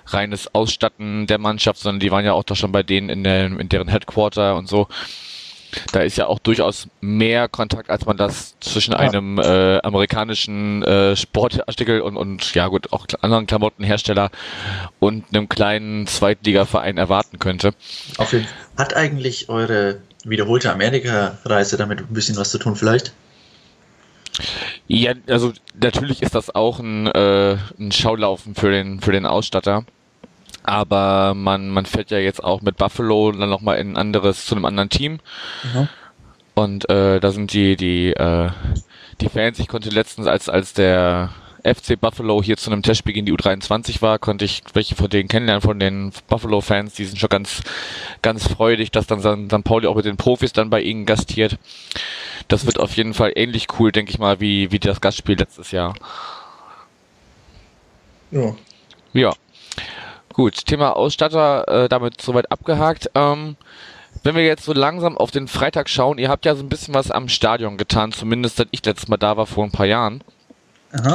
reines 0.07 0.55
Ausstatten 0.55 1.27
der 1.27 1.39
Mannschaft, 1.39 1.81
sondern 1.81 2.01
die 2.01 2.11
waren 2.11 2.25
ja 2.25 2.33
auch 2.33 2.45
da 2.45 2.55
schon 2.55 2.73
bei 2.73 2.83
denen 2.83 3.09
in, 3.09 3.25
der, 3.25 3.47
in 3.47 3.69
deren 3.69 3.89
Headquarter 3.89 4.57
und 4.57 4.69
so 4.69 4.89
da 5.93 6.01
ist 6.01 6.17
ja 6.17 6.27
auch 6.27 6.39
durchaus 6.39 6.89
mehr 7.01 7.49
Kontakt, 7.49 7.91
als 7.91 8.07
man 8.07 8.17
das 8.17 8.59
zwischen 8.61 8.93
ja. 8.93 8.99
einem 8.99 9.39
äh, 9.39 9.79
amerikanischen 9.79 10.83
äh, 10.83 11.17
Sportartikel 11.17 12.01
und, 12.01 12.17
und 12.17 12.55
ja 12.55 12.69
gut, 12.69 12.93
auch 12.93 13.07
anderen 13.21 13.47
Klamottenhersteller 13.47 14.31
und 15.01 15.25
einem 15.33 15.49
kleinen 15.49 16.07
Zweitligaverein 16.07 16.99
erwarten 16.99 17.39
könnte. 17.39 17.75
Auf 18.19 18.33
jeden 18.33 18.47
Fall. 18.47 18.55
Hat 18.77 18.95
eigentlich 18.95 19.49
eure 19.49 20.01
wiederholte 20.25 20.73
Amerika-Reise 20.73 21.77
damit 21.77 22.01
ein 22.01 22.15
bisschen 22.15 22.37
was 22.37 22.51
zu 22.51 22.59
tun 22.59 22.77
vielleicht? 22.77 23.13
Ja, 24.89 25.13
also 25.29 25.53
natürlich 25.81 26.23
ist 26.23 26.35
das 26.35 26.55
auch 26.55 26.81
ein, 26.81 27.07
äh, 27.07 27.57
ein 27.79 27.93
Schaulaufen 27.93 28.55
für 28.55 28.71
den, 28.71 29.01
für 29.01 29.13
den 29.13 29.27
Ausstatter 29.27 29.85
aber 30.65 31.35
man, 31.35 31.69
man 31.69 31.87
fährt 31.87 32.11
ja 32.11 32.19
jetzt 32.19 32.43
auch 32.43 32.63
mit 32.63 32.77
Buffalo 32.77 33.33
dann 33.33 33.51
nochmal 33.51 33.79
in 33.79 33.93
ein 33.93 33.97
anderes, 33.97 34.47
zu 34.47 34.55
einem 34.55 34.65
anderen 34.65 34.89
Team. 34.89 35.21
Mhm. 35.63 35.89
Und 36.55 36.89
äh, 36.89 37.21
da 37.21 37.31
sind 37.33 37.53
die, 37.53 37.77
die, 37.77 38.13
äh, 38.13 38.51
die 39.21 39.29
Fans, 39.29 39.59
ich 39.59 39.69
konnte 39.69 39.91
letztens, 39.91 40.27
als, 40.27 40.49
als 40.49 40.73
der 40.73 41.31
FC 41.65 41.99
Buffalo 41.99 42.43
hier 42.43 42.57
zu 42.57 42.71
einem 42.71 42.83
Testspiel 42.83 43.15
gegen 43.15 43.27
die 43.27 43.33
U23 43.33 44.03
war, 44.03 44.19
konnte 44.19 44.45
ich 44.45 44.63
welche 44.75 44.95
von 44.95 45.09
denen 45.09 45.29
kennenlernen, 45.29 45.63
von 45.63 45.79
den 45.79 46.13
Buffalo-Fans, 46.29 46.95
die 46.95 47.07
sind 47.07 47.19
schon 47.19 47.31
ganz, 47.31 47.63
ganz 48.21 48.47
freudig, 48.47 48.91
dass 48.91 49.07
dann 49.07 49.21
St. 49.21 49.65
Pauli 49.65 49.87
auch 49.87 49.97
mit 49.97 50.05
den 50.05 50.19
Profis 50.19 50.53
dann 50.53 50.71
bei 50.71 50.83
ihnen 50.83 51.07
gastiert. 51.07 51.59
Das 52.49 52.67
wird 52.67 52.79
auf 52.79 52.95
jeden 52.97 53.15
Fall 53.15 53.33
ähnlich 53.35 53.67
cool, 53.79 53.93
denke 53.93 54.11
ich 54.11 54.19
mal, 54.19 54.41
wie, 54.41 54.71
wie 54.71 54.79
das 54.79 55.01
Gastspiel 55.01 55.39
letztes 55.39 55.71
Jahr. 55.71 55.95
Ja. 58.31 58.55
Ja. 59.15 59.33
Gut, 60.35 60.67
Thema 60.67 60.97
Ausstatter 60.97 61.85
äh, 61.85 61.89
damit 61.89 62.21
soweit 62.21 62.51
abgehakt. 62.51 63.09
Ähm, 63.15 63.57
wenn 64.25 64.35
wir 64.35 64.45
jetzt 64.45 64.65
so 64.65 64.73
langsam 64.73 65.17
auf 65.17 65.31
den 65.31 65.47
Freitag 65.47 65.89
schauen, 65.89 66.19
ihr 66.19 66.29
habt 66.29 66.45
ja 66.45 66.57
so 66.57 66.63
ein 66.63 66.69
bisschen 66.69 66.93
was 66.93 67.13
am 67.13 67.29
Stadion 67.29 67.77
getan, 67.77 68.11
zumindest 68.11 68.57
seit 68.57 68.69
ich 68.73 68.85
letztes 68.85 69.09
Mal 69.09 69.17
da 69.17 69.37
war 69.37 69.47
vor 69.47 69.65
ein 69.65 69.71
paar 69.71 69.87
Jahren. 69.87 70.23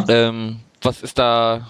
Ähm, 0.08 0.62
was 0.82 1.02
ist 1.02 1.20
da 1.20 1.70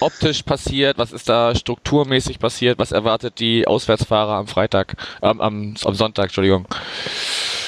optisch 0.00 0.42
passiert? 0.42 0.96
Was 0.96 1.12
ist 1.12 1.28
da 1.28 1.54
strukturmäßig 1.54 2.38
passiert? 2.38 2.78
Was 2.78 2.92
erwartet 2.92 3.40
die 3.40 3.66
Auswärtsfahrer 3.66 4.34
am 4.34 4.46
Freitag, 4.46 4.96
ähm, 5.22 5.40
am, 5.40 5.74
am 5.84 5.94
Sonntag, 5.94 6.26
Entschuldigung? 6.26 6.66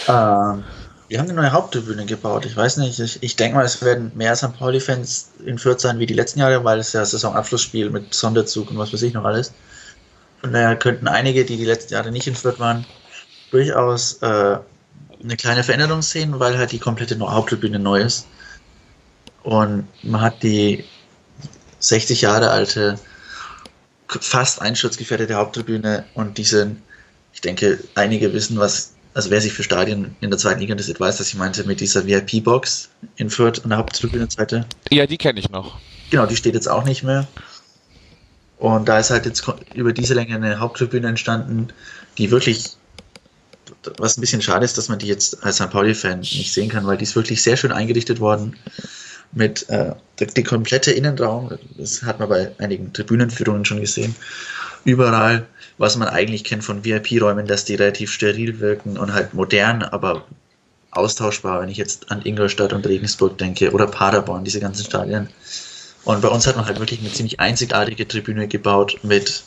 Ähm, 0.09 0.65
wir 1.09 1.19
haben 1.19 1.29
eine 1.29 1.41
neue 1.41 1.53
Haupttribüne 1.53 2.05
gebaut. 2.05 2.45
Ich 2.45 2.57
weiß 2.57 2.77
nicht, 2.77 3.01
ich, 3.01 3.23
ich 3.23 3.37
denke 3.37 3.57
mal, 3.57 3.65
es 3.65 3.83
werden 3.83 4.13
mehr 4.15 4.37
St. 4.37 4.53
Pauli-Fans 4.59 5.31
in 5.45 5.59
Fürth 5.59 5.81
sein 5.81 5.99
wie 5.99 6.07
die 6.07 6.15
letzten 6.15 6.41
Jahre, 6.41 6.63
weil 6.65 6.79
es 6.79 6.93
ja 6.93 7.05
Saisonabschlussspiel 7.05 7.89
mit 7.89 8.13
Sonderzug 8.13 8.71
und 8.71 8.79
was 8.79 8.93
weiß 8.93 9.03
ich 9.03 9.15
noch 9.15 9.25
alles. 9.25 9.53
Von 10.41 10.53
daher 10.53 10.77
könnten 10.77 11.09
einige, 11.09 11.45
die 11.45 11.57
die 11.57 11.65
letzten 11.65 11.95
Jahre 11.95 12.13
nicht 12.13 12.27
in 12.27 12.35
Fürth 12.35 12.59
waren, 12.61 12.85
durchaus 13.51 14.21
äh, 14.23 14.59
eine 15.23 15.37
kleine 15.37 15.65
Veränderung 15.65 16.03
sehen, 16.03 16.39
weil 16.39 16.59
halt 16.59 16.73
die 16.73 16.79
komplette 16.79 17.19
Haupttribüne 17.19 17.79
neu 17.79 18.03
ist. 18.03 18.27
Und 19.43 19.89
man 20.03 20.21
hat 20.21 20.43
die 20.43 20.85
60 21.79 22.21
Jahre 22.21 22.51
alte, 22.51 22.99
fast 24.09 24.61
einsturzgefährdete 24.61 25.35
Haupttribüne 25.35 26.05
und 26.15 26.37
diese, 26.37 26.77
ich 27.33 27.41
denke, 27.41 27.79
einige 27.95 28.33
wissen, 28.33 28.59
was 28.59 28.93
also 29.15 29.31
wer 29.31 29.41
sich 29.41 29.53
für 29.53 29.63
Stadien 29.63 30.17
in 30.21 30.31
der 30.31 30.39
zweiten 30.39 30.61
Liga 30.61 30.73
interessiert, 30.73 31.01
weiß, 31.01 31.19
dass 31.19 31.29
ich 31.29 31.35
meinte 31.35 31.65
mit 31.65 31.81
dieser 31.81 32.07
VIP-Box 32.07 32.89
in 33.17 33.31
Fürth 33.31 33.63
an 33.65 33.71
der 33.71 33.79
Haupttribüne-Seite. 33.79 34.67
Ja, 34.91 35.07
die 35.07 35.19
kenne 35.19 35.41
ich 35.41 35.51
noch. 35.51 35.79
Genau, 36.11 36.27
die 36.27 36.37
steht 36.37 36.55
jetzt 36.55 36.69
auch 36.69 36.85
nicht 36.85 37.03
mehr. 37.03 37.27
Und 38.59 38.89
da 38.89 38.99
ist 38.99 39.11
halt 39.11 39.27
jetzt 39.27 39.45
über 39.75 39.93
diese 39.93 40.15
Länge 40.15 40.35
eine 40.35 40.59
Haupttribüne 40.59 41.09
entstanden, 41.09 41.69
die 42.19 42.31
wirklich, 42.31 42.77
was 43.99 44.17
ein 44.17 44.21
bisschen 44.21 44.43
schade 44.43 44.65
ist, 44.65 44.77
dass 44.79 44.89
man 44.89 44.99
die 44.99 45.07
jetzt 45.07 45.45
als 45.45 45.57
St. 45.57 45.71
Pauli-Fan 45.71 46.21
nicht 46.21 46.53
sehen 46.53 46.69
kann, 46.69 46.87
weil 46.87 46.97
die 46.97 47.05
ist 47.05 47.15
wirklich 47.15 47.43
sehr 47.43 47.57
schön 47.57 47.73
eingerichtet 47.73 48.21
worden 48.21 48.57
mit 49.33 49.69
äh, 49.69 49.93
der, 50.19 50.27
der 50.27 50.45
komplette 50.45 50.91
Innenraum, 50.91 51.59
das 51.77 52.03
hat 52.03 52.19
man 52.19 52.29
bei 52.29 52.51
einigen 52.59 52.93
Tribünenführungen 52.93 53.65
schon 53.65 53.81
gesehen, 53.81 54.15
überall 54.85 55.47
was 55.79 55.97
man 55.97 56.09
eigentlich 56.09 56.45
kennt 56.45 56.65
von 56.65 56.85
VIP-Räumen, 56.85 57.47
dass 57.47 57.65
die 57.65 57.77
relativ 57.77 58.13
steril 58.13 58.61
wirken 58.61 58.99
und 58.99 59.15
halt 59.15 59.33
modern, 59.33 59.83
aber 59.83 60.27
austauschbar, 60.91 61.63
wenn 61.63 61.69
ich 61.69 61.77
jetzt 61.77 62.11
an 62.11 62.23
Ingolstadt 62.23 62.73
und 62.73 62.87
Regensburg 62.87 63.39
denke 63.39 63.71
oder 63.71 63.87
Paderborn, 63.87 64.45
diese 64.45 64.61
ganzen 64.61 64.85
Stadien. 64.85 65.29
Und 66.05 66.21
bei 66.23 66.29
uns 66.29 66.47
hat 66.47 66.57
man 66.57 66.67
halt 66.67 66.81
wirklich 66.81 67.01
eine 67.01 67.13
ziemlich 67.13 67.39
einzigartige 67.39 68.09
Tribüne 68.09 68.49
gebaut, 68.49 68.99
mit 69.03 69.45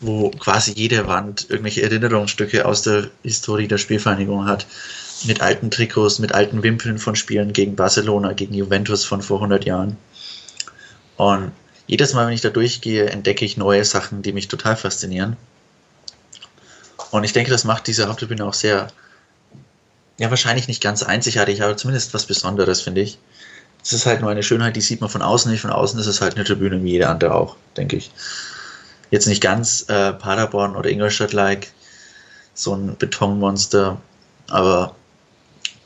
wo 0.00 0.30
quasi 0.30 0.72
jede 0.72 1.06
Wand 1.08 1.46
irgendwelche 1.48 1.82
Erinnerungsstücke 1.82 2.66
aus 2.66 2.82
der 2.82 3.08
Historie 3.22 3.66
der 3.66 3.78
Spielvereinigung 3.78 4.46
hat. 4.46 4.66
Mit 5.24 5.40
alten 5.40 5.70
Trikots, 5.70 6.18
mit 6.18 6.32
alten 6.32 6.62
Wimpeln 6.62 6.98
von 6.98 7.16
Spielen 7.16 7.54
gegen 7.54 7.76
Barcelona, 7.76 8.34
gegen 8.34 8.52
Juventus 8.52 9.06
von 9.06 9.22
vor 9.22 9.38
100 9.38 9.64
Jahren. 9.64 9.96
Und 11.16 11.52
jedes 11.86 12.14
Mal, 12.14 12.26
wenn 12.26 12.34
ich 12.34 12.40
da 12.40 12.50
durchgehe, 12.50 13.06
entdecke 13.06 13.44
ich 13.44 13.56
neue 13.56 13.84
Sachen, 13.84 14.22
die 14.22 14.32
mich 14.32 14.48
total 14.48 14.76
faszinieren. 14.76 15.36
Und 17.10 17.24
ich 17.24 17.32
denke, 17.32 17.50
das 17.50 17.64
macht 17.64 17.86
diese 17.86 18.08
Haupttribüne 18.08 18.44
auch 18.44 18.54
sehr, 18.54 18.88
ja, 20.18 20.30
wahrscheinlich 20.30 20.68
nicht 20.68 20.82
ganz 20.82 21.02
einzigartig, 21.02 21.62
aber 21.62 21.76
zumindest 21.76 22.14
was 22.14 22.26
Besonderes, 22.26 22.80
finde 22.80 23.02
ich. 23.02 23.18
Es 23.82 23.92
ist 23.92 24.06
halt 24.06 24.20
nur 24.20 24.30
eine 24.30 24.42
Schönheit, 24.42 24.74
die 24.74 24.80
sieht 24.80 25.00
man 25.00 25.10
von 25.10 25.22
außen 25.22 25.50
nicht. 25.50 25.60
Von 25.60 25.70
außen 25.70 26.00
ist 26.00 26.06
es 26.06 26.20
halt 26.20 26.34
eine 26.34 26.44
Tribüne 26.44 26.82
wie 26.82 26.90
jede 26.90 27.08
andere 27.08 27.34
auch, 27.34 27.56
denke 27.76 27.96
ich. 27.96 28.10
Jetzt 29.12 29.26
nicht 29.28 29.40
ganz 29.40 29.88
äh, 29.88 30.12
Paderborn 30.12 30.74
oder 30.74 30.90
Ingolstadt-like, 30.90 31.68
so 32.54 32.74
ein 32.74 32.96
Betonmonster, 32.96 34.00
aber 34.48 34.96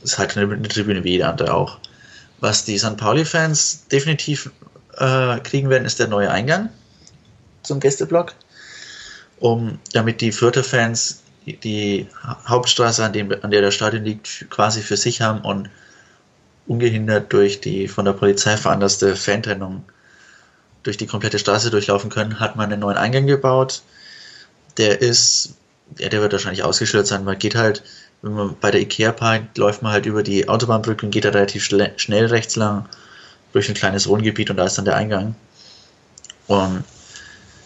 es 0.03 0.13
ist 0.13 0.19
halt 0.19 0.37
eine, 0.37 0.51
eine 0.51 0.69
Tribüne 0.69 1.05
wie 1.05 1.11
jede 1.11 1.29
andere 1.29 1.53
auch. 1.53 1.79
Was 2.39 2.65
die 2.65 2.79
St. 2.79 2.97
Pauli-Fans 2.97 3.87
definitiv 3.93 4.51
äh, 5.01 5.41
kriegen 5.41 5.71
werden, 5.71 5.85
ist 5.85 5.99
der 5.99 6.09
neue 6.09 6.31
Eingang 6.31 6.69
zum 7.63 7.81
Gästeblock, 7.81 8.35
um 9.41 9.79
damit 9.93 10.21
die 10.21 10.33
Fürther 10.33 10.63
Fans 10.63 11.23
die 11.47 12.07
Hauptstraße, 12.47 13.05
an, 13.05 13.13
dem, 13.13 13.35
an 13.43 13.51
der 13.51 13.63
das 13.63 13.75
Stadion 13.75 14.05
liegt, 14.05 14.47
quasi 14.51 14.83
für 14.83 14.97
sich 14.97 15.21
haben 15.21 15.41
und 15.41 15.71
ungehindert 16.67 17.33
durch 17.33 17.61
die 17.61 17.89
von 17.89 18.05
der 18.05 18.13
Polizei 18.13 18.57
veranlasste 18.57 19.17
Fantrennung 19.17 19.85
durch 20.83 20.97
die 20.97 21.07
komplette 21.07 21.39
Straße 21.39 21.71
durchlaufen 21.71 22.11
können, 22.11 22.39
hat 22.39 22.57
man 22.57 22.71
einen 22.71 22.81
neuen 22.81 22.97
Eingang 22.97 23.27
gebaut. 23.27 23.83
Der 24.77 25.01
ist, 25.01 25.55
ja, 25.99 26.09
der 26.09 26.21
wird 26.21 26.33
wahrscheinlich 26.33 26.63
ausgeschildert 26.63 27.07
sein. 27.07 27.25
Man 27.25 27.39
geht 27.39 27.55
halt, 27.55 27.83
wenn 28.23 28.35
man 28.35 28.57
bei 28.61 28.71
der 28.71 28.81
Ikea 28.81 29.13
parkt, 29.13 29.59
läuft 29.59 29.83
man 29.83 29.93
halt 29.93 30.07
über 30.07 30.23
die 30.23 30.49
Autobahnbrücke 30.49 31.05
und 31.05 31.11
geht 31.11 31.25
da 31.25 31.31
relativ 31.31 31.65
schnell 31.65 32.27
rechts 32.27 32.57
lang 32.57 32.87
durch 33.53 33.69
ein 33.69 33.75
kleines 33.75 34.07
Wohngebiet 34.07 34.51
und 34.51 34.57
da 34.57 34.67
ist 34.67 34.79
dann 34.79 34.85
der 34.85 34.97
Eingang. 34.97 35.35
Und 36.47 36.85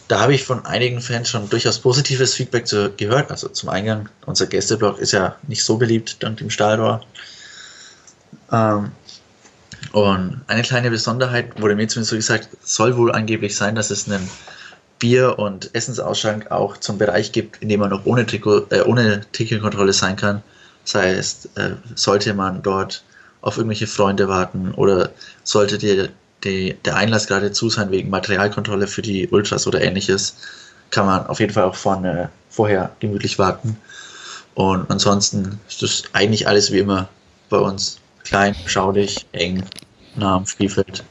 da 0.08 0.20
habe 0.20 0.34
ich 0.34 0.44
von 0.44 0.64
einigen 0.66 1.00
Fans 1.00 1.30
schon 1.30 1.48
durchaus 1.48 1.78
positives 1.78 2.34
Feedback 2.34 2.66
zu, 2.66 2.92
gehört. 2.96 3.30
Also 3.30 3.48
zum 3.48 3.70
Eingang, 3.70 4.08
unser 4.26 4.46
Gästeblock 4.46 4.98
ist 4.98 5.12
ja 5.12 5.36
nicht 5.48 5.64
so 5.64 5.76
beliebt 5.78 6.22
dank 6.22 6.36
dem 6.38 6.50
Stahlrohr. 6.50 7.00
Ähm, 8.52 8.92
und 9.92 10.40
eine 10.46 10.62
kleine 10.62 10.90
Besonderheit 10.90 11.60
wurde 11.60 11.74
mir 11.74 11.88
zumindest 11.88 12.10
so 12.10 12.16
gesagt, 12.16 12.48
soll 12.62 12.96
wohl 12.96 13.12
angeblich 13.12 13.56
sein, 13.56 13.74
dass 13.74 13.90
es 13.90 14.06
einen 14.06 14.28
Bier- 14.98 15.38
und 15.38 15.74
Essensausschank 15.74 16.50
auch 16.50 16.76
zum 16.76 16.98
Bereich 16.98 17.32
gibt, 17.32 17.62
in 17.62 17.68
dem 17.68 17.80
man 17.80 17.90
noch 17.90 18.04
ohne, 18.04 18.22
äh, 18.22 18.80
ohne 18.82 19.20
Ticketkontrolle 19.32 19.92
sein 19.92 20.16
kann. 20.16 20.42
Das 20.84 20.94
heißt, 20.94 21.48
äh, 21.56 21.70
sollte 21.94 22.34
man 22.34 22.62
dort 22.62 23.04
auf 23.44 23.58
irgendwelche 23.58 23.86
Freunde 23.86 24.26
warten 24.26 24.72
oder 24.72 25.10
sollte 25.42 25.76
dir 25.76 26.08
die, 26.44 26.76
der 26.84 26.96
Einlass 26.96 27.26
gerade 27.26 27.52
zu 27.52 27.68
sein 27.68 27.90
wegen 27.90 28.08
Materialkontrolle 28.08 28.86
für 28.86 29.02
die 29.02 29.28
Ultras 29.28 29.66
oder 29.66 29.82
ähnliches, 29.82 30.36
kann 30.90 31.04
man 31.04 31.26
auf 31.26 31.40
jeden 31.40 31.52
Fall 31.52 31.64
auch 31.64 31.74
vorne, 31.74 32.30
vorher 32.48 32.96
gemütlich 33.00 33.38
warten. 33.38 33.76
Und 34.54 34.90
ansonsten 34.90 35.60
ist 35.68 35.82
das 35.82 36.04
eigentlich 36.14 36.48
alles 36.48 36.72
wie 36.72 36.78
immer 36.78 37.08
bei 37.50 37.58
uns. 37.58 37.98
Klein, 38.24 38.54
schaulich, 38.64 39.26
eng, 39.32 39.62
nah 40.16 40.36
am 40.36 40.46
Spielfeld. 40.46 41.04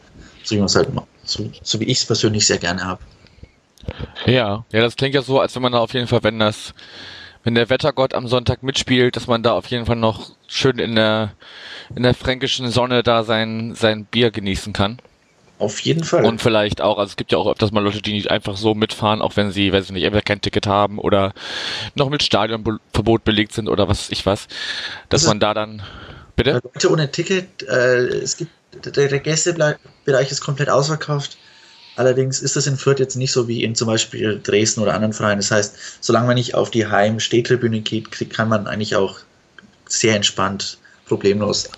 So 0.44 0.56
wie, 0.56 0.62
halt, 0.62 0.90
so, 1.24 1.52
so 1.62 1.80
wie 1.80 1.86
ich 1.86 2.00
es 2.00 2.06
persönlich 2.06 2.48
sehr 2.48 2.58
gerne 2.58 2.84
habe. 2.84 3.02
Ja, 4.26 4.66
ja, 4.72 4.82
das 4.82 4.96
klingt 4.96 5.14
ja 5.14 5.22
so, 5.22 5.40
als 5.40 5.54
wenn 5.54 5.62
man 5.62 5.74
da 5.74 5.80
auf 5.80 5.94
jeden 5.94 6.08
Fall, 6.08 6.24
wenn 6.24 6.40
das, 6.40 6.74
wenn 7.44 7.56
der 7.56 7.70
Wettergott 7.70 8.14
am 8.14 8.28
Sonntag 8.28 8.64
mitspielt, 8.64 9.16
dass 9.16 9.28
man 9.28 9.44
da 9.44 9.54
auf 9.54 9.68
jeden 9.68 9.86
Fall 9.86 9.96
noch 9.96 10.32
schön 10.48 10.80
in 10.80 10.96
der, 10.96 11.34
in 11.96 12.04
der 12.04 12.14
fränkischen 12.14 12.70
Sonne 12.70 13.04
da 13.04 13.24
sein, 13.24 13.76
sein 13.76 14.06
Bier 14.06 14.32
genießen 14.32 14.74
kann. 14.74 15.00
Auf 15.60 15.80
jeden 15.80 16.04
Fall. 16.04 16.26
Und 16.26 16.42
vielleicht 16.42 16.82
auch, 16.82 16.98
also 16.98 17.12
es 17.12 17.16
gibt 17.16 17.32
ja 17.32 17.38
auch 17.38 17.50
öfters 17.50 17.72
mal 17.72 17.84
Leute, 17.84 18.02
die 18.02 18.14
nicht 18.14 18.32
einfach 18.32 18.58
so 18.58 18.74
mitfahren, 18.74 19.22
auch 19.22 19.36
wenn 19.36 19.52
sie, 19.52 19.72
weiß 19.72 19.86
ich 19.86 19.92
nicht, 19.92 20.04
entweder 20.04 20.24
kein 20.24 20.42
Ticket 20.42 20.68
haben 20.68 21.00
oder 21.00 21.34
noch 21.96 22.10
mit 22.10 22.24
Stadionverbot 22.24 23.24
belegt 23.24 23.54
sind 23.54 23.70
oder 23.70 23.88
was 23.88 24.10
ich 24.10 24.26
was, 24.26 24.48
dass 25.10 25.22
also, 25.22 25.30
man 25.30 25.40
da 25.40 25.54
dann, 25.54 25.84
bitte? 26.36 26.62
Leute 26.64 26.92
ohne 26.92 27.12
Ticket, 27.12 27.64
äh, 27.64 27.98
es 28.08 28.38
gibt, 28.38 28.52
der, 28.96 29.08
der 29.08 29.20
Gästebereich 29.20 30.32
ist 30.32 30.42
komplett 30.42 30.70
ausverkauft. 30.70 31.38
Allerdings 31.96 32.42
ist 32.42 32.56
das 32.56 32.68
in 32.68 32.78
Fürth 32.78 33.00
jetzt 33.00 33.16
nicht 33.16 33.32
so 33.32 33.48
wie 33.48 33.64
in 33.64 33.76
zum 33.76 33.88
Beispiel 33.88 34.40
Dresden 34.42 34.82
oder 34.82 34.96
anderen 34.96 35.14
Vereinen. 35.14 35.40
Das 35.40 35.52
heißt, 35.52 35.76
solange 36.02 36.28
man 36.28 36.36
nicht 36.36 36.56
auf 36.56 36.72
die 36.72 36.88
Heim-Stehtribüne 36.88 37.82
geht, 37.82 38.30
kann 38.32 38.50
man 38.50 38.68
eigentlich 38.68 38.96
auch 38.96 39.20
sehr 39.88 40.16
entspannt, 40.16 40.78
problemlos 41.06 41.70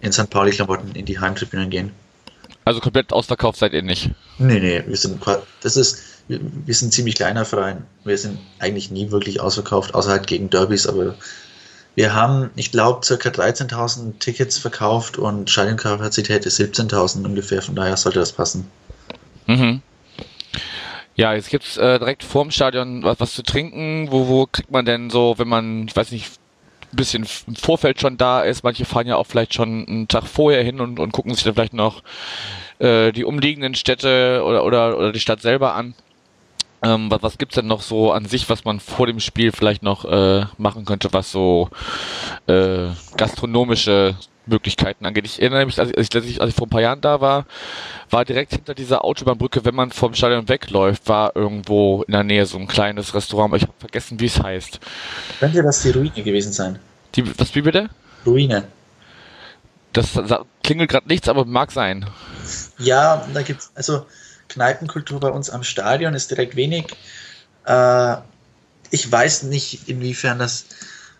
in 0.00 0.12
St. 0.12 0.28
Pauli-Klamotten 0.28 0.94
in 0.94 1.06
die 1.06 1.18
Heimtribünen 1.18 1.70
gehen. 1.70 1.92
Also 2.64 2.80
komplett 2.80 3.12
ausverkauft 3.12 3.58
seid 3.58 3.72
ihr 3.72 3.82
nicht? 3.82 4.10
Nee, 4.38 4.60
nee, 4.60 4.82
wir 4.86 4.96
sind, 4.96 5.22
das 5.62 5.76
ist, 5.76 6.02
wir, 6.28 6.74
sind 6.74 6.92
ziemlich 6.92 7.14
kleiner 7.14 7.44
Verein. 7.44 7.84
Wir 8.04 8.18
sind 8.18 8.38
eigentlich 8.58 8.90
nie 8.90 9.10
wirklich 9.10 9.40
ausverkauft, 9.40 9.94
außer 9.94 10.10
halt 10.10 10.26
gegen 10.26 10.50
Derbys, 10.50 10.86
aber 10.86 11.14
wir 11.94 12.12
haben, 12.12 12.50
ich 12.56 12.72
glaube, 12.72 13.00
ca. 13.06 13.14
13.000 13.14 14.18
Tickets 14.18 14.58
verkauft 14.58 15.16
und 15.16 15.48
Stadionkapazität 15.48 16.44
ist 16.44 16.60
17.000 16.60 17.24
ungefähr, 17.24 17.62
von 17.62 17.76
daher 17.76 17.96
sollte 17.96 18.18
das 18.18 18.32
passen. 18.32 18.68
Mhm. 19.46 19.82
Ja, 21.14 21.32
jetzt 21.32 21.50
gibt's 21.50 21.78
äh, 21.78 21.98
direkt 21.98 22.22
vorm 22.22 22.50
Stadion 22.50 23.02
was, 23.02 23.20
was 23.20 23.34
zu 23.34 23.42
trinken. 23.42 24.08
Wo, 24.10 24.28
wo 24.28 24.46
kriegt 24.46 24.70
man 24.70 24.84
denn 24.84 25.10
so, 25.10 25.34
wenn 25.38 25.48
man, 25.48 25.88
ich 25.88 25.96
weiß 25.96 26.10
nicht, 26.10 26.30
ein 26.92 26.96
bisschen 26.96 27.26
im 27.46 27.56
Vorfeld 27.56 28.00
schon 28.00 28.18
da 28.18 28.42
ist. 28.42 28.64
Manche 28.64 28.84
fahren 28.84 29.06
ja 29.06 29.16
auch 29.16 29.26
vielleicht 29.26 29.54
schon 29.54 29.86
einen 29.86 30.08
Tag 30.08 30.24
vorher 30.26 30.62
hin 30.62 30.80
und, 30.80 31.00
und 31.00 31.12
gucken 31.12 31.34
sich 31.34 31.44
dann 31.44 31.54
vielleicht 31.54 31.74
noch 31.74 32.02
äh, 32.78 33.12
die 33.12 33.24
umliegenden 33.24 33.74
Städte 33.74 34.42
oder, 34.44 34.64
oder, 34.64 34.98
oder 34.98 35.12
die 35.12 35.20
Stadt 35.20 35.40
selber 35.40 35.74
an. 35.74 35.94
Ähm, 36.86 37.10
was 37.10 37.22
was 37.22 37.38
gibt's 37.38 37.56
denn 37.56 37.66
noch 37.66 37.82
so 37.82 38.12
an 38.12 38.26
sich, 38.26 38.48
was 38.48 38.64
man 38.64 38.78
vor 38.78 39.08
dem 39.08 39.18
Spiel 39.18 39.50
vielleicht 39.50 39.82
noch 39.82 40.04
äh, 40.04 40.46
machen 40.56 40.84
könnte, 40.84 41.12
was 41.12 41.32
so 41.32 41.68
äh, 42.46 42.90
gastronomische 43.16 44.14
Möglichkeiten 44.46 45.04
angeht. 45.04 45.24
Ich 45.24 45.42
erinnere 45.42 45.66
mich, 45.66 45.80
als 45.80 45.90
ich, 45.90 46.14
als 46.14 46.24
ich, 46.24 46.40
als 46.40 46.50
ich 46.50 46.54
vor 46.54 46.68
ein 46.68 46.70
paar 46.70 46.80
Jahren 46.80 47.00
da 47.00 47.20
war, 47.20 47.46
war 48.10 48.24
direkt 48.24 48.52
hinter 48.52 48.74
dieser 48.74 49.04
Autobahnbrücke, 49.04 49.64
wenn 49.64 49.74
man 49.74 49.90
vom 49.90 50.14
Stadion 50.14 50.48
wegläuft, 50.48 51.08
war 51.08 51.34
irgendwo 51.34 52.04
in 52.04 52.12
der 52.12 52.22
Nähe 52.22 52.46
so 52.46 52.56
ein 52.56 52.68
kleines 52.68 53.14
Restaurant, 53.14 53.50
aber 53.50 53.56
ich 53.56 53.64
habe 53.64 53.74
vergessen, 53.80 54.20
wie 54.20 54.26
es 54.26 54.40
heißt. 54.40 54.78
Könnte 55.40 55.64
das 55.64 55.82
die 55.82 55.90
Ruine 55.90 56.22
gewesen 56.22 56.52
sein? 56.52 56.78
Die, 57.16 57.26
was, 57.36 57.52
wie 57.56 57.62
bitte? 57.62 57.90
Ruine. 58.24 58.68
Das, 59.92 60.12
das 60.12 60.40
klingelt 60.62 60.90
gerade 60.90 61.08
nichts, 61.08 61.28
aber 61.28 61.44
mag 61.44 61.72
sein. 61.72 62.06
Ja, 62.78 63.26
da 63.34 63.42
gibt's, 63.42 63.72
also 63.74 64.06
Kneipenkultur 64.56 65.20
bei 65.20 65.28
uns 65.28 65.50
am 65.50 65.62
Stadion 65.62 66.14
ist 66.14 66.30
direkt 66.30 66.56
wenig. 66.56 66.86
Äh, 67.66 68.16
ich 68.90 69.10
weiß 69.10 69.44
nicht, 69.44 69.88
inwiefern 69.88 70.38
das 70.38 70.64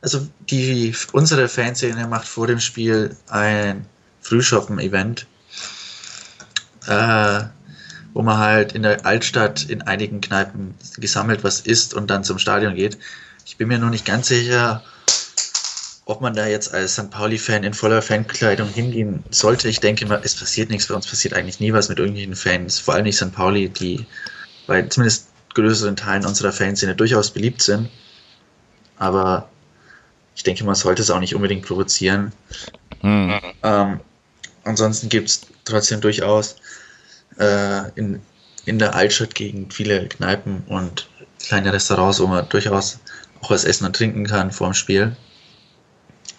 also 0.02 0.26
die, 0.50 0.94
unsere 1.12 1.48
Fanszene 1.48 2.06
macht 2.06 2.28
vor 2.28 2.46
dem 2.46 2.60
Spiel 2.60 3.16
ein 3.28 3.86
Frühshoppen-Event, 4.20 5.26
äh, 6.86 7.40
wo 8.14 8.22
man 8.22 8.38
halt 8.38 8.72
in 8.72 8.82
der 8.82 9.04
Altstadt 9.04 9.64
in 9.64 9.82
einigen 9.82 10.20
Kneipen 10.20 10.74
gesammelt 10.98 11.44
was 11.44 11.60
isst 11.60 11.92
und 11.92 12.08
dann 12.08 12.24
zum 12.24 12.38
Stadion 12.38 12.74
geht. 12.74 12.98
Ich 13.44 13.56
bin 13.56 13.68
mir 13.68 13.78
nur 13.78 13.90
nicht 13.90 14.06
ganz 14.06 14.28
sicher, 14.28 14.82
ob 16.06 16.20
man 16.20 16.34
da 16.34 16.46
jetzt 16.46 16.72
als 16.72 16.94
St. 16.94 17.10
Pauli-Fan 17.10 17.64
in 17.64 17.74
voller 17.74 18.00
Fankleidung 18.00 18.68
hingehen 18.68 19.24
sollte. 19.30 19.68
Ich 19.68 19.80
denke 19.80 20.06
mal, 20.06 20.20
es 20.22 20.36
passiert 20.36 20.70
nichts. 20.70 20.86
Bei 20.86 20.94
uns 20.94 21.06
passiert 21.06 21.34
eigentlich 21.34 21.58
nie 21.58 21.72
was 21.72 21.88
mit 21.88 21.98
irgendwelchen 21.98 22.36
Fans. 22.36 22.78
Vor 22.78 22.94
allem 22.94 23.04
nicht 23.04 23.16
St. 23.16 23.32
Pauli, 23.32 23.68
die 23.68 24.06
bei 24.68 24.82
zumindest 24.82 25.28
größeren 25.54 25.96
Teilen 25.96 26.24
unserer 26.24 26.52
Fanszene 26.52 26.94
durchaus 26.94 27.32
beliebt 27.32 27.60
sind. 27.60 27.88
Aber 28.98 29.48
ich 30.36 30.44
denke, 30.44 30.62
man 30.64 30.76
sollte 30.76 31.02
es 31.02 31.10
auch 31.10 31.18
nicht 31.18 31.34
unbedingt 31.34 31.66
provozieren. 31.66 32.32
Mhm. 33.02 33.40
Ähm, 33.64 34.00
ansonsten 34.62 35.08
gibt 35.08 35.28
es 35.28 35.40
trotzdem 35.64 36.00
durchaus 36.00 36.54
äh, 37.40 37.90
in, 37.96 38.22
in 38.64 38.78
der 38.78 38.94
Altstadtgegend 38.94 39.74
viele 39.74 40.06
Kneipen 40.06 40.62
und 40.68 41.08
kleine 41.40 41.72
Restaurants, 41.72 42.20
wo 42.20 42.28
man 42.28 42.48
durchaus 42.48 43.00
auch 43.40 43.50
was 43.50 43.64
essen 43.64 43.86
und 43.86 43.96
trinken 43.96 44.24
kann 44.24 44.52
vor 44.52 44.68
dem 44.68 44.74
Spiel. 44.74 45.16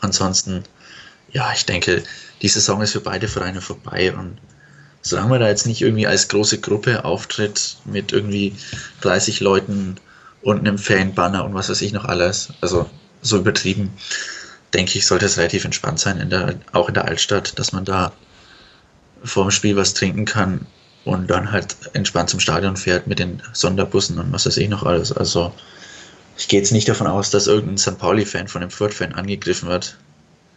Ansonsten, 0.01 0.63
ja, 1.31 1.51
ich 1.53 1.65
denke, 1.65 2.03
die 2.41 2.47
Saison 2.47 2.81
ist 2.81 2.93
für 2.93 3.01
beide 3.01 3.27
Vereine 3.27 3.62
vorbei 3.62 4.13
und 4.13 4.38
solange 5.01 5.29
man 5.29 5.39
da 5.39 5.47
jetzt 5.47 5.65
nicht 5.65 5.81
irgendwie 5.81 6.07
als 6.07 6.27
große 6.27 6.60
Gruppe 6.60 7.05
auftritt 7.05 7.77
mit 7.86 8.12
irgendwie 8.12 8.55
30 9.01 9.39
Leuten 9.39 9.95
und 10.41 10.60
einem 10.60 10.77
Fanbanner 10.77 11.45
und 11.45 11.53
was 11.53 11.69
weiß 11.69 11.81
ich 11.81 11.93
noch 11.93 12.05
alles, 12.05 12.49
also 12.62 12.89
so 13.21 13.38
übertrieben, 13.38 13.91
denke 14.73 14.97
ich, 14.97 15.05
sollte 15.05 15.25
es 15.25 15.38
relativ 15.38 15.65
entspannt 15.65 15.99
sein, 15.99 16.19
in 16.19 16.29
der, 16.29 16.55
auch 16.73 16.88
in 16.88 16.93
der 16.93 17.05
Altstadt, 17.05 17.57
dass 17.57 17.71
man 17.71 17.86
da 17.86 18.12
vor 19.23 19.45
dem 19.45 19.51
Spiel 19.51 19.75
was 19.75 19.93
trinken 19.93 20.25
kann 20.25 20.65
und 21.05 21.29
dann 21.29 21.51
halt 21.51 21.75
entspannt 21.93 22.29
zum 22.29 22.39
Stadion 22.39 22.77
fährt 22.77 23.07
mit 23.07 23.19
den 23.19 23.41
Sonderbussen 23.53 24.19
und 24.19 24.31
was 24.31 24.45
weiß 24.45 24.57
ich 24.57 24.69
noch 24.69 24.83
alles. 24.83 25.12
Also 25.12 25.53
ich 26.38 26.47
gehe 26.47 26.60
jetzt 26.60 26.71
nicht 26.71 26.88
davon 26.88 27.08
aus, 27.08 27.32
dass 27.32 27.47
irgendein 27.47 27.78
St. 27.78 27.97
Pauli-Fan 27.97 28.47
von 28.47 28.62
einem 28.62 28.71
Fürth-Fan 28.71 29.13
angegriffen 29.13 29.69
wird. 29.69 29.97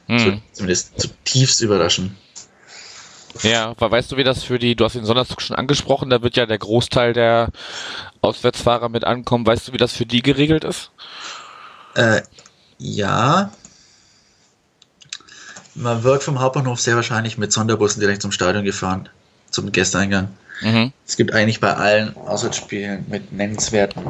Hm. 0.07 0.43
Zumindest 0.53 1.01
zutiefst 1.01 1.61
überraschen. 1.63 2.17
Ja, 3.43 3.75
weißt 3.79 4.13
du, 4.13 4.17
wie 4.17 4.25
das 4.25 4.43
für 4.43 4.59
die, 4.59 4.75
du 4.75 4.85
hast 4.85 4.97
den 4.97 5.05
Sonderzug 5.05 5.41
schon 5.41 5.57
angesprochen, 5.57 6.11
da 6.11 6.21
wird 6.21 6.37
ja 6.37 6.47
der 6.47 6.59
Großteil 6.59 7.13
der 7.13 7.49
Auswärtsfahrer 8.21 8.89
mit 8.89 9.05
ankommen. 9.05 9.47
Weißt 9.47 9.69
du, 9.69 9.73
wie 9.73 9.79
das 9.79 9.93
für 9.93 10.05
die 10.05 10.21
geregelt 10.21 10.65
ist? 10.65 10.91
Äh, 11.95 12.23
ja. 12.79 13.53
Man 15.77 16.03
wird 16.03 16.25
vom 16.25 16.41
Hauptbahnhof 16.41 16.81
sehr 16.81 16.97
wahrscheinlich 16.97 17.39
mit 17.39 17.53
Sonderbussen 17.53 18.01
direkt 18.01 18.21
zum 18.21 18.33
Stadion 18.33 18.65
gefahren, 18.65 19.09
zum 19.51 19.71
Gästeeingang. 19.71 20.29
Mhm. 20.61 20.93
Es 21.07 21.17
gibt 21.17 21.33
eigentlich 21.33 21.61
bei 21.61 21.75
allen 21.75 22.17
Auswärtsspielen 22.17 23.07
mit 23.09 23.33
nennenswerten 23.33 24.05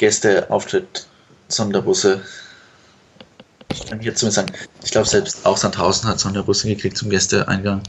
Gästeauftritt 0.00 1.06
Sonderbusse. 1.48 2.22
Ich 3.70 3.86
kann 3.86 4.00
hier 4.00 4.14
zumindest 4.14 4.36
sagen, 4.36 4.52
ich 4.82 4.90
glaube 4.90 5.06
selbst 5.06 5.44
auch 5.44 5.58
Sandhausen 5.58 6.08
hat 6.08 6.18
Sonderbusse 6.18 6.68
gekriegt 6.68 6.96
zum 6.96 7.10
Gästeeingang. 7.10 7.82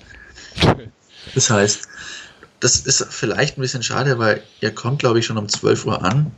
Das 1.34 1.50
heißt, 1.50 1.88
das 2.60 2.82
ist 2.82 3.08
vielleicht 3.10 3.58
ein 3.58 3.62
bisschen 3.62 3.82
schade, 3.82 4.20
weil 4.20 4.44
ihr 4.60 4.76
kommt, 4.76 5.00
glaube 5.00 5.20
ich, 5.20 5.26
schon 5.26 5.38
um 5.38 5.48
12 5.48 5.86
Uhr 5.86 6.04
an. 6.04 6.32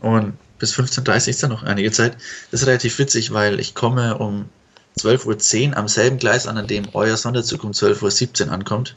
Und 0.00 0.36
bis 0.58 0.74
15.30 0.74 1.08
Uhr 1.08 1.28
ist 1.28 1.42
da 1.42 1.48
noch 1.48 1.62
einige 1.62 1.90
Zeit. 1.90 2.18
Das 2.50 2.60
ist 2.60 2.66
relativ 2.66 2.98
witzig, 2.98 3.32
weil 3.32 3.58
ich 3.58 3.74
komme 3.74 4.18
um 4.18 4.50
12.10 4.98 5.70
Uhr 5.70 5.76
am 5.78 5.88
selben 5.88 6.18
Gleis 6.18 6.46
an, 6.46 6.58
an 6.58 6.66
dem 6.66 6.86
euer 6.92 7.16
Sonderzug 7.16 7.64
um 7.64 7.70
12.17 7.70 8.46
Uhr 8.46 8.52
ankommt. 8.52 8.94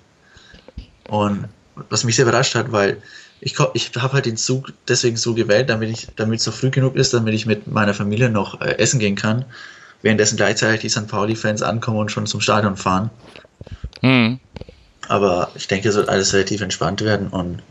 Und 1.08 1.48
was 1.90 2.04
mich 2.04 2.18
sehr 2.18 2.26
überrascht 2.26 2.54
hat, 2.54 2.74
weil 2.74 3.02
ich, 3.42 3.56
ich 3.74 3.92
habe 3.98 4.14
halt 4.14 4.28
den 4.28 4.38
Zug 4.38 4.72
deswegen 4.88 5.18
so 5.18 5.34
gewählt, 5.34 5.70
damit 5.70 5.90
ich, 5.90 6.08
damit 6.16 6.40
es 6.40 6.46
noch 6.46 6.54
früh 6.54 6.70
genug 6.70 6.96
ist, 6.96 7.14
damit 7.14 7.34
ich 7.34 7.48
mit 7.48 7.68
meiner 7.68 7.96
Familie 7.96 8.30
noch 8.30 8.62
äh, 8.62 8.78
essen 8.78 9.00
gehen 9.00 9.16
kann, 9.16 9.46
währenddessen 10.04 10.38
gleichzeitig 10.38 10.82
die 10.82 10.90
St. 10.90 11.08
Pauli-Fans 11.08 11.64
ankommen 11.64 11.98
und 11.98 12.12
schon 12.12 12.28
zum 12.28 12.40
Stadion 12.40 12.78
fahren. 12.78 13.10
Hm. 14.02 14.40
Aber 15.08 15.50
ich 15.56 15.68
denke, 15.68 15.90
es 15.90 15.96
wird 15.96 16.08
alles 16.08 16.34
relativ 16.34 16.62
entspannt 16.62 17.02
werden 17.02 17.30
und 17.30 17.64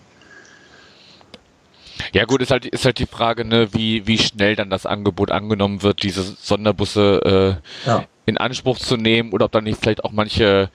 Ja 2.13 2.25
gut, 2.25 2.43
ist 2.43 2.51
halt, 2.51 2.67
ist 2.67 2.85
halt 2.85 2.99
die 2.99 3.07
Frage, 3.07 3.45
ne, 3.45 3.73
wie, 3.73 4.09
wie 4.09 4.19
schnell 4.19 4.57
dann 4.57 4.71
das 4.71 4.87
Angebot 4.87 5.31
angenommen 5.31 5.85
wird, 5.85 6.03
diese 6.03 6.23
Sonderbusse 6.23 7.61
äh, 7.87 7.89
ja. 7.89 8.07
In 8.31 8.39
Anspruch 8.39 8.79
zu 8.79 8.97
nehmen 8.97 9.33
oder 9.33 9.47
ob 9.47 9.53
dann 9.53 9.65
nicht 9.65 9.81
vielleicht 9.81 10.05
auch 10.05 10.13
manche 10.13 10.71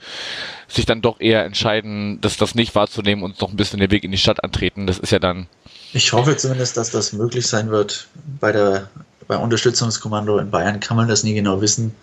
sich 0.68 0.86
dann 0.86 1.02
doch 1.02 1.20
eher 1.20 1.44
entscheiden, 1.44 2.20
das, 2.20 2.36
das 2.36 2.54
nicht 2.54 2.74
wahrzunehmen 2.74 3.24
und 3.24 3.40
noch 3.40 3.50
ein 3.50 3.56
bisschen 3.56 3.80
den 3.80 3.90
Weg 3.90 4.04
in 4.04 4.12
die 4.12 4.18
Stadt 4.18 4.44
antreten. 4.44 4.86
Das 4.86 4.98
ist 4.98 5.10
ja 5.10 5.18
dann. 5.18 5.46
Ich 5.92 6.12
hoffe 6.12 6.36
zumindest, 6.36 6.76
dass 6.76 6.90
das 6.90 7.12
möglich 7.12 7.46
sein 7.46 7.70
wird. 7.70 8.08
Bei 8.40 8.52
der 8.52 8.88
beim 9.28 9.40
Unterstützungskommando 9.40 10.38
in 10.38 10.50
Bayern 10.50 10.80
kann 10.80 10.96
man 10.96 11.08
das 11.08 11.24
nie 11.24 11.34
genau 11.34 11.60
wissen. 11.60 11.94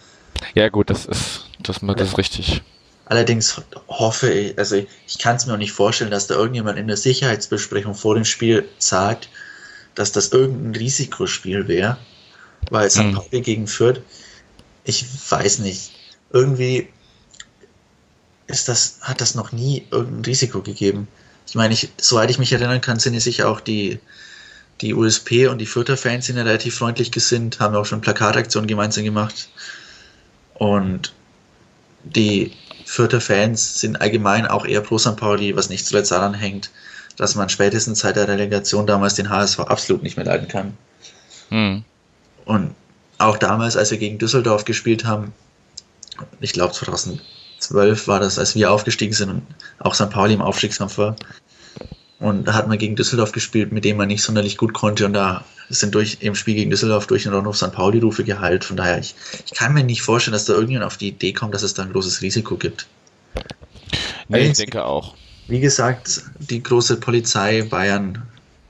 Ja 0.56 0.70
gut, 0.70 0.90
das 0.90 1.06
ist, 1.06 1.48
das, 1.60 1.80
das 1.82 2.10
ist 2.10 2.18
richtig. 2.18 2.62
Allerdings 3.06 3.62
hoffe 3.88 4.32
ich, 4.32 4.58
also 4.58 4.76
ich 4.76 5.20
kann 5.20 5.36
es 5.36 5.46
mir 5.46 5.54
auch 5.54 5.58
nicht 5.58 5.72
vorstellen, 5.72 6.12
dass 6.12 6.28
da 6.28 6.36
irgendjemand 6.36 6.78
in 6.80 6.88
der 6.88 6.98
Sicherheitsbesprechung 6.98 7.96
vor 7.96 8.16
dem 8.16 8.26
Spiel 8.26 8.68
sagt, 8.80 9.30
dass 9.96 10.12
das 10.12 10.30
irgendein 10.30 10.76
Risikospiel 10.76 11.68
wäre, 11.68 11.98
weil 12.72 12.90
St. 12.90 13.00
Hm. 13.00 13.14
Pauli 13.14 13.42
gegen 13.42 13.68
Fürth, 13.68 14.02
ich 14.84 15.06
weiß 15.30 15.60
nicht, 15.60 15.92
irgendwie 16.32 16.88
ist 18.48 18.68
das, 18.68 18.98
hat 19.02 19.22
das 19.22 19.36
noch 19.36 19.52
nie 19.52 19.86
irgendein 19.92 20.26
Risiko 20.26 20.62
gegeben. 20.62 21.08
Ich 21.48 21.56
meine, 21.56 21.74
ich, 21.74 21.90
soweit 21.98 22.30
ich 22.30 22.40
mich 22.40 22.52
erinnern 22.52 22.82
kann, 22.82 23.00
sind 23.00 23.16
es 23.16 23.24
sicher 23.24 23.50
auch 23.50 23.60
die, 23.60 24.00
die 24.82 24.94
USP 24.94 25.48
und 25.48 25.60
die 25.60 25.66
Fürther 25.66 25.98
Fans 25.98 26.26
sind 26.26 26.38
ja 26.38 26.44
relativ 26.44 26.76
freundlich 26.76 27.12
gesinnt, 27.12 27.60
haben 27.60 27.76
auch 27.76 27.86
schon 27.86 28.02
Plakataktionen 28.02 28.68
gemeinsam 28.68 29.04
gemacht. 29.04 29.50
Und 30.56 31.14
die 32.04 32.52
Fürther 32.86 33.22
Fans 33.22 33.80
sind 33.80 34.02
allgemein 34.02 34.46
auch 34.46 34.66
eher 34.66 34.82
pro 34.82 34.98
St. 34.98 35.16
Pauli, 35.16 35.56
was 35.56 35.70
nicht 35.70 35.86
zuletzt 35.86 36.12
daran 36.12 36.34
hängt, 36.34 36.70
dass 37.18 37.36
man 37.36 37.50
spätestens 37.50 38.00
seit 38.00 38.16
der 38.16 38.28
Relegation 38.28 38.88
damals 38.88 39.16
den 39.16 39.30
HSV 39.30 39.60
absolut 39.60 40.04
nicht 40.04 40.18
mehr 40.18 40.26
leiden 40.26 40.48
kann. 40.48 40.78
Hm. 41.50 41.84
Und 42.46 42.76
auch 43.26 43.38
damals, 43.38 43.78
als 43.78 43.92
wir 43.92 43.98
gegen 43.98 44.18
Düsseldorf 44.18 44.66
gespielt 44.66 45.06
haben, 45.06 45.34
ich 46.40 46.54
glaube 46.54 46.74
2012 46.74 48.08
war 48.08 48.20
das, 48.20 48.40
als 48.40 48.56
wir 48.56 48.72
aufgestiegen 48.72 49.14
sind 49.14 49.30
und 49.30 49.44
auch 49.80 49.96
St. 49.96 50.10
Pauli 50.10 50.34
im 50.34 50.42
Aufstiegskampf 50.42 50.98
war. 50.98 51.16
Und 52.20 52.48
da 52.48 52.54
hat 52.54 52.70
man 52.70 52.78
gegen 52.78 52.96
Düsseldorf 52.96 53.34
gespielt, 53.34 53.74
mit 53.74 53.84
dem 53.84 53.98
man 53.98 54.08
nicht 54.08 54.24
sonderlich 54.24 54.58
gut 54.58 54.74
konnte. 54.74 55.06
Und 55.06 55.14
da 55.14 55.44
sind 55.70 55.94
durch 55.94 56.20
im 56.22 56.36
Spiel 56.36 56.56
gegen 56.56 56.70
Düsseldorf 56.70 57.06
durch 57.08 57.28
und 57.28 57.34
auch 57.34 57.44
noch 57.44 57.56
St. 57.56 57.74
Pauli-Rufe 57.74 58.24
geheilt. 58.24 58.64
Von 58.64 58.78
daher, 58.78 59.00
ich, 59.00 59.14
ich 59.46 59.54
kann 59.54 59.74
mir 59.74 59.84
nicht 59.84 60.02
vorstellen, 60.02 60.32
dass 60.32 60.46
da 60.46 60.54
irgendjemand 60.54 60.86
auf 60.86 60.96
die 60.96 61.10
Idee 61.10 61.34
kommt, 61.34 61.54
dass 61.54 61.64
es 61.64 61.74
da 61.74 61.84
ein 61.84 61.92
großes 61.92 62.22
Risiko 62.22 62.56
gibt. 62.56 62.88
Nee, 64.30 64.48
ich 64.48 64.58
denke 64.58 64.86
auch. 64.86 65.16
Wie 65.48 65.60
gesagt, 65.60 66.24
die 66.40 66.64
große 66.64 66.98
Polizei 66.98 67.64
Bayern, 67.64 68.22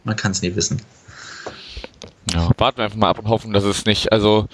man 0.03 0.15
kann 0.15 0.31
es 0.31 0.41
nie 0.41 0.55
wissen. 0.55 0.81
Ja, 2.33 2.49
warten 2.57 2.77
wir 2.77 2.85
einfach 2.85 2.97
mal 2.97 3.09
ab 3.09 3.19
und 3.19 3.27
hoffen, 3.27 3.53
dass 3.53 3.63
es 3.63 3.85
nicht. 3.85 4.11
Also, 4.11 4.47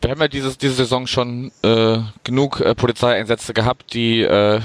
wir 0.00 0.10
haben 0.10 0.20
ja 0.20 0.28
dieses, 0.28 0.58
diese 0.58 0.74
Saison 0.74 1.06
schon 1.06 1.52
äh, 1.62 1.98
genug 2.24 2.60
äh, 2.60 2.74
Polizeieinsätze 2.74 3.54
gehabt, 3.54 3.92
die 3.94 4.22
äh, 4.22 4.60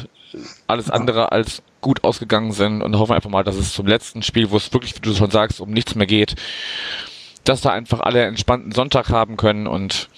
alles 0.67 0.89
andere 0.89 1.31
als 1.31 1.63
gut 1.81 2.03
ausgegangen 2.03 2.51
sind 2.51 2.81
und 2.81 2.97
hoffen 2.97 3.13
einfach 3.13 3.29
mal, 3.29 3.43
dass 3.43 3.55
es 3.55 3.73
zum 3.73 3.87
letzten 3.87 4.23
Spiel, 4.23 4.51
wo 4.51 4.57
es 4.57 4.71
wirklich, 4.73 4.95
wie 4.95 5.01
du 5.01 5.13
schon 5.13 5.31
sagst, 5.31 5.59
um 5.59 5.71
nichts 5.71 5.95
mehr 5.95 6.07
geht, 6.07 6.35
dass 7.43 7.61
da 7.61 7.71
einfach 7.71 7.99
alle 7.99 8.23
entspannten 8.23 8.71
Sonntag 8.71 9.09
haben 9.09 9.35
können 9.37 9.67
und 9.67 10.09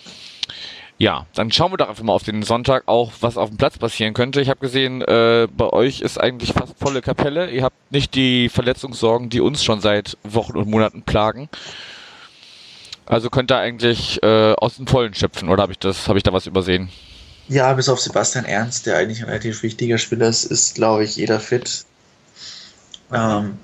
ja, 0.97 1.25
dann 1.33 1.51
schauen 1.51 1.73
wir 1.73 1.77
doch 1.77 1.89
einfach 1.89 2.03
mal 2.03 2.13
auf 2.13 2.23
den 2.23 2.41
Sonntag 2.43 2.83
auch, 2.85 3.11
was 3.19 3.37
auf 3.37 3.49
dem 3.49 3.57
Platz 3.57 3.77
passieren 3.77 4.13
könnte. 4.13 4.39
Ich 4.39 4.49
habe 4.49 4.61
gesehen, 4.61 5.01
äh, 5.01 5.47
bei 5.51 5.69
euch 5.73 5.99
ist 5.99 6.17
eigentlich 6.17 6.53
fast 6.53 6.77
volle 6.79 7.01
Kapelle. 7.01 7.49
Ihr 7.49 7.63
habt 7.63 7.91
nicht 7.91 8.15
die 8.15 8.47
Verletzungssorgen, 8.47 9.27
die 9.29 9.41
uns 9.41 9.61
schon 9.63 9.81
seit 9.81 10.17
Wochen 10.23 10.55
und 10.55 10.69
Monaten 10.69 11.01
plagen. 11.01 11.49
Also 13.05 13.29
könnt 13.29 13.51
ihr 13.51 13.57
eigentlich 13.57 14.21
äh, 14.23 14.53
aus 14.53 14.77
dem 14.77 14.87
Vollen 14.87 15.13
schöpfen, 15.13 15.49
oder 15.49 15.63
habe 15.63 15.73
ich 15.73 15.79
das, 15.79 16.07
habe 16.07 16.17
ich 16.17 16.23
da 16.23 16.33
was 16.33 16.47
übersehen? 16.47 16.89
Ja, 17.47 17.71
bis 17.73 17.89
auf 17.89 17.99
Sebastian 17.99 18.45
Ernst, 18.45 18.87
der 18.87 18.97
eigentlich 18.97 19.19
ein 19.21 19.29
relativ 19.29 19.61
wichtiger 19.61 19.99
Spieler 19.99 20.27
ist, 20.27 20.45
ist, 20.45 20.75
glaube 20.75 21.03
ich, 21.03 21.15
jeder 21.15 21.39
fit. 21.39 21.85
Ähm, 23.13 23.59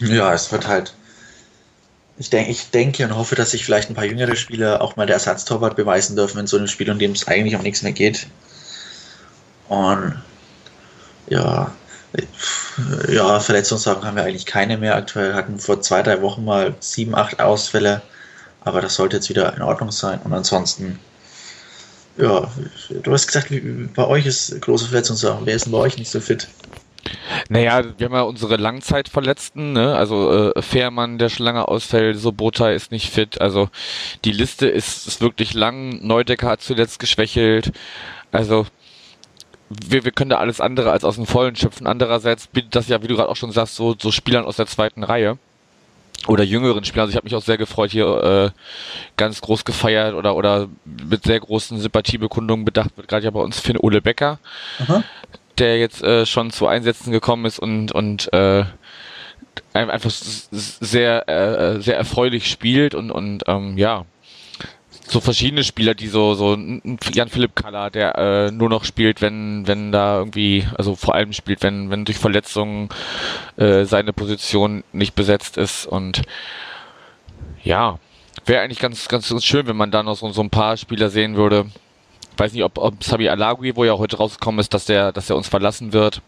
ja, 0.00 0.34
es 0.34 0.52
wird 0.52 0.66
halt. 0.66 0.94
Ich, 2.18 2.28
denk, 2.28 2.50
ich 2.50 2.70
denke 2.70 3.04
und 3.04 3.16
hoffe, 3.16 3.34
dass 3.34 3.52
sich 3.52 3.64
vielleicht 3.64 3.88
ein 3.88 3.94
paar 3.94 4.04
jüngere 4.04 4.36
Spieler 4.36 4.82
auch 4.82 4.96
mal 4.96 5.06
der 5.06 5.14
Ersatztorwart 5.14 5.76
beweisen 5.76 6.14
dürfen 6.14 6.38
in 6.38 6.46
so 6.46 6.58
einem 6.58 6.68
Spiel, 6.68 6.88
in 6.88 6.98
dem 6.98 7.12
es 7.12 7.26
eigentlich 7.26 7.56
um 7.56 7.62
nichts 7.62 7.82
mehr 7.82 7.92
geht. 7.92 8.26
Und 9.68 10.20
ja, 11.28 11.72
ja, 13.08 13.40
Verletzungssorgen 13.40 14.04
haben 14.04 14.16
wir 14.16 14.24
eigentlich 14.24 14.46
keine 14.46 14.78
mehr 14.78 14.96
aktuell. 14.96 15.34
Hatten 15.34 15.58
vor 15.58 15.80
zwei, 15.80 16.02
drei 16.02 16.22
Wochen 16.22 16.44
mal 16.44 16.74
sieben, 16.80 17.14
acht 17.14 17.40
Ausfälle, 17.40 18.02
aber 18.60 18.80
das 18.80 18.94
sollte 18.94 19.16
jetzt 19.16 19.28
wieder 19.28 19.54
in 19.56 19.62
Ordnung 19.62 19.90
sein. 19.90 20.20
Und 20.24 20.32
ansonsten 20.32 20.98
ja, 22.18 22.50
du 22.90 23.12
hast 23.12 23.26
gesagt, 23.26 23.50
bei 23.94 24.06
euch 24.06 24.26
ist 24.26 24.60
große 24.60 24.88
Verletzungssachen. 24.88 25.46
Wer 25.46 25.54
ist 25.54 25.66
denn 25.66 25.72
bei 25.72 25.78
euch 25.78 25.96
nicht 25.96 26.10
so 26.10 26.20
fit? 26.20 26.48
Naja, 27.48 27.82
wir 27.98 28.06
haben 28.06 28.14
ja 28.14 28.22
unsere 28.22 28.56
Langzeitverletzten, 28.56 29.72
ne? 29.72 29.96
Also 29.96 30.52
äh, 30.54 30.62
Fährmann, 30.62 31.18
der 31.18 31.30
schon 31.30 31.46
lange 31.46 31.66
ausfällt, 31.66 32.18
Sobota 32.18 32.70
ist 32.70 32.92
nicht 32.92 33.10
fit. 33.10 33.40
Also 33.40 33.68
die 34.24 34.32
Liste 34.32 34.68
ist, 34.68 35.06
ist 35.06 35.20
wirklich 35.20 35.54
lang. 35.54 36.06
Neudecker 36.06 36.48
hat 36.48 36.62
zuletzt 36.62 36.98
geschwächelt. 36.98 37.72
Also 38.30 38.66
wir, 39.88 40.04
wir 40.04 40.12
können 40.12 40.30
da 40.30 40.38
alles 40.38 40.60
andere 40.60 40.90
als 40.90 41.04
aus 41.04 41.16
dem 41.16 41.26
Vollen 41.26 41.56
schöpfen. 41.56 41.86
Andererseits 41.86 42.46
bietet 42.46 42.74
das 42.74 42.88
ja, 42.88 43.02
wie 43.02 43.08
du 43.08 43.16
gerade 43.16 43.28
auch 43.28 43.36
schon 43.36 43.52
sagst, 43.52 43.76
so, 43.76 43.94
so 44.00 44.10
Spielern 44.10 44.44
aus 44.44 44.56
der 44.56 44.66
zweiten 44.66 45.04
Reihe 45.04 45.38
oder 46.28 46.44
jüngeren 46.44 46.84
Spielern. 46.84 47.04
Also 47.04 47.10
ich 47.12 47.16
habe 47.16 47.24
mich 47.24 47.34
auch 47.34 47.42
sehr 47.42 47.58
gefreut, 47.58 47.90
hier 47.90 48.52
äh, 48.54 48.58
ganz 49.16 49.40
groß 49.40 49.64
gefeiert 49.64 50.14
oder 50.14 50.36
oder 50.36 50.68
mit 50.84 51.24
sehr 51.24 51.40
großen 51.40 51.78
Sympathiebekundungen 51.78 52.64
bedacht 52.64 52.96
wird 52.96 53.08
gerade 53.08 53.24
ja 53.24 53.30
bei 53.30 53.40
uns 53.40 53.58
Finn 53.58 53.76
Ole 53.76 54.00
Becker, 54.00 54.38
Aha. 54.80 55.02
der 55.58 55.78
jetzt 55.78 56.02
äh, 56.02 56.26
schon 56.26 56.50
zu 56.50 56.66
Einsätzen 56.66 57.12
gekommen 57.12 57.44
ist 57.44 57.58
und 57.58 57.92
und 57.92 58.32
äh, 58.32 58.64
einfach 59.74 60.10
sehr 60.10 61.28
äh, 61.28 61.80
sehr 61.80 61.96
erfreulich 61.96 62.48
spielt 62.50 62.94
und 62.94 63.10
und 63.10 63.42
ähm, 63.46 63.76
ja 63.76 64.04
so 65.12 65.20
verschiedene 65.20 65.64
Spieler, 65.64 65.94
die 65.94 66.08
so 66.08 66.34
so 66.34 66.56
Jan 67.12 67.28
Philipp 67.28 67.54
Kaller, 67.56 67.90
der 67.90 68.16
äh, 68.18 68.50
nur 68.50 68.68
noch 68.68 68.84
spielt, 68.84 69.20
wenn 69.20 69.66
wenn 69.66 69.92
da 69.92 70.18
irgendwie, 70.18 70.66
also 70.76 70.96
vor 70.96 71.14
allem 71.14 71.32
spielt, 71.32 71.62
wenn 71.62 71.90
wenn 71.90 72.04
durch 72.04 72.18
Verletzungen 72.18 72.88
äh, 73.56 73.84
seine 73.84 74.12
Position 74.12 74.84
nicht 74.92 75.14
besetzt 75.14 75.56
ist 75.58 75.86
und 75.86 76.22
ja, 77.62 77.98
wäre 78.46 78.62
eigentlich 78.62 78.80
ganz 78.80 79.08
ganz 79.08 79.32
schön, 79.44 79.66
wenn 79.66 79.76
man 79.76 79.90
da 79.90 80.02
noch 80.02 80.16
so, 80.16 80.30
so 80.30 80.42
ein 80.42 80.50
paar 80.50 80.76
Spieler 80.76 81.10
sehen 81.10 81.36
würde. 81.36 81.66
Weiß 82.36 82.52
nicht, 82.54 82.64
ob, 82.64 82.78
ob 82.78 83.04
Sabi 83.04 83.28
Alagui, 83.28 83.76
wo 83.76 83.84
ja 83.84 83.98
heute 83.98 84.16
rausgekommen 84.16 84.58
ist, 84.60 84.74
dass 84.74 84.86
der 84.86 85.12
dass 85.12 85.30
er 85.30 85.36
uns 85.36 85.48
verlassen 85.48 85.92
wird. 85.92 86.22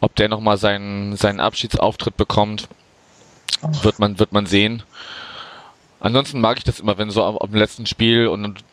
ob 0.00 0.14
der 0.16 0.28
nochmal 0.28 0.56
seinen, 0.58 1.16
seinen 1.16 1.40
Abschiedsauftritt 1.40 2.16
bekommt, 2.16 2.68
wird 3.82 3.98
man, 3.98 4.18
wird 4.18 4.32
man 4.32 4.46
sehen. 4.46 4.82
Ansonsten 6.00 6.40
mag 6.40 6.58
ich 6.58 6.64
das 6.64 6.80
immer, 6.80 6.98
wenn 6.98 7.10
so 7.10 7.22
auf 7.22 7.50
dem 7.50 7.58
letzten 7.58 7.86
Spiel 7.86 8.26
und 8.26 8.64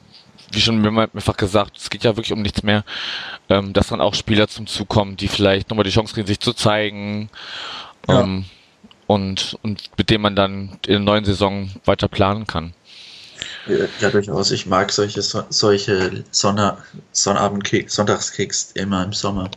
wie 0.51 0.61
schon 0.61 0.81
mehrfach 0.81 1.37
gesagt, 1.37 1.77
es 1.77 1.89
geht 1.89 2.03
ja 2.03 2.15
wirklich 2.15 2.31
um 2.31 2.41
nichts 2.41 2.63
mehr, 2.63 2.83
ähm, 3.49 3.73
dass 3.73 3.87
dann 3.87 4.01
auch 4.01 4.15
Spieler 4.15 4.47
zum 4.47 4.65
Zug 4.65 4.87
kommen, 4.87 5.17
die 5.17 5.27
vielleicht 5.27 5.69
nochmal 5.69 5.83
die 5.83 5.91
Chance 5.91 6.13
kriegen, 6.13 6.27
sich 6.27 6.39
zu 6.39 6.53
zeigen. 6.53 7.29
Ja. 8.07 8.21
Ähm, 8.21 8.45
und, 9.07 9.57
und 9.61 9.89
mit 9.97 10.09
dem 10.09 10.21
man 10.21 10.35
dann 10.35 10.79
in 10.85 10.93
der 10.93 10.99
neuen 10.99 11.25
Saison 11.25 11.71
weiter 11.85 12.07
planen 12.07 12.45
kann. 12.45 12.73
Ja, 14.01 14.09
durchaus. 14.09 14.51
Ich 14.51 14.65
mag 14.65 14.91
solche, 14.91 15.21
so, 15.21 15.43
solche 15.49 16.23
Sonner, 16.31 16.77
immer 18.75 19.03
im 19.03 19.13
Sommer. 19.13 19.49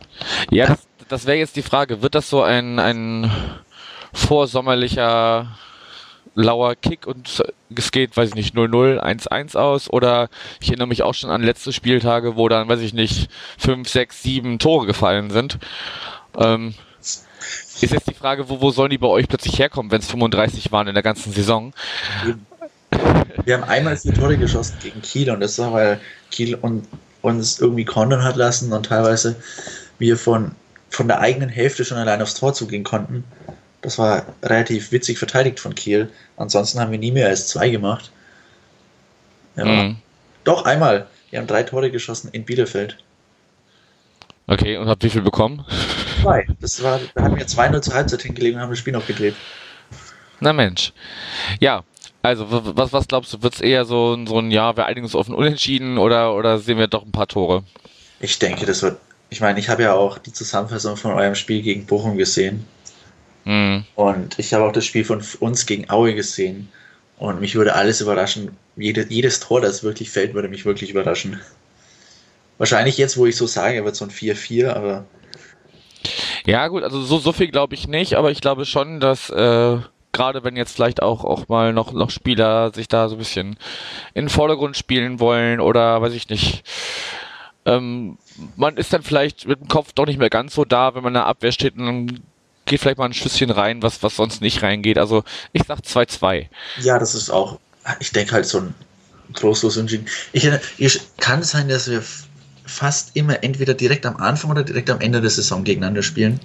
Ja, 0.49 0.67
das, 0.67 0.79
das 1.07 1.25
wäre 1.25 1.37
jetzt 1.37 1.55
die 1.55 1.61
Frage. 1.61 2.01
Wird 2.01 2.15
das 2.15 2.29
so 2.29 2.41
ein, 2.41 2.79
ein 2.79 3.31
vorsommerlicher 4.13 5.57
lauer 6.35 6.75
Kick 6.75 7.07
und 7.07 7.43
es 7.75 7.91
geht, 7.91 8.15
weiß 8.15 8.29
ich 8.29 8.35
nicht, 8.35 8.55
0-0, 8.55 8.99
1-1 8.99 9.57
aus 9.57 9.89
oder 9.89 10.29
ich 10.61 10.69
erinnere 10.69 10.87
mich 10.87 11.03
auch 11.03 11.13
schon 11.13 11.29
an 11.29 11.43
letzte 11.43 11.73
Spieltage, 11.73 12.35
wo 12.35 12.47
dann, 12.49 12.69
weiß 12.69 12.79
ich 12.81 12.93
nicht, 12.93 13.29
5, 13.57 13.87
6, 13.87 14.23
7 14.23 14.59
Tore 14.59 14.85
gefallen 14.85 15.29
sind. 15.29 15.59
Ähm, 16.37 16.73
ist 17.81 17.91
jetzt 17.91 18.07
die 18.07 18.13
Frage, 18.13 18.47
wo, 18.49 18.61
wo 18.61 18.71
sollen 18.71 18.91
die 18.91 18.97
bei 18.97 19.07
euch 19.07 19.27
plötzlich 19.27 19.57
herkommen, 19.59 19.91
wenn 19.91 20.01
es 20.01 20.09
35 20.09 20.71
waren 20.71 20.87
in 20.87 20.93
der 20.93 21.03
ganzen 21.03 21.33
Saison? 21.33 21.73
Wir 23.45 23.55
haben 23.55 23.63
einmal 23.63 23.97
vier 23.97 24.13
Tore 24.13 24.37
geschossen 24.37 24.77
gegen 24.81 25.01
Kiel 25.01 25.31
und 25.31 25.39
das 25.39 25.57
war, 25.57 25.73
weil 25.73 25.99
Kiel 26.29 26.55
und, 26.55 26.87
uns 27.21 27.59
irgendwie 27.59 27.85
kontern 27.85 28.23
hat 28.23 28.35
lassen 28.35 28.73
und 28.73 28.87
teilweise 28.87 29.35
wir 29.99 30.17
von, 30.17 30.51
von 30.89 31.07
der 31.07 31.19
eigenen 31.19 31.49
Hälfte 31.49 31.85
schon 31.85 31.97
allein 31.97 32.21
aufs 32.21 32.33
Tor 32.35 32.53
zugehen 32.53 32.83
konnten. 32.83 33.23
Das 33.81 33.97
war 33.97 34.25
relativ 34.43 34.91
witzig 34.91 35.17
verteidigt 35.17 35.59
von 35.59 35.73
Kiel. 35.73 36.09
Ansonsten 36.37 36.79
haben 36.79 36.91
wir 36.91 36.99
nie 36.99 37.11
mehr 37.11 37.27
als 37.27 37.47
zwei 37.47 37.69
gemacht. 37.69 38.11
Ja, 39.55 39.65
Mhm. 39.65 39.97
Doch, 40.43 40.65
einmal. 40.65 41.07
Wir 41.29 41.39
haben 41.39 41.47
drei 41.47 41.63
Tore 41.63 41.91
geschossen 41.91 42.29
in 42.31 42.43
Bielefeld. 42.45 42.97
Okay, 44.47 44.77
und 44.77 44.87
habt 44.87 45.03
wie 45.03 45.09
viel 45.09 45.21
bekommen? 45.21 45.63
Zwei. 46.21 46.45
Das 46.59 46.81
war, 46.83 46.99
da 47.15 47.23
hatten 47.23 47.37
wir 47.37 47.45
2-0 47.47 47.81
zur 47.81 47.93
Halbzeit 47.93 48.21
hingelegt 48.23 48.55
und 48.55 48.61
haben 48.61 48.69
das 48.69 48.79
Spiel 48.79 48.93
noch 48.93 49.05
gedreht. 49.07 49.35
Na 50.39 50.51
Mensch. 50.51 50.93
Ja, 51.59 51.83
also 52.23 52.47
was, 52.49 52.91
was 52.91 53.07
glaubst 53.07 53.33
du, 53.33 53.41
wird 53.43 53.53
es 53.55 53.61
eher 53.61 53.85
so, 53.85 54.13
ein- 54.13 54.27
so 54.27 54.39
ein 54.39 54.51
Ja, 54.51 54.75
wir 54.75 54.85
einigen 54.85 55.05
uns 55.05 55.15
auf 55.15 55.27
ein 55.29 55.33
Unentschieden 55.35 55.97
oder, 55.97 56.35
oder 56.35 56.57
sehen 56.59 56.77
wir 56.79 56.87
doch 56.87 57.03
ein 57.05 57.11
paar 57.11 57.27
Tore? 57.27 57.63
Ich 58.19 58.37
denke, 58.39 58.65
das 58.65 58.81
wird. 58.81 58.97
Ich 59.29 59.39
meine, 59.41 59.59
ich 59.59 59.69
habe 59.69 59.83
ja 59.83 59.93
auch 59.93 60.17
die 60.17 60.33
Zusammenfassung 60.33 60.97
von 60.97 61.13
eurem 61.13 61.35
Spiel 61.35 61.61
gegen 61.61 61.85
Bochum 61.85 62.17
gesehen. 62.17 62.65
Mhm. 63.45 63.85
Und 63.95 64.39
ich 64.39 64.53
habe 64.53 64.65
auch 64.65 64.71
das 64.71 64.85
Spiel 64.85 65.05
von 65.05 65.23
uns 65.39 65.65
gegen 65.65 65.89
Aue 65.89 66.15
gesehen. 66.15 66.69
Und 67.17 67.39
mich 67.39 67.55
würde 67.55 67.75
alles 67.75 68.01
überraschen. 68.01 68.57
Jede, 68.75 69.05
jedes 69.09 69.39
Tor, 69.39 69.61
das 69.61 69.83
wirklich 69.83 70.09
fällt, 70.09 70.33
würde 70.33 70.47
mich 70.47 70.65
wirklich 70.65 70.89
überraschen. 70.89 71.39
Wahrscheinlich 72.57 72.97
jetzt, 72.97 73.17
wo 73.17 73.25
ich 73.25 73.35
so 73.35 73.47
sage, 73.47 73.83
wird 73.85 73.95
so 73.95 74.05
ein 74.05 74.11
4-4, 74.11 74.69
aber 74.69 75.05
Ja, 76.45 76.67
gut, 76.67 76.83
also 76.83 77.01
so, 77.01 77.17
so 77.17 77.31
viel 77.31 77.49
glaube 77.49 77.75
ich 77.75 77.87
nicht, 77.87 78.15
aber 78.15 78.31
ich 78.31 78.41
glaube 78.41 78.65
schon, 78.65 78.99
dass 78.99 79.29
äh, 79.29 79.77
gerade 80.11 80.43
wenn 80.43 80.55
jetzt 80.55 80.73
vielleicht 80.73 81.01
auch, 81.01 81.23
auch 81.23 81.47
mal 81.47 81.73
noch, 81.73 81.93
noch 81.93 82.09
Spieler 82.09 82.71
sich 82.73 82.87
da 82.87 83.09
so 83.09 83.15
ein 83.15 83.19
bisschen 83.19 83.57
in 84.13 84.25
den 84.25 84.29
Vordergrund 84.29 84.77
spielen 84.77 85.19
wollen 85.19 85.59
oder 85.59 86.01
weiß 86.01 86.13
ich 86.13 86.29
nicht, 86.29 86.63
ähm, 87.65 88.17
man 88.55 88.77
ist 88.77 88.93
dann 88.93 89.03
vielleicht 89.03 89.47
mit 89.47 89.59
dem 89.59 89.67
Kopf 89.67 89.93
doch 89.93 90.05
nicht 90.05 90.19
mehr 90.19 90.29
ganz 90.29 90.55
so 90.55 90.65
da, 90.65 90.95
wenn 90.95 91.03
man 91.03 91.11
in 91.11 91.19
der 91.19 91.27
Abwehr 91.27 91.51
steht 91.51 91.77
und 91.77 91.85
dann 91.85 92.19
geht 92.71 92.79
vielleicht 92.79 92.97
mal 92.97 93.05
ein 93.05 93.13
Schüsschen 93.13 93.51
rein, 93.51 93.83
was, 93.83 94.01
was 94.01 94.15
sonst 94.15 94.41
nicht 94.41 94.63
reingeht. 94.63 94.97
Also 94.97 95.23
ich 95.51 95.63
sag 95.67 95.79
2-2. 95.79 96.47
ja, 96.79 96.97
das 96.97 97.13
ist 97.15 97.29
auch, 97.29 97.59
ich 97.99 98.11
denke 98.13 98.31
halt 98.31 98.45
so 98.45 98.59
ein 98.61 98.73
trostlos 99.33 99.75
Unentschieden. 99.75 100.07
Ich, 100.31 100.49
ich, 100.77 101.01
kann 101.17 101.41
es 101.41 101.51
sein, 101.51 101.67
dass 101.67 101.89
wir 101.89 102.01
fast 102.65 103.11
immer 103.15 103.43
entweder 103.43 103.73
direkt 103.73 104.05
am 104.05 104.15
Anfang 104.17 104.51
oder 104.51 104.63
direkt 104.63 104.89
am 104.89 105.01
Ende 105.01 105.19
der 105.19 105.29
Saison 105.29 105.65
gegeneinander 105.65 106.01
spielen. 106.01 106.39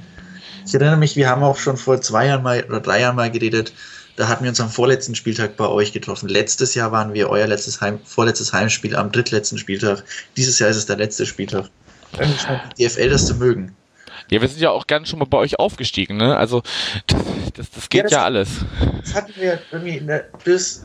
Ich 0.66 0.74
erinnere 0.74 0.96
mich, 0.96 1.14
wir 1.14 1.28
haben 1.28 1.44
auch 1.44 1.58
schon 1.58 1.76
vor 1.76 2.00
zwei 2.00 2.26
Jahren 2.26 2.42
mal 2.42 2.64
oder 2.64 2.80
drei 2.80 3.00
Jahren 3.02 3.14
mal 3.14 3.30
geredet. 3.30 3.72
Da 4.16 4.26
hatten 4.26 4.42
wir 4.42 4.48
uns 4.48 4.60
am 4.60 4.70
vorletzten 4.70 5.14
Spieltag 5.14 5.56
bei 5.56 5.68
euch 5.68 5.92
getroffen. 5.92 6.28
Letztes 6.28 6.74
Jahr 6.74 6.90
waren 6.90 7.14
wir 7.14 7.30
euer 7.30 7.46
letztes 7.46 7.80
Heim, 7.80 8.00
vorletztes 8.04 8.52
Heimspiel 8.52 8.96
am 8.96 9.12
drittletzten 9.12 9.58
Spieltag. 9.58 10.02
Dieses 10.36 10.58
Jahr 10.58 10.70
ist 10.70 10.76
es 10.76 10.86
der 10.86 10.96
letzte 10.96 11.24
Spieltag. 11.24 11.70
Irgendwie 12.18 12.38
scheint 12.38 12.62
die 12.76 12.84
DFL 12.84 13.10
das 13.10 13.26
zu 13.26 13.34
mögen. 13.36 13.76
Ja, 14.30 14.40
wir 14.40 14.48
sind 14.48 14.60
ja 14.60 14.70
auch 14.70 14.86
ganz 14.86 15.08
schon 15.08 15.18
mal 15.18 15.24
bei 15.26 15.38
euch 15.38 15.58
aufgestiegen, 15.58 16.16
ne? 16.16 16.36
Also 16.36 16.62
das, 17.06 17.22
das, 17.54 17.70
das 17.70 17.88
geht 17.88 18.04
das- 18.04 18.12
ja 18.12 18.24
alles. 18.24 18.48
Das 19.04 19.14
hatten 19.14 19.32
wir 19.36 19.60
irgendwie 19.70 20.00
der, 20.00 20.26
bis, 20.44 20.84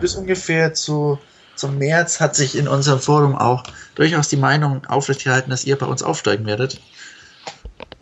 bis 0.00 0.14
ungefähr 0.16 0.74
zu, 0.74 1.18
zum 1.54 1.78
März 1.78 2.20
hat 2.20 2.34
sich 2.34 2.56
in 2.56 2.66
unserem 2.66 2.98
Forum 3.00 3.36
auch 3.36 3.62
durchaus 3.94 4.28
die 4.28 4.36
Meinung 4.36 4.84
aufrechterhalten, 4.86 5.50
dass 5.50 5.64
ihr 5.64 5.76
bei 5.76 5.86
uns 5.86 6.02
aufsteigen 6.02 6.46
werdet. 6.46 6.80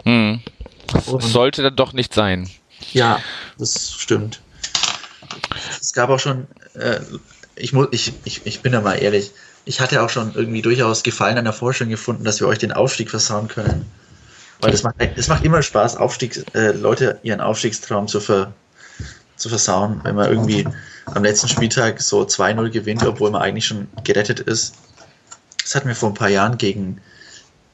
Hm. 0.05 0.41
Das 0.93 1.09
Und- 1.09 1.23
sollte 1.23 1.63
dann 1.63 1.77
doch 1.77 1.93
nicht 1.93 2.15
sein. 2.15 2.49
Ja, 2.93 3.21
das 3.59 3.93
stimmt. 3.93 4.41
Es 5.81 5.93
gab 5.93 6.09
auch 6.11 6.21
schon, 6.21 6.47
äh, 6.75 7.01
ich, 7.57 7.73
muss, 7.73 7.89
ich, 7.91 8.13
ich, 8.25 8.47
ich 8.47 8.61
bin 8.61 8.73
da 8.73 8.81
mal 8.81 8.95
ehrlich, 8.95 9.33
ich 9.65 9.81
hatte 9.81 10.03
auch 10.03 10.09
schon 10.09 10.33
irgendwie 10.35 10.63
durchaus 10.63 11.03
Gefallen 11.03 11.37
an 11.37 11.45
der 11.45 11.53
Vorstellung 11.53 11.91
gefunden, 11.91 12.25
dass 12.25 12.41
wir 12.41 12.47
euch 12.49 12.59
den 12.59 12.73
Aufstieg 12.73 13.11
versauen 13.11 13.49
können. 13.49 13.85
Weil 14.61 14.73
das 14.73 14.83
macht, 14.83 14.97
es 15.17 15.29
macht 15.29 15.45
immer 15.45 15.63
Spaß, 15.63 15.97
Aufstieg, 15.97 16.45
äh, 16.55 16.73
Leute 16.73 17.21
ihren 17.23 17.41
Aufstiegstraum 17.41 18.09
zu, 18.09 18.21
ver, 18.21 18.53
zu 19.37 19.49
versauen, 19.49 20.01
wenn 20.03 20.17
man 20.17 20.31
irgendwie 20.31 20.67
am 21.07 21.23
letzten 21.23 21.49
Spieltag 21.49 22.01
so 22.01 22.23
2-0 22.23 22.71
gewinnt, 22.71 23.05
obwohl 23.07 23.31
man 23.31 23.43
eigentlich 23.43 23.67
schon 23.67 23.89
gerettet 24.05 24.41
ist. 24.41 24.75
Das 25.63 25.75
hatten 25.75 25.89
wir 25.89 25.95
vor 25.95 26.11
ein 26.11 26.15
paar 26.15 26.29
Jahren 26.29 26.59
gegen, 26.59 27.01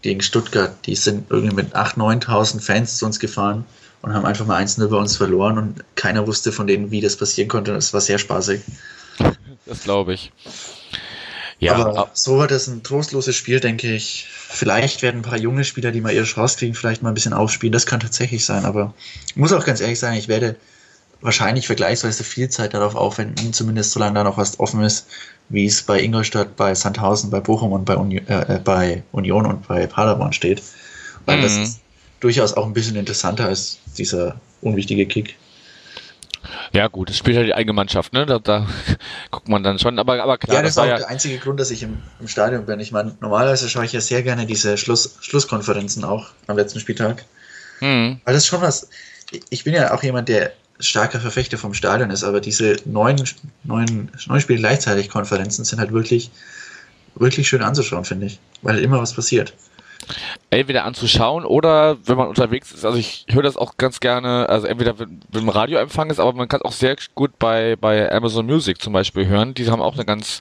gegen 0.02 0.20
Stuttgart. 0.20 0.74
Die 0.86 0.94
sind 0.94 1.30
irgendwie 1.30 1.54
mit 1.54 1.74
8.000, 1.74 2.26
9.000 2.26 2.60
Fans 2.60 2.98
zu 2.98 3.06
uns 3.06 3.18
gefahren 3.18 3.64
und 4.02 4.12
haben 4.12 4.26
einfach 4.26 4.46
mal 4.46 4.62
1-0 4.62 4.86
bei 4.88 4.96
uns 4.96 5.16
verloren 5.16 5.56
und 5.56 5.84
keiner 5.94 6.26
wusste 6.26 6.52
von 6.52 6.66
denen, 6.66 6.90
wie 6.90 7.00
das 7.00 7.16
passieren 7.16 7.48
konnte. 7.48 7.72
Das 7.72 7.94
war 7.94 8.00
sehr 8.00 8.18
spaßig. 8.18 8.60
Das 9.64 9.82
glaube 9.82 10.12
ich. 10.12 10.32
Ja, 11.64 11.74
Aber 11.74 11.98
ab- 11.98 12.10
so 12.14 12.38
war 12.38 12.46
das 12.46 12.66
ein 12.66 12.82
trostloses 12.82 13.34
Spiel, 13.36 13.60
denke 13.60 13.92
ich. 13.94 14.26
Vielleicht 14.28 15.02
werden 15.02 15.20
ein 15.20 15.22
paar 15.22 15.38
junge 15.38 15.64
Spieler, 15.64 15.90
die 15.92 16.00
mal 16.00 16.12
ihre 16.12 16.24
Chance 16.24 16.58
kriegen, 16.58 16.74
vielleicht 16.74 17.02
mal 17.02 17.08
ein 17.10 17.14
bisschen 17.14 17.32
aufspielen. 17.32 17.72
Das 17.72 17.86
kann 17.86 18.00
tatsächlich 18.00 18.44
sein, 18.44 18.64
aber 18.64 18.92
ich 19.26 19.36
muss 19.36 19.52
auch 19.52 19.64
ganz 19.64 19.80
ehrlich 19.80 19.98
sagen, 19.98 20.16
ich 20.16 20.28
werde 20.28 20.56
wahrscheinlich 21.20 21.66
vergleichsweise 21.66 22.22
viel 22.22 22.50
Zeit 22.50 22.74
darauf 22.74 22.94
aufwenden, 22.96 23.52
zumindest 23.52 23.92
solange 23.92 24.14
da 24.14 24.24
noch 24.24 24.36
was 24.36 24.60
offen 24.60 24.82
ist, 24.82 25.06
wie 25.48 25.64
es 25.66 25.82
bei 25.82 26.00
Ingolstadt, 26.00 26.56
bei 26.56 26.74
Sandhausen, 26.74 27.30
bei 27.30 27.40
Bochum 27.40 27.72
und 27.72 27.84
bei, 27.84 27.96
Uni 27.96 28.16
äh, 28.26 28.60
bei 28.62 29.02
Union 29.12 29.46
und 29.46 29.66
bei 29.66 29.86
Paderborn 29.86 30.32
steht. 30.34 30.62
Weil 31.24 31.40
das 31.40 31.56
Mhm. 31.56 31.62
ist 31.62 31.80
durchaus 32.20 32.52
auch 32.54 32.66
ein 32.66 32.74
bisschen 32.74 32.96
interessanter 32.96 33.46
als 33.46 33.78
dieser 33.96 34.38
unwichtige 34.60 35.06
Kick. 35.06 35.36
ja 36.72 36.88
gut, 36.88 37.10
es 37.10 37.18
spielt 37.18 37.36
halt 37.36 37.46
die 37.46 37.54
eigene 37.54 37.72
Mannschaft, 37.72 38.12
ne? 38.12 38.26
Da, 38.26 38.38
da 38.38 38.66
guckt 39.34 39.48
man 39.48 39.62
dann 39.62 39.78
schon. 39.78 39.98
Aber, 39.98 40.22
aber 40.22 40.38
klar, 40.38 40.56
ja, 40.56 40.62
das, 40.62 40.74
das, 40.74 40.84
war 40.84 40.92
auch 40.92 40.98
der 40.98 41.08
einzige 41.08 41.38
Grund, 41.38 41.60
dass 41.60 41.70
ich 41.70 41.82
im, 41.82 41.98
im 42.20 42.28
Stadion 42.28 42.66
bin. 42.66 42.80
Ich 42.80 42.92
meine, 42.92 43.16
normalerweise 43.20 43.68
schaue 43.68 43.84
ich 43.84 43.92
ja 43.92 44.00
sehr 44.00 44.22
gerne 44.22 44.46
diese 44.46 44.76
Schluss, 44.76 45.16
Schlusskonferenzen 45.20 46.04
auch 46.04 46.30
am 46.46 46.56
letzten 46.56 46.80
Spieltag. 46.80 47.24
Hm, 47.80 48.20
Weil 48.24 48.34
das 48.34 48.44
ist 48.44 48.46
schon 48.48 48.62
was. 48.62 48.88
Ich 49.50 49.64
bin 49.64 49.74
ja 49.74 49.92
auch 49.92 50.02
jemand, 50.02 50.28
der 50.28 50.52
starker 50.78 51.20
Verfechter 51.20 51.58
vom 51.58 51.74
Stadion 51.74 52.10
ist, 52.10 52.24
aber 52.24 52.40
diese 52.40 52.76
neun, 52.84 53.22
neun, 53.64 54.10
neun 54.26 54.40
Spiele 54.40 54.58
gleichzeitig 54.58 55.08
Konferenzen 55.08 55.64
sind 55.64 55.78
halt 55.78 55.92
wirklich, 55.92 56.30
wirklich 57.14 57.48
schön 57.48 57.62
anzuschauen, 57.62 58.04
finde 58.04 58.26
ich. 58.26 58.38
Weil 58.62 58.78
immer 58.78 59.00
was 59.00 59.14
passiert. 59.14 59.54
Entweder 60.50 60.84
anzuschauen 60.84 61.44
oder 61.44 61.96
wenn 62.06 62.16
man 62.16 62.28
unterwegs 62.28 62.72
ist. 62.72 62.84
Also 62.84 62.98
ich 62.98 63.26
höre 63.30 63.42
das 63.42 63.56
auch 63.56 63.76
ganz 63.76 64.00
gerne, 64.00 64.48
also 64.48 64.66
entweder 64.66 64.98
wenn, 64.98 65.20
wenn 65.30 65.48
Radioempfang 65.48 66.10
ist, 66.10 66.20
aber 66.20 66.32
man 66.32 66.48
kann 66.48 66.60
es 66.62 66.64
auch 66.64 66.72
sehr 66.72 66.96
gut 67.14 67.38
bei, 67.38 67.76
bei 67.76 68.10
Amazon 68.10 68.46
Music 68.46 68.80
zum 68.80 68.92
Beispiel 68.92 69.26
hören. 69.26 69.54
Die 69.54 69.68
haben 69.70 69.82
auch 69.82 69.94
eine 69.94 70.04
ganz, 70.04 70.40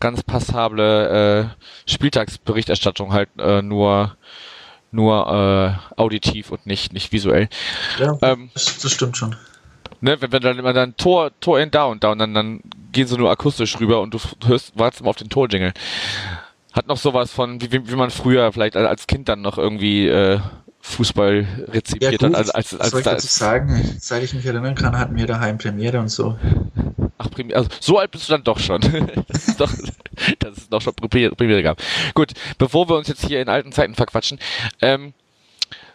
ganz 0.00 0.22
passable 0.22 1.52
äh, 1.86 1.90
Spieltagsberichterstattung, 1.90 3.12
halt 3.12 3.28
äh, 3.38 3.62
nur, 3.62 4.16
nur 4.90 5.78
äh, 5.96 6.00
auditiv 6.00 6.50
und 6.50 6.66
nicht, 6.66 6.92
nicht 6.92 7.12
visuell. 7.12 7.48
Ja, 7.98 8.16
Ähm, 8.22 8.50
das, 8.54 8.92
stimmt 8.92 9.16
schon. 9.16 9.36
ne, 10.00 10.20
wenn, 10.20 10.32
wenn 10.32 10.42
dann 10.42 10.58
immer 10.58 10.72
dann 10.72 10.96
Tor, 10.96 11.30
Tor 11.40 11.60
in 11.60 11.70
Down, 11.70 12.00
Down, 12.00 12.18
dann, 12.18 12.34
dann 12.34 12.60
gehen 12.92 13.06
sie 13.06 13.16
nur 13.16 13.30
akustisch 13.30 13.78
rüber 13.80 14.00
und 14.00 14.14
du 14.14 14.18
hörst, 14.46 14.78
wartest 14.78 15.00
immer 15.00 15.10
auf 15.10 15.16
den 15.16 15.30
Torjingle. 15.30 15.72
Hat 16.72 16.86
noch 16.86 16.96
sowas 16.96 17.30
von, 17.30 17.60
wie, 17.60 17.70
wie 17.72 17.90
wie 17.90 17.96
man 17.96 18.10
früher 18.10 18.50
vielleicht 18.52 18.76
als 18.76 19.06
Kind 19.06 19.28
dann 19.28 19.42
noch 19.42 19.58
irgendwie 19.58 20.08
äh, 20.08 20.40
Fußball 20.80 21.46
rezipiert 21.68 22.22
hat. 22.22 22.34
Als, 22.34 22.50
als, 22.50 22.74
als, 22.74 22.90
soll 22.90 23.00
ich 23.00 23.04
dazu 23.04 23.26
sagen? 23.28 23.96
Seit 24.00 24.22
ich 24.24 24.34
mich 24.34 24.44
erinnern 24.44 24.74
kann, 24.74 24.98
hatten 24.98 25.16
wir 25.16 25.26
daheim 25.26 25.56
Premiere 25.58 26.00
und 26.00 26.08
so. 26.08 26.36
ach, 27.18 27.28
Primi- 27.28 27.54
also, 27.54 27.68
so 27.80 27.98
alt 27.98 28.10
bist 28.10 28.28
du 28.28 28.32
dann 28.32 28.42
doch 28.42 28.58
schon. 28.58 28.80
das 29.28 29.48
ist 29.48 29.60
doch, 29.60 29.72
dass 30.40 30.56
es 30.56 30.70
noch 30.70 30.82
schon 30.82 30.94
Premiere 30.94 31.36
Premiere 31.36 31.62
gab. 31.62 31.80
Gut, 32.14 32.32
bevor 32.58 32.88
wir 32.88 32.96
uns 32.96 33.08
jetzt 33.08 33.24
hier 33.26 33.40
in 33.40 33.48
alten 33.48 33.70
Zeiten 33.72 33.94
verquatschen, 33.94 34.38
ähm, 34.80 35.14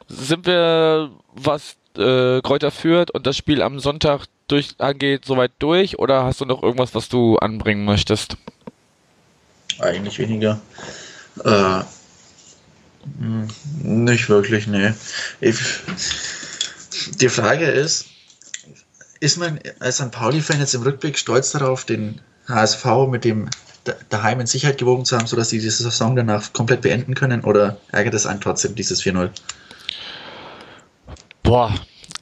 sind 0.08 0.46
wir, 0.46 1.12
was 1.34 1.76
äh, 1.98 2.42
Kräuter 2.42 2.72
führt 2.72 3.12
und 3.12 3.28
das 3.28 3.36
Spiel 3.36 3.62
am 3.62 3.80
Sonntag 3.80 4.26
durch 4.48 4.76
angeht, 4.78 5.26
soweit 5.26 5.52
durch 5.60 6.00
oder 6.00 6.24
hast 6.24 6.40
du 6.40 6.46
noch 6.46 6.64
irgendwas, 6.64 6.96
was 6.96 7.10
du 7.10 7.36
anbringen 7.38 7.84
möchtest? 7.84 8.38
Eigentlich 9.80 10.20
weniger. 10.20 10.60
Äh, 11.44 11.82
hm, 13.20 13.48
nicht 13.84 14.30
wirklich, 14.30 14.68
nee. 14.68 14.94
Ich, 15.40 15.58
die 17.22 17.30
Frage 17.30 17.66
ist, 17.66 18.06
ist 19.20 19.38
man 19.38 19.60
als 19.80 19.98
St. 19.98 20.12
Pauli-Fan 20.12 20.60
jetzt 20.60 20.76
im 20.76 20.84
Rückblick 20.84 21.18
stolz 21.18 21.52
darauf, 21.52 21.86
den 21.86 22.22
HSV 22.48 22.86
mit 23.10 23.24
dem 23.24 23.50
daheim 24.10 24.42
in 24.42 24.48
Sicherheit 24.48 24.78
gewogen 24.78 25.06
zu 25.06 25.18
haben, 25.18 25.28
sodass 25.28 25.50
sie 25.50 25.60
diese 25.60 25.84
Saison 25.84 26.16
danach 26.16 26.52
komplett 26.54 26.82
beenden 26.82 27.14
können? 27.14 27.44
Oder 27.44 27.78
ärgert 27.92 28.14
es 28.14 28.26
einen 28.26 28.42
trotzdem, 28.42 28.76
dieses 28.76 29.02
4-0? 29.04 29.30
Boah. 31.44 31.74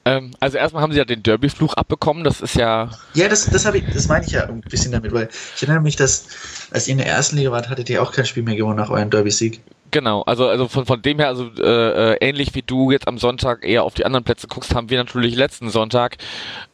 Ähm, 0.06 0.32
also 0.40 0.58
erstmal 0.58 0.84
haben 0.84 0.92
sie 0.92 1.00
ja 1.00 1.06
den 1.06 1.24
Derby-Fluch 1.24 1.74
abbekommen, 1.74 2.24
das 2.24 2.40
ist 2.40 2.56
ja. 2.56 2.92
Ja, 3.16 3.28
das, 3.28 3.46
das, 3.46 3.66
ich, 3.74 3.84
das 3.92 4.08
meine 4.08 4.24
ich 4.24 4.32
ja 4.32 4.48
ein 4.48 4.62
bisschen 4.62 4.92
damit, 4.92 5.12
weil 5.12 5.30
ich 5.56 5.64
erinnere 5.64 5.82
mich, 5.82 5.96
dass 5.96 6.28
als 6.72 6.88
ihr 6.88 6.92
in 6.92 7.00
der 7.00 7.08
ersten 7.08 7.38
Liga 7.38 7.52
wart, 7.52 7.70
hattet 7.70 7.90
ihr 7.90 8.04
auch 8.04 8.12
kein 8.12 8.26
Spiel 8.26 8.44
mehr 8.44 8.56
gewonnen 8.56 8.78
nach 8.78 8.92
eurem 8.92 9.10
Derby-Sieg. 9.10 9.62
Genau, 9.90 10.22
also, 10.24 10.48
also 10.48 10.68
von, 10.68 10.86
von 10.86 11.02
dem 11.02 11.20
her, 11.20 11.30
also 11.30 11.50
äh, 11.58 12.14
äh, 12.14 12.18
ähnlich 12.20 12.54
wie 12.54 12.62
du 12.62 12.92
jetzt 12.92 13.08
am 13.08 13.18
Sonntag 13.18 13.64
eher 13.64 13.84
auf 13.84 13.94
die 13.94 14.06
anderen 14.06 14.24
Plätze 14.24 14.48
guckst, 14.48 14.76
haben 14.76 14.90
wir 14.90 14.98
natürlich 14.98 15.36
letzten 15.36 15.70
Sonntag 15.70 16.18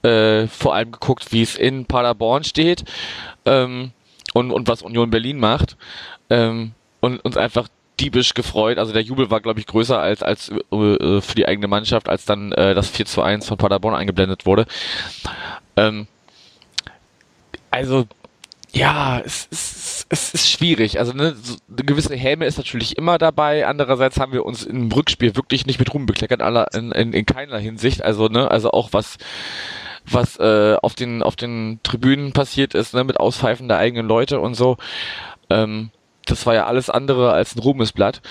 äh, 0.02 0.48
vor 0.48 0.76
allem 0.76 0.92
geguckt, 0.92 1.32
wie 1.32 1.44
es 1.44 1.56
in 1.56 1.86
Paderborn 1.86 2.44
steht 2.44 2.84
ähm, 3.46 3.92
und, 4.34 4.52
und 4.52 4.68
was 4.68 4.82
Union 4.82 5.10
Berlin 5.10 5.40
macht 5.40 5.78
ähm, 6.30 6.72
und 7.00 7.20
uns 7.20 7.38
einfach 7.38 7.68
diebisch 8.02 8.34
gefreut. 8.34 8.78
Also 8.78 8.93
der 8.93 9.04
Jubel 9.04 9.30
war, 9.30 9.39
glaube 9.39 9.60
ich, 9.60 9.68
größer 9.68 9.99
als, 9.99 10.24
als 10.24 10.49
äh, 10.49 11.22
für 11.22 11.36
die 11.36 11.47
eigene 11.47 11.68
Mannschaft, 11.68 12.10
als 12.10 12.26
dann 12.26 12.52
äh, 12.54 12.74
das 12.74 12.89
4 12.89 13.06
zu 13.06 13.22
1 13.22 13.47
von 13.47 13.58
Paderborn 13.58 13.95
eingeblendet 13.95 14.45
wurde. 14.45 14.66
Ähm, 15.78 16.08
also, 17.70 18.06
ja, 18.74 19.20
es, 19.20 19.47
es, 19.52 20.06
es 20.10 20.34
ist 20.34 20.49
schwierig. 20.49 20.99
Also 20.99 21.14
ne, 21.14 21.36
so 21.41 21.56
eine 21.70 21.86
gewisse 21.86 22.16
Häme 22.16 22.45
ist 22.45 22.58
natürlich 22.58 22.97
immer 22.97 23.18
dabei. 23.18 23.68
Andererseits 23.68 24.20
haben 24.20 24.34
wir 24.34 24.45
uns 24.45 24.64
im 24.64 24.91
Rückspiel 24.91 25.36
wirklich 25.36 25.66
nicht 25.66 25.80
mit 25.80 25.93
Ruhm 25.93 26.06
bekleckert, 26.06 26.41
in, 26.74 26.91
in, 26.91 27.14
in 27.14 27.26
keiner 27.26 27.60
Hinsicht. 27.60 28.04
Also, 28.04 28.28
ne, 28.28 28.49
also 28.49 28.72
auch 28.72 28.89
was 28.91 29.18
was 30.10 30.38
äh, 30.39 30.76
auf 30.82 30.95
den 30.95 31.22
auf 31.22 31.36
den 31.36 31.80
Tribünen 31.84 32.34
passiert 32.34 32.74
ist, 32.74 32.93
ne, 32.95 33.04
mit 33.04 33.20
Auspfeifen 33.20 33.68
der 33.68 33.78
eigenen 33.78 34.08
Leute 34.08 34.39
und 34.39 34.56
so. 34.56 34.78
Ähm, 35.49 35.91
das 36.26 36.45
war 36.45 36.53
ja 36.53 36.65
alles 36.65 36.89
andere 36.89 37.32
als 37.32 37.55
ein 37.55 37.59
Ruhmesblatt. 37.59 38.22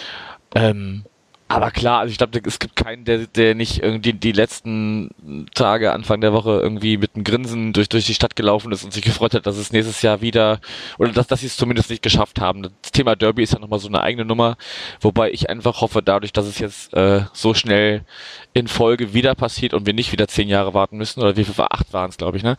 Ähm, 0.54 1.04
aber 1.50 1.72
klar, 1.72 1.98
also 1.98 2.12
ich 2.12 2.18
glaube, 2.18 2.40
es 2.46 2.60
gibt 2.60 2.76
keinen, 2.76 3.04
der, 3.04 3.26
der 3.26 3.56
nicht 3.56 3.82
irgendwie 3.82 4.12
die 4.12 4.30
letzten 4.30 5.46
Tage, 5.52 5.92
Anfang 5.92 6.20
der 6.20 6.32
Woche 6.32 6.60
irgendwie 6.62 6.96
mit 6.96 7.16
einem 7.16 7.24
Grinsen 7.24 7.72
durch, 7.72 7.88
durch 7.88 8.06
die 8.06 8.14
Stadt 8.14 8.36
gelaufen 8.36 8.70
ist 8.70 8.84
und 8.84 8.92
sich 8.92 9.02
gefreut 9.02 9.34
hat, 9.34 9.48
dass 9.48 9.56
es 9.56 9.72
nächstes 9.72 10.00
Jahr 10.00 10.20
wieder, 10.20 10.60
oder 10.96 11.10
dass, 11.10 11.26
dass 11.26 11.40
sie 11.40 11.46
es 11.46 11.56
zumindest 11.56 11.90
nicht 11.90 12.04
geschafft 12.04 12.40
haben. 12.40 12.62
Das 12.62 12.92
Thema 12.92 13.16
Derby 13.16 13.42
ist 13.42 13.52
ja 13.52 13.58
nochmal 13.58 13.80
so 13.80 13.88
eine 13.88 14.00
eigene 14.00 14.24
Nummer, 14.24 14.58
wobei 15.00 15.32
ich 15.32 15.50
einfach 15.50 15.80
hoffe, 15.80 16.02
dadurch, 16.02 16.32
dass 16.32 16.46
es 16.46 16.60
jetzt 16.60 16.94
äh, 16.94 17.22
so 17.32 17.52
schnell 17.52 18.04
in 18.52 18.68
Folge 18.68 19.12
wieder 19.12 19.34
passiert 19.34 19.74
und 19.74 19.86
wir 19.86 19.92
nicht 19.92 20.12
wieder 20.12 20.28
zehn 20.28 20.48
Jahre 20.48 20.72
warten 20.72 20.98
müssen, 20.98 21.20
oder 21.20 21.36
wie 21.36 21.42
viel 21.42 21.58
war, 21.58 21.72
acht 21.72 21.92
waren 21.92 22.10
es, 22.10 22.16
glaube 22.16 22.36
ich, 22.36 22.44
ne? 22.44 22.56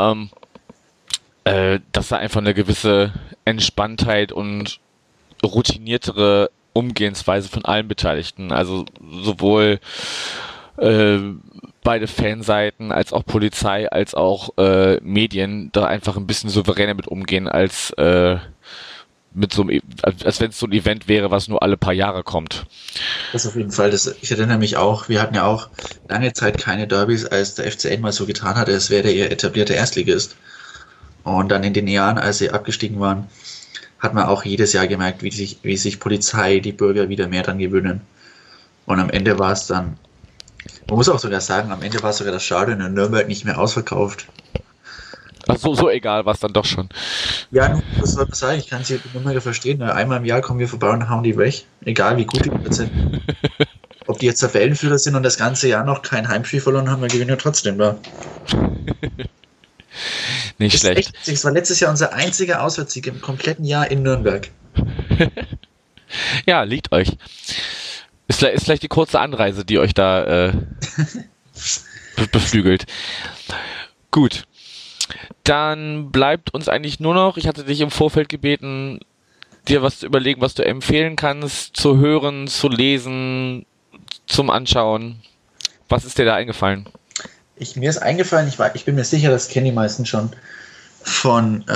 Ähm, 0.00 0.30
äh, 1.48 1.80
dass 1.92 2.08
da 2.08 2.16
einfach 2.16 2.40
eine 2.40 2.54
gewisse 2.54 3.12
Entspanntheit 3.44 4.32
und 4.32 4.80
routiniertere 5.42 6.50
Umgehensweise 6.74 7.48
von 7.48 7.64
allen 7.64 7.88
Beteiligten, 7.88 8.52
also 8.52 8.84
sowohl 9.22 9.80
äh, 10.76 11.18
beide 11.82 12.06
Fanseiten 12.06 12.92
als 12.92 13.12
auch 13.12 13.24
Polizei 13.24 13.90
als 13.90 14.14
auch 14.14 14.50
äh, 14.58 15.00
Medien 15.00 15.70
da 15.72 15.86
einfach 15.86 16.16
ein 16.16 16.26
bisschen 16.26 16.50
souveräner 16.50 16.94
mit 16.94 17.08
umgehen 17.08 17.48
als 17.48 17.90
äh, 17.92 18.36
mit 19.34 19.52
so 19.52 19.62
einem, 19.62 19.70
e, 19.70 19.80
als 20.02 20.40
wenn 20.40 20.50
es 20.50 20.58
so 20.58 20.66
ein 20.66 20.72
Event 20.72 21.08
wäre, 21.08 21.30
was 21.30 21.48
nur 21.48 21.62
alle 21.62 21.76
paar 21.76 21.92
Jahre 21.92 22.22
kommt. 22.22 22.66
Das 23.32 23.46
auf 23.46 23.56
jeden 23.56 23.70
Fall. 23.70 23.90
Das, 23.90 24.14
ich 24.20 24.30
erinnere 24.30 24.58
mich 24.58 24.76
auch, 24.76 25.08
wir 25.08 25.22
hatten 25.22 25.34
ja 25.34 25.46
auch 25.46 25.68
lange 26.08 26.32
Zeit 26.32 26.58
keine 26.58 26.86
Derbys, 26.86 27.24
als 27.24 27.54
der 27.54 27.70
FCN 27.70 28.00
mal 28.00 28.12
so 28.12 28.26
getan 28.26 28.56
hatte, 28.56 28.72
es 28.72 28.90
wäre 28.90 29.04
der 29.04 29.14
eher 29.14 29.32
etablierte 29.32 29.74
Erstligist. 29.74 30.36
Und 31.24 31.50
dann 31.50 31.64
in 31.64 31.74
den 31.74 31.88
Jahren, 31.88 32.18
als 32.18 32.38
sie 32.38 32.50
abgestiegen 32.50 33.00
waren, 33.00 33.28
hat 33.98 34.14
man 34.14 34.26
auch 34.26 34.44
jedes 34.44 34.72
Jahr 34.72 34.86
gemerkt, 34.86 35.22
wie 35.22 35.30
sich, 35.30 35.58
wie 35.62 35.76
sich 35.76 36.00
Polizei, 36.00 36.60
die 36.60 36.72
Bürger 36.72 37.08
wieder 37.08 37.28
mehr 37.28 37.42
dran 37.42 37.58
gewöhnen. 37.58 38.00
Und 38.86 39.00
am 39.00 39.10
Ende 39.10 39.38
war 39.38 39.52
es 39.52 39.66
dann, 39.66 39.98
man 40.86 40.96
muss 40.96 41.08
auch 41.08 41.18
sogar 41.18 41.40
sagen, 41.40 41.72
am 41.72 41.82
Ende 41.82 42.02
war 42.02 42.12
sogar 42.12 42.32
das 42.32 42.44
Stadion 42.44 42.80
in 42.80 42.94
Nürnberg 42.94 43.26
nicht 43.28 43.44
mehr 43.44 43.58
ausverkauft. 43.58 44.26
Ach 45.48 45.56
so, 45.56 45.74
so 45.74 45.88
egal 45.88 46.26
war 46.26 46.34
es 46.34 46.40
dann 46.40 46.52
doch 46.52 46.64
schon. 46.64 46.88
Ja, 47.50 47.80
was 47.98 48.12
soll 48.12 48.26
das 48.26 48.38
sagen? 48.38 48.58
Ich 48.58 48.68
kann 48.68 48.84
sie 48.84 49.00
Nürnberger 49.12 49.40
verstehen. 49.40 49.82
Einmal 49.82 50.18
im 50.18 50.24
Jahr 50.24 50.42
kommen 50.42 50.60
wir 50.60 50.68
vorbei 50.68 50.90
und 50.90 51.08
hauen 51.08 51.22
die 51.22 51.36
weg. 51.36 51.64
Egal 51.84 52.16
wie 52.18 52.26
gut 52.26 52.44
die 52.44 52.74
sind. 52.74 52.90
Ob 54.06 54.18
die 54.18 54.26
jetzt 54.26 54.42
der 54.42 54.50
Tabellenführer 54.50 54.98
sind 54.98 55.16
und 55.16 55.22
das 55.22 55.36
ganze 55.36 55.68
Jahr 55.68 55.84
noch 55.84 56.02
kein 56.02 56.28
Heimspiel 56.28 56.60
verloren 56.60 56.90
haben, 56.90 57.02
wir 57.02 57.08
gewinnen 57.08 57.30
ja 57.30 57.36
trotzdem 57.36 57.78
da. 57.78 57.96
Nicht 60.58 60.74
das 60.74 60.80
schlecht. 60.80 60.98
Echt, 61.14 61.28
das 61.28 61.44
war 61.44 61.52
letztes 61.52 61.80
Jahr 61.80 61.90
unser 61.90 62.12
einziger 62.12 62.62
Auswärtssieg 62.62 63.06
im 63.06 63.20
kompletten 63.20 63.64
Jahr 63.64 63.90
in 63.90 64.02
Nürnberg. 64.02 64.50
ja, 66.46 66.62
liegt 66.62 66.92
euch. 66.92 67.16
Ist, 68.26 68.42
ist 68.42 68.64
vielleicht 68.64 68.82
die 68.82 68.88
kurze 68.88 69.20
Anreise, 69.20 69.64
die 69.64 69.78
euch 69.78 69.94
da 69.94 70.48
äh, 70.48 70.52
beflügelt. 72.32 72.86
Gut. 74.10 74.44
Dann 75.44 76.10
bleibt 76.10 76.52
uns 76.52 76.68
eigentlich 76.68 77.00
nur 77.00 77.14
noch, 77.14 77.38
ich 77.38 77.46
hatte 77.46 77.64
dich 77.64 77.80
im 77.80 77.90
Vorfeld 77.90 78.28
gebeten, 78.28 79.00
dir 79.66 79.82
was 79.82 80.00
zu 80.00 80.06
überlegen, 80.06 80.42
was 80.42 80.54
du 80.54 80.64
empfehlen 80.64 81.16
kannst, 81.16 81.76
zu 81.76 81.98
hören, 81.98 82.46
zu 82.48 82.68
lesen, 82.68 83.64
zum 84.26 84.50
Anschauen. 84.50 85.22
Was 85.88 86.04
ist 86.04 86.18
dir 86.18 86.26
da 86.26 86.34
eingefallen? 86.34 86.86
Ich, 87.58 87.76
mir 87.76 87.90
ist 87.90 87.98
eingefallen, 87.98 88.48
ich, 88.48 88.58
war, 88.58 88.74
ich 88.74 88.84
bin 88.84 88.94
mir 88.94 89.04
sicher, 89.04 89.30
das 89.30 89.48
kennen 89.48 89.66
die 89.66 89.72
meisten 89.72 90.06
schon, 90.06 90.30
von 91.02 91.66
äh, 91.68 91.72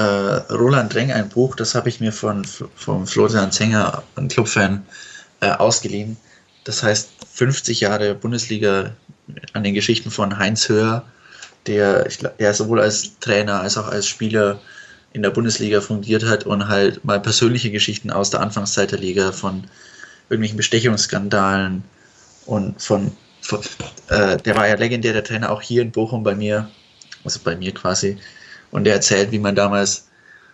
Roland 0.53 0.93
Dreng 0.93 1.13
ein 1.13 1.29
Buch, 1.29 1.57
das 1.57 1.75
habe 1.75 1.89
ich 1.89 2.01
mir 2.01 2.13
von, 2.13 2.45
vom 2.45 3.07
Florian 3.07 3.53
Zenger, 3.53 4.03
ein 4.17 4.29
Clubfan, 4.29 4.85
äh, 5.41 5.51
ausgeliehen. 5.51 6.17
Das 6.65 6.83
heißt 6.83 7.11
50 7.33 7.81
Jahre 7.81 8.15
Bundesliga 8.15 8.93
an 9.53 9.65
den 9.65 9.75
Geschichten 9.75 10.11
von 10.11 10.39
Heinz 10.39 10.69
Höher, 10.69 11.05
der, 11.67 12.09
der 12.39 12.55
sowohl 12.55 12.81
als 12.81 13.19
Trainer 13.21 13.61
als 13.61 13.77
auch 13.77 13.89
als 13.89 14.07
Spieler 14.07 14.61
in 15.13 15.23
der 15.23 15.31
Bundesliga 15.31 15.81
fungiert 15.81 16.25
hat 16.25 16.45
und 16.45 16.69
halt 16.69 17.05
mal 17.05 17.21
persönliche 17.21 17.71
Geschichten 17.71 18.11
aus 18.11 18.31
der 18.31 18.41
Anfangszeit 18.41 18.93
der 18.93 18.99
Liga 18.99 19.33
von 19.33 19.65
irgendwelchen 20.29 20.57
Bestechungsskandalen 20.57 21.85
und 22.47 22.81
von 22.81 23.13
äh, 24.09 24.37
der 24.39 24.57
war 24.57 24.69
ja 24.69 24.75
legendär, 24.75 25.13
der 25.13 25.25
Trainer 25.25 25.51
auch 25.51 25.63
hier 25.63 25.83
in 25.83 25.91
Bochum 25.91 26.23
bei 26.23 26.35
mir, 26.35 26.71
also 27.25 27.41
bei 27.43 27.57
mir 27.57 27.73
quasi. 27.73 28.19
Und 28.71 28.85
der 28.85 28.95
erzählt, 28.95 29.33
wie 29.33 29.39
man 29.39 29.55
damals, 29.55 30.09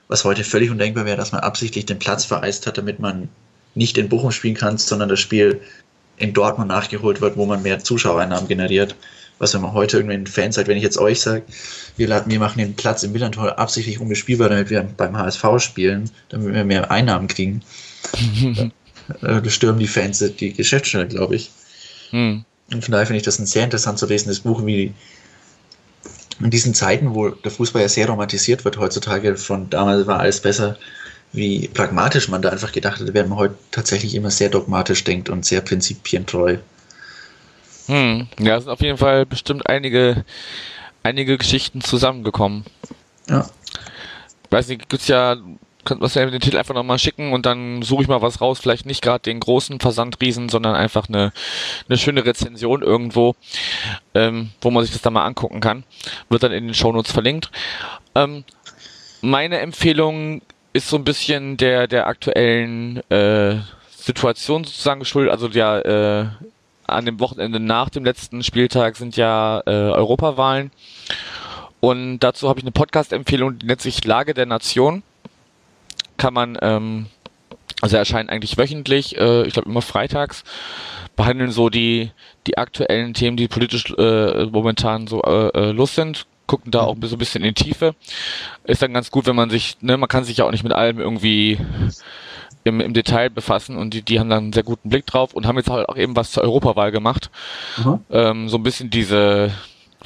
was 0.08 0.24
heute 0.24 0.44
völlig 0.44 0.70
undenkbar 0.70 1.04
wäre, 1.04 1.16
dass 1.16 1.32
man 1.32 1.42
absichtlich 1.42 1.86
den 1.86 1.98
Platz 1.98 2.24
vereist 2.24 2.66
hat, 2.66 2.78
damit 2.78 2.98
man 2.98 3.28
nicht 3.74 3.98
in 3.98 4.08
Bochum 4.08 4.32
spielen 4.32 4.54
kann, 4.54 4.78
sondern 4.78 5.08
das 5.08 5.20
Spiel 5.20 5.60
in 6.16 6.32
Dortmund 6.32 6.68
nachgeholt 6.68 7.20
wird, 7.20 7.36
wo 7.36 7.46
man 7.46 7.62
mehr 7.62 7.78
Zuschauereinnahmen 7.78 8.48
generiert. 8.48 8.96
Was 9.38 9.54
wenn 9.54 9.60
man 9.60 9.72
heute 9.72 9.98
irgendwie 9.98 10.28
Fans 10.28 10.56
sagt, 10.56 10.66
wenn 10.66 10.76
ich 10.76 10.82
jetzt 10.82 10.98
euch 10.98 11.20
sage, 11.20 11.44
wir, 11.96 12.08
wir 12.26 12.38
machen 12.40 12.58
den 12.58 12.74
Platz 12.74 13.04
im 13.04 13.12
Millantor 13.12 13.56
absichtlich 13.56 14.00
unbespielbar, 14.00 14.48
damit 14.48 14.68
wir 14.68 14.82
beim 14.82 15.16
HSV 15.16 15.44
spielen, 15.58 16.10
damit 16.28 16.52
wir 16.54 16.64
mehr 16.64 16.90
Einnahmen 16.90 17.28
kriegen. 17.28 17.62
da 19.20 19.48
stürmen 19.48 19.78
die 19.78 19.86
Fans 19.86 20.18
die 20.18 20.52
Geschäftsstelle, 20.52 21.06
glaube 21.06 21.36
ich. 21.36 21.52
Hm. 22.10 22.44
Und 22.72 22.84
von 22.84 22.92
daher 22.92 23.06
finde 23.06 23.18
ich 23.18 23.24
das 23.24 23.38
ein 23.38 23.46
sehr 23.46 23.64
interessant 23.64 23.98
zu 23.98 24.06
lesendes 24.06 24.40
Buch, 24.40 24.64
wie 24.64 24.94
in 26.40 26.50
diesen 26.50 26.74
Zeiten, 26.74 27.14
wo 27.14 27.30
der 27.30 27.50
Fußball 27.50 27.82
ja 27.82 27.88
sehr 27.88 28.08
romantisiert 28.08 28.64
wird 28.64 28.78
heutzutage, 28.78 29.36
von 29.36 29.70
damals 29.70 30.06
war 30.06 30.20
alles 30.20 30.40
besser, 30.40 30.76
wie 31.32 31.68
pragmatisch 31.68 32.28
man 32.28 32.42
da 32.42 32.50
einfach 32.50 32.72
gedacht 32.72 33.00
hat, 33.00 33.12
während 33.12 33.30
man 33.30 33.38
heute 33.38 33.54
tatsächlich 33.70 34.14
immer 34.14 34.30
sehr 34.30 34.48
dogmatisch 34.48 35.04
denkt 35.04 35.28
und 35.28 35.44
sehr 35.44 35.60
prinzipientreu. 35.60 36.58
Hm, 37.86 38.28
ja, 38.38 38.56
es 38.56 38.64
sind 38.64 38.72
auf 38.72 38.80
jeden 38.80 38.98
Fall 38.98 39.26
bestimmt 39.26 39.68
einige, 39.68 40.24
einige 41.02 41.38
Geschichten 41.38 41.80
zusammengekommen. 41.80 42.64
Ja. 43.28 43.48
Weiß 44.50 44.68
nicht, 44.68 44.88
gibt 44.88 45.02
es 45.02 45.08
ja 45.88 45.94
könnt 45.94 46.02
was 46.02 46.14
ja 46.14 46.26
den 46.26 46.40
Titel 46.40 46.58
einfach 46.58 46.74
nochmal 46.74 46.98
schicken 46.98 47.32
und 47.32 47.46
dann 47.46 47.82
suche 47.82 48.02
ich 48.02 48.08
mal 48.08 48.22
was 48.22 48.40
raus. 48.40 48.58
Vielleicht 48.60 48.86
nicht 48.86 49.02
gerade 49.02 49.22
den 49.22 49.40
großen 49.40 49.80
Versandriesen, 49.80 50.48
sondern 50.48 50.74
einfach 50.74 51.08
eine, 51.08 51.32
eine 51.88 51.98
schöne 51.98 52.24
Rezension 52.24 52.82
irgendwo, 52.82 53.34
ähm, 54.14 54.50
wo 54.60 54.70
man 54.70 54.84
sich 54.84 54.92
das 54.92 55.02
dann 55.02 55.12
mal 55.12 55.24
angucken 55.24 55.60
kann. 55.60 55.84
Wird 56.28 56.42
dann 56.42 56.52
in 56.52 56.66
den 56.66 56.74
Shownotes 56.74 57.12
verlinkt. 57.12 57.50
Ähm, 58.14 58.44
meine 59.20 59.58
Empfehlung 59.58 60.42
ist 60.72 60.88
so 60.88 60.96
ein 60.96 61.04
bisschen 61.04 61.56
der, 61.56 61.86
der 61.86 62.06
aktuellen 62.06 62.98
äh, 63.10 63.56
Situation 63.90 64.64
sozusagen 64.64 65.00
geschuldet, 65.00 65.32
also 65.32 65.48
der 65.48 66.38
äh, 66.38 66.44
an 66.86 67.04
dem 67.04 67.20
Wochenende 67.20 67.60
nach 67.60 67.90
dem 67.90 68.04
letzten 68.04 68.42
Spieltag 68.42 68.96
sind 68.96 69.16
ja 69.16 69.60
äh, 69.66 69.70
Europawahlen. 69.70 70.70
Und 71.80 72.20
dazu 72.20 72.48
habe 72.48 72.58
ich 72.58 72.64
eine 72.64 72.72
Podcast-Empfehlung, 72.72 73.58
die 73.58 73.66
nennt 73.66 73.80
sich 73.80 74.04
Lage 74.04 74.34
der 74.34 74.46
Nation. 74.46 75.02
Kann 76.18 76.34
man, 76.34 76.58
ähm, 76.60 77.06
also 77.80 77.96
erscheint 77.96 78.28
eigentlich 78.28 78.58
wöchentlich, 78.58 79.16
äh, 79.16 79.46
ich 79.46 79.54
glaube 79.54 79.70
immer 79.70 79.82
freitags, 79.82 80.44
behandeln 81.16 81.50
so 81.50 81.70
die, 81.70 82.10
die 82.46 82.58
aktuellen 82.58 83.14
Themen, 83.14 83.36
die 83.36 83.48
politisch 83.48 83.90
äh, 83.96 84.44
momentan 84.46 85.06
so 85.06 85.22
äh, 85.22 85.48
äh, 85.48 85.72
los 85.72 85.94
sind 85.94 86.26
gucken 86.48 86.72
da 86.72 86.80
auch 86.80 86.96
so 87.02 87.14
ein 87.14 87.18
bisschen 87.18 87.44
in 87.44 87.54
die 87.54 87.62
Tiefe. 87.62 87.94
Ist 88.64 88.82
dann 88.82 88.94
ganz 88.94 89.12
gut, 89.12 89.26
wenn 89.26 89.36
man 89.36 89.50
sich, 89.50 89.76
ne, 89.80 89.96
man 89.96 90.08
kann 90.08 90.24
sich 90.24 90.38
ja 90.38 90.46
auch 90.46 90.50
nicht 90.50 90.64
mit 90.64 90.72
allem 90.72 90.98
irgendwie 90.98 91.58
im, 92.64 92.80
im 92.80 92.94
Detail 92.94 93.30
befassen 93.30 93.76
und 93.76 93.94
die, 93.94 94.02
die 94.02 94.18
haben 94.18 94.30
dann 94.30 94.44
einen 94.44 94.52
sehr 94.52 94.64
guten 94.64 94.88
Blick 94.88 95.06
drauf 95.06 95.34
und 95.34 95.46
haben 95.46 95.56
jetzt 95.56 95.70
halt 95.70 95.88
auch 95.88 95.96
eben 95.96 96.16
was 96.16 96.32
zur 96.32 96.42
Europawahl 96.42 96.90
gemacht. 96.90 97.30
Mhm. 97.76 98.00
Ähm, 98.10 98.48
so 98.48 98.56
ein 98.56 98.62
bisschen 98.62 98.90
diese, 98.90 99.52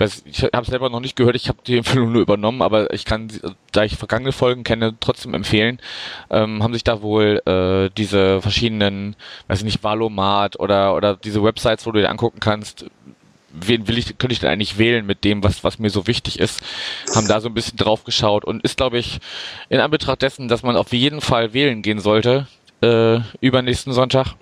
weiß, 0.00 0.22
ich 0.26 0.42
habe 0.42 0.66
selber 0.66 0.88
noch 0.88 1.00
nicht 1.00 1.16
gehört, 1.16 1.36
ich 1.36 1.48
habe 1.48 1.58
die 1.66 1.78
Empfehlung 1.78 2.12
nur 2.12 2.22
übernommen, 2.22 2.62
aber 2.62 2.92
ich 2.92 3.04
kann, 3.04 3.28
da 3.72 3.84
ich 3.84 3.96
vergangene 3.96 4.32
Folgen 4.32 4.64
kenne, 4.64 4.94
trotzdem 5.00 5.34
empfehlen. 5.34 5.78
Ähm, 6.30 6.62
haben 6.62 6.72
sich 6.72 6.84
da 6.84 7.02
wohl 7.02 7.42
äh, 7.46 7.90
diese 7.96 8.40
verschiedenen, 8.40 9.16
weiß 9.48 9.58
ich 9.58 9.64
nicht, 9.64 9.84
Valomat 9.84 10.58
oder 10.58 10.96
oder 10.96 11.16
diese 11.16 11.42
Websites, 11.42 11.86
wo 11.86 11.92
du 11.92 12.00
dir 12.00 12.10
angucken 12.10 12.40
kannst, 12.40 12.86
wen 13.52 13.86
will 13.86 13.98
ich, 13.98 14.18
könnte 14.18 14.32
ich 14.32 14.40
denn 14.40 14.50
eigentlich 14.50 14.78
wählen 14.78 15.04
mit 15.04 15.24
dem, 15.24 15.42
was, 15.42 15.62
was 15.62 15.78
mir 15.78 15.90
so 15.90 16.06
wichtig 16.06 16.38
ist, 16.38 16.62
haben 17.14 17.28
da 17.28 17.40
so 17.40 17.48
ein 17.48 17.54
bisschen 17.54 17.76
drauf 17.76 18.04
geschaut 18.04 18.44
und 18.44 18.64
ist, 18.64 18.76
glaube 18.76 18.98
ich, 18.98 19.20
in 19.68 19.80
Anbetracht 19.80 20.22
dessen, 20.22 20.48
dass 20.48 20.62
man 20.62 20.76
auf 20.76 20.92
jeden 20.92 21.20
Fall 21.20 21.52
wählen 21.52 21.82
gehen 21.82 22.00
sollte, 22.00 22.46
äh, 22.80 23.20
übernächsten 23.40 23.92
Sonntag, 23.92 24.34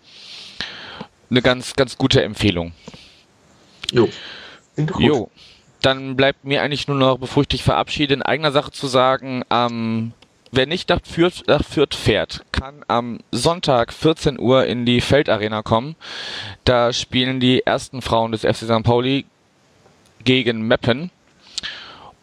eine 1.31 1.43
ganz, 1.43 1.75
ganz 1.75 1.99
gute 1.99 2.23
Empfehlung. 2.23 2.73
Jo. 3.93 4.09
Jo. 4.99 5.31
Dann 5.83 6.17
bleibt 6.17 6.45
mir 6.45 6.63
eigentlich 6.63 6.89
nur 6.89 6.97
noch, 6.97 7.19
bevor 7.19 7.43
ich 7.43 7.49
dich 7.49 7.63
verabschiede, 7.63 8.15
in 8.15 8.23
eigener 8.23 8.53
Sache 8.53 8.71
zu 8.71 8.87
sagen, 8.87 9.43
am 9.49 10.13
Wer 10.53 10.67
nicht 10.67 10.89
nach 10.89 11.01
Fürth, 11.05 11.45
nach 11.47 11.63
Fürth 11.63 11.95
fährt, 11.95 12.45
kann 12.51 12.85
am 12.89 13.21
Sonntag 13.31 13.93
14 13.93 14.41
Uhr 14.41 14.67
in 14.67 14.85
die 14.85 15.01
Feldarena 15.01 15.63
kommen. 15.63 15.95
Da 16.65 16.93
spielen 16.93 17.39
die 17.39 17.65
ersten 17.65 18.03
Frauen 18.03 18.33
des 18.33 18.41
FC 18.41 18.65
St. 18.65 18.83
Pauli 18.83 19.27
gegen 20.25 20.63
Meppen 20.63 21.13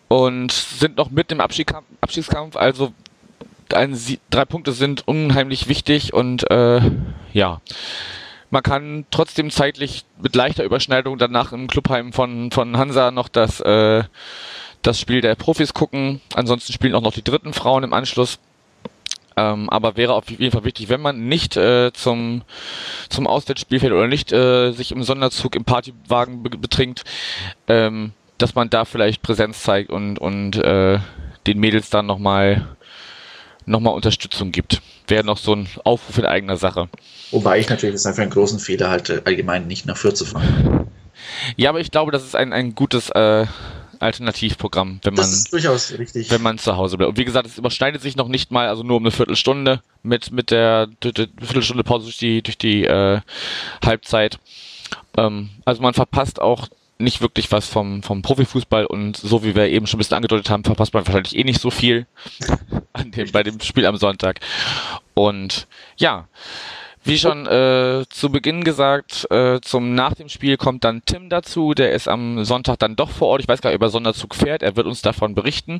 und 0.10 0.52
sind 0.52 0.98
noch 0.98 1.10
mit 1.10 1.32
im. 1.32 1.40
Abstiegskampf 1.40 2.58
also 2.58 2.94
ein, 3.74 3.98
drei 4.30 4.46
Punkte 4.46 4.74
sind 4.74 5.08
unheimlich 5.08 5.70
wichtig 5.70 6.14
und 6.14 6.50
äh, 6.52 6.82
ja, 7.32 7.62
man 8.50 8.64
kann 8.64 9.06
trotzdem 9.12 9.52
zeitlich 9.52 10.06
mit 10.22 10.36
leichter 10.36 10.64
Überschneidung 10.64 11.18
danach 11.18 11.52
im 11.52 11.68
Clubheim 11.68 12.14
von, 12.14 12.52
von 12.52 12.78
Hansa 12.78 13.12
noch 13.12 13.28
das 13.28 13.60
äh, 13.62 14.04
das 14.82 15.00
Spiel 15.00 15.22
der 15.22 15.36
Profis 15.36 15.74
gucken. 15.74 16.22
Ansonsten 16.34 16.74
spielen 16.74 16.96
auch 16.96 17.02
noch 17.02 17.14
die 17.14 17.24
dritten 17.24 17.54
Frauen 17.54 17.84
im 17.84 17.94
Anschluss. 17.94 18.40
Ähm, 19.36 19.70
aber 19.70 19.98
wäre 19.98 20.14
auf 20.14 20.30
jeden 20.32 20.52
Fall 20.52 20.64
wichtig, 20.64 20.90
wenn 20.90 21.02
man 21.02 21.28
nicht 21.28 21.58
äh, 21.58 21.92
zum, 21.94 22.42
zum 23.10 23.28
Auswärtsspielfeld 23.28 23.94
oder 23.94 24.08
nicht 24.08 24.32
äh, 24.32 24.72
sich 24.72 24.92
im 24.92 25.04
Sonderzug 25.04 25.56
im 25.56 25.64
Partywagen 25.64 26.42
be 26.42 26.50
betrinkt, 26.58 27.04
ähm, 27.68 28.14
dass 28.40 28.56
man 28.56 28.72
da 28.72 28.86
vielleicht 28.86 29.22
Präsenz 29.22 29.62
zeigt 29.62 29.92
und, 29.92 30.18
und 30.18 30.56
äh, 30.56 31.00
den 31.46 31.60
Mädels 31.60 31.92
dann 31.92 32.08
nochmal 32.08 32.77
noch 33.68 33.80
mal 33.80 33.92
Unterstützung 33.92 34.52
gibt. 34.52 34.82
Wäre 35.08 35.24
noch 35.24 35.38
so 35.38 35.54
ein 35.54 35.68
Aufruf 35.84 36.18
in 36.18 36.26
eigener 36.26 36.58
Sache. 36.58 36.90
Wobei 37.32 37.60
ich 37.60 37.70
natürlich 37.70 37.96
das 37.96 38.06
einfach 38.06 38.24
einen 38.24 38.32
großen 38.32 38.60
Fehler 38.60 38.90
halte, 38.90 39.22
allgemein 39.26 39.68
nicht 39.68 39.86
nach 39.86 39.98
Fürth 39.98 40.18
zu 40.18 40.26
fahren. 40.26 40.88
Ja, 41.56 41.70
aber 41.70 41.80
ich 41.80 41.92
glaube, 41.92 42.12
das 42.12 42.24
ist 42.24 42.36
ein, 42.36 42.54
ein 42.54 42.76
gutes 42.76 43.10
äh, 43.10 43.46
Alternativprogramm, 44.00 45.00
wenn 45.04 45.14
man, 45.14 45.22
das 45.24 45.34
ist 45.34 45.54
durchaus 45.54 45.98
richtig. 45.98 46.32
wenn 46.32 46.42
man 46.42 46.58
zu 46.58 46.78
Hause 46.78 46.98
bleibt. 46.98 47.10
Und 47.10 47.18
wie 47.18 47.26
gesagt, 47.26 47.48
es 47.48 47.58
überschneidet 47.58 48.02
sich 48.02 48.16
noch 48.16 48.28
nicht 48.28 48.52
mal, 48.52 48.68
also 48.68 48.84
nur 48.84 48.98
um 48.98 49.04
eine 49.04 49.12
Viertelstunde 49.12 49.82
mit, 50.04 50.32
mit 50.32 50.52
der, 50.52 50.88
der, 51.04 51.12
der 51.12 51.28
Viertelstunde 51.42 51.84
Pause 51.84 52.06
durch 52.06 52.18
die, 52.18 52.42
durch 52.42 52.58
die 52.58 52.86
äh, 52.86 53.22
Halbzeit. 53.84 54.40
Ähm, 55.18 55.50
also 55.66 55.82
man 55.82 55.94
verpasst 55.94 56.40
auch 56.40 56.68
nicht 57.00 57.22
wirklich 57.22 57.52
was 57.52 57.68
vom, 57.68 58.04
vom 58.04 58.22
Profifußball 58.22 58.86
und 58.86 59.18
so 59.18 59.44
wie 59.44 59.56
wir 59.56 59.68
eben 59.68 59.88
schon 59.88 59.98
ein 59.98 60.00
bisschen 60.00 60.18
angedeutet 60.18 60.50
haben, 60.50 60.64
verpasst 60.64 60.94
man 60.94 61.06
wahrscheinlich 61.06 61.36
eh 61.36 61.44
nicht 61.44 61.62
so 61.62 61.70
viel 61.70 62.08
an 62.94 63.12
dem, 63.12 63.32
bei 63.32 63.44
dem 63.44 63.60
Spiel 63.60 63.86
am 63.86 63.98
Sonntag. 63.98 64.40
Und 65.14 65.68
ja, 65.98 66.28
wie 67.08 67.18
schon 67.18 67.48
äh, 67.48 68.06
zu 68.10 68.30
Beginn 68.30 68.66
gesagt, 68.66 69.32
äh, 69.32 69.62
zum 69.62 69.96
nach 69.96 70.14
dem 70.14 70.28
Spiel 70.28 70.58
kommt 70.58 70.84
dann 70.84 71.04
Tim 71.06 71.30
dazu. 71.30 71.74
Der 71.74 71.94
ist 71.94 72.10
am 72.10 72.44
Sonntag 72.44 72.80
dann 72.80 72.98
doch 72.98 73.10
vor 73.10 73.30
Ort. 73.30 73.42
Ich 73.42 73.48
weiß 73.48 73.62
gar 73.62 73.70
nicht, 73.70 73.78
ob 73.78 73.84
er 73.84 73.90
Sonderzug 73.90 74.36
fährt. 74.36 74.62
Er 74.62 74.76
wird 74.76 74.88
uns 74.88 75.02
davon 75.02 75.34
berichten. 75.34 75.80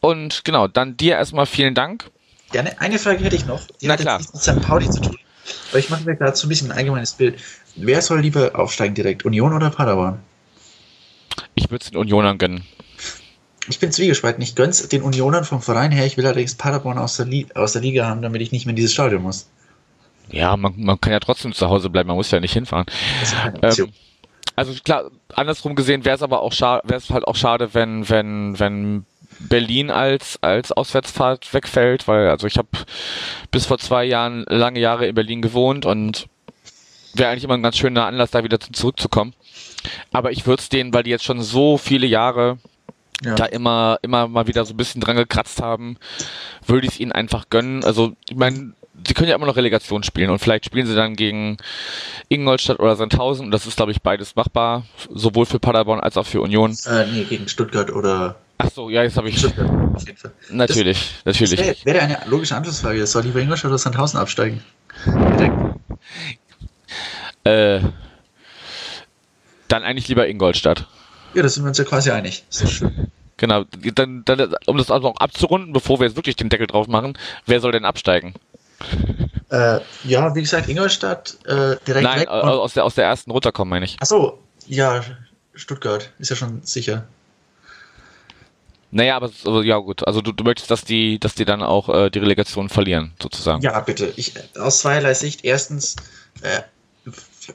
Und 0.00 0.44
genau, 0.44 0.68
dann 0.68 0.96
dir 0.96 1.16
erstmal 1.16 1.46
vielen 1.46 1.74
Dank. 1.74 2.08
Gerne. 2.52 2.80
Eine 2.80 2.98
Frage 3.00 3.24
hätte 3.24 3.34
ich 3.34 3.46
noch. 3.46 3.66
Die 3.80 3.86
Na 3.88 3.94
hat 3.94 4.00
klar. 4.00 4.18
mit 4.18 4.28
St. 4.28 4.62
Pauli 4.62 4.88
zu 4.88 5.00
tun. 5.00 5.18
Aber 5.70 5.78
ich 5.78 5.90
mache 5.90 6.04
mir 6.04 6.16
gerade 6.16 6.36
so 6.36 6.46
ein 6.46 6.48
bisschen 6.48 6.70
ein 6.70 6.76
allgemeines 6.76 7.12
Bild. 7.12 7.40
Wer 7.76 8.02
soll 8.02 8.20
lieber 8.20 8.58
aufsteigen 8.58 8.94
direkt? 8.94 9.24
Union 9.24 9.52
oder 9.52 9.70
Paderborn? 9.70 10.18
Ich 11.54 11.70
würde 11.70 11.82
es 11.82 11.90
den 11.90 11.98
Unionern 11.98 12.38
gönnen. 12.38 12.64
Ich 13.68 13.78
bin 13.78 13.92
zwiegespalten. 13.92 14.42
Ich 14.42 14.54
gönn's 14.54 14.88
den 14.88 15.02
Unionern 15.02 15.44
vom 15.44 15.62
Verein 15.62 15.92
her. 15.92 16.04
Ich 16.06 16.16
will 16.16 16.26
allerdings 16.26 16.54
Paderborn 16.54 16.98
aus 16.98 17.16
der, 17.16 17.26
aus 17.54 17.72
der 17.72 17.82
Liga 17.82 18.06
haben, 18.06 18.22
damit 18.22 18.42
ich 18.42 18.52
nicht 18.52 18.66
mehr 18.66 18.70
in 18.70 18.76
dieses 18.76 18.92
Stadion 18.92 19.22
muss. 19.22 19.48
Ja, 20.30 20.56
man, 20.56 20.74
man 20.76 21.00
kann 21.00 21.12
ja 21.12 21.20
trotzdem 21.20 21.52
zu 21.52 21.68
Hause 21.68 21.90
bleiben, 21.90 22.08
man 22.08 22.16
muss 22.16 22.30
ja 22.30 22.40
nicht 22.40 22.52
hinfahren. 22.52 22.86
Ähm, 23.62 23.92
also 24.56 24.72
klar, 24.84 25.10
andersrum 25.34 25.74
gesehen 25.74 26.04
wäre 26.04 26.16
es 26.16 26.22
aber 26.22 26.42
auch 26.42 26.52
schade, 26.52 26.88
wäre 26.88 26.98
es 26.98 27.10
halt 27.10 27.26
auch 27.26 27.36
schade, 27.36 27.74
wenn, 27.74 28.08
wenn, 28.08 28.58
wenn 28.58 29.06
Berlin 29.38 29.90
als, 29.90 30.38
als 30.42 30.72
Auswärtsfahrt 30.72 31.52
wegfällt, 31.54 32.06
weil 32.08 32.28
also 32.28 32.46
ich 32.46 32.58
habe 32.58 32.68
bis 33.50 33.66
vor 33.66 33.78
zwei 33.78 34.04
Jahren 34.04 34.44
lange 34.48 34.80
Jahre 34.80 35.06
in 35.06 35.14
Berlin 35.14 35.42
gewohnt 35.42 35.86
und 35.86 36.28
wäre 37.14 37.30
eigentlich 37.30 37.44
immer 37.44 37.54
ein 37.54 37.62
ganz 37.62 37.76
schöner 37.76 38.06
Anlass, 38.06 38.30
da 38.30 38.44
wieder 38.44 38.60
zurückzukommen. 38.60 39.34
Aber 40.12 40.32
ich 40.32 40.46
würde 40.46 40.60
es 40.60 40.68
denen, 40.68 40.94
weil 40.94 41.02
die 41.02 41.10
jetzt 41.10 41.24
schon 41.24 41.42
so 41.42 41.76
viele 41.76 42.06
Jahre 42.06 42.58
ja. 43.24 43.34
da 43.34 43.46
immer, 43.46 43.98
immer 44.02 44.28
mal 44.28 44.46
wieder 44.46 44.64
so 44.64 44.74
ein 44.74 44.76
bisschen 44.76 45.00
dran 45.00 45.16
gekratzt 45.16 45.60
haben, 45.60 45.96
würde 46.66 46.86
ich 46.86 46.94
es 46.94 47.00
ihnen 47.00 47.12
einfach 47.12 47.48
gönnen. 47.50 47.84
Also, 47.84 48.12
ich 48.28 48.36
meine, 48.36 48.74
sie 49.06 49.14
können 49.14 49.28
ja 49.28 49.34
immer 49.34 49.46
noch 49.46 49.56
Relegation 49.56 50.02
spielen 50.02 50.30
und 50.30 50.38
vielleicht 50.38 50.66
spielen 50.66 50.86
sie 50.86 50.94
dann 50.94 51.16
gegen 51.16 51.56
Ingolstadt 52.28 52.78
oder 52.80 52.96
Sandhausen 52.96 53.46
und 53.46 53.50
das 53.50 53.66
ist, 53.66 53.76
glaube 53.76 53.92
ich, 53.92 54.02
beides 54.02 54.36
machbar, 54.36 54.84
sowohl 55.10 55.46
für 55.46 55.58
Paderborn 55.58 56.00
als 56.00 56.16
auch 56.16 56.26
für 56.26 56.40
Union. 56.40 56.76
Äh, 56.86 57.06
nee, 57.06 57.24
gegen 57.24 57.48
Stuttgart 57.48 57.90
oder. 57.90 58.36
Ach 58.58 58.70
so, 58.70 58.90
ja, 58.90 59.02
jetzt 59.02 59.16
habe 59.16 59.28
ich. 59.28 59.38
Stuttgart, 59.38 59.68
auf 59.94 60.06
jeden 60.06 60.18
Fall. 60.18 60.32
Natürlich, 60.50 61.14
das, 61.24 61.38
natürlich. 61.38 61.66
Das 61.66 61.84
wäre 61.84 61.96
wär 61.96 62.02
eine 62.02 62.18
logische 62.26 62.54
Anschlussfrage. 62.54 63.06
Soll 63.06 63.24
lieber 63.24 63.40
Ingolstadt 63.40 63.70
oder 63.70 63.78
Sandhausen 63.78 64.20
absteigen? 64.20 64.62
äh, 67.44 67.80
dann 69.68 69.82
eigentlich 69.82 70.08
lieber 70.08 70.28
Ingolstadt. 70.28 70.86
Ja, 71.34 71.42
da 71.42 71.48
sind 71.48 71.64
wir 71.64 71.68
uns 71.68 71.78
ja 71.78 71.84
quasi 71.84 72.10
einig. 72.10 72.44
Sehr 72.50 72.68
schön. 72.68 73.10
Genau, 73.38 73.64
dann, 73.94 74.22
dann, 74.24 74.54
um 74.66 74.76
das 74.76 74.90
auch 74.90 75.00
noch 75.00 75.16
abzurunden, 75.16 75.72
bevor 75.72 75.98
wir 75.98 76.06
jetzt 76.06 76.14
wirklich 76.14 76.36
den 76.36 76.48
Deckel 76.48 76.68
drauf 76.68 76.86
machen, 76.86 77.18
wer 77.46 77.58
soll 77.60 77.72
denn 77.72 77.84
absteigen? 77.84 78.34
Äh, 79.50 79.80
ja, 80.04 80.34
wie 80.34 80.40
gesagt, 80.40 80.68
Ingolstadt 80.68 81.36
äh, 81.44 81.76
direkt 81.86 82.04
Nein, 82.04 82.20
weg. 82.20 82.28
Nein, 82.28 82.40
aus 82.42 82.72
der, 82.72 82.84
aus 82.84 82.94
der 82.94 83.04
ersten 83.04 83.30
runterkommen, 83.30 83.70
meine 83.70 83.84
ich. 83.84 83.96
Achso, 84.00 84.38
ja, 84.66 85.02
Stuttgart 85.54 86.10
ist 86.18 86.30
ja 86.30 86.36
schon 86.36 86.62
sicher. 86.62 87.06
Naja, 88.90 89.16
aber 89.16 89.30
ja 89.64 89.78
gut, 89.78 90.06
also 90.06 90.20
du, 90.20 90.32
du 90.32 90.44
möchtest, 90.44 90.70
dass 90.70 90.84
die, 90.84 91.18
dass 91.18 91.34
die 91.34 91.46
dann 91.46 91.62
auch 91.62 91.88
äh, 91.88 92.10
die 92.10 92.18
Relegation 92.18 92.68
verlieren, 92.68 93.14
sozusagen. 93.20 93.62
Ja, 93.62 93.80
bitte. 93.80 94.12
Ich, 94.16 94.34
aus 94.58 94.80
zweierlei 94.80 95.14
Sicht. 95.14 95.44
Erstens, 95.44 95.96
äh, 96.42 96.60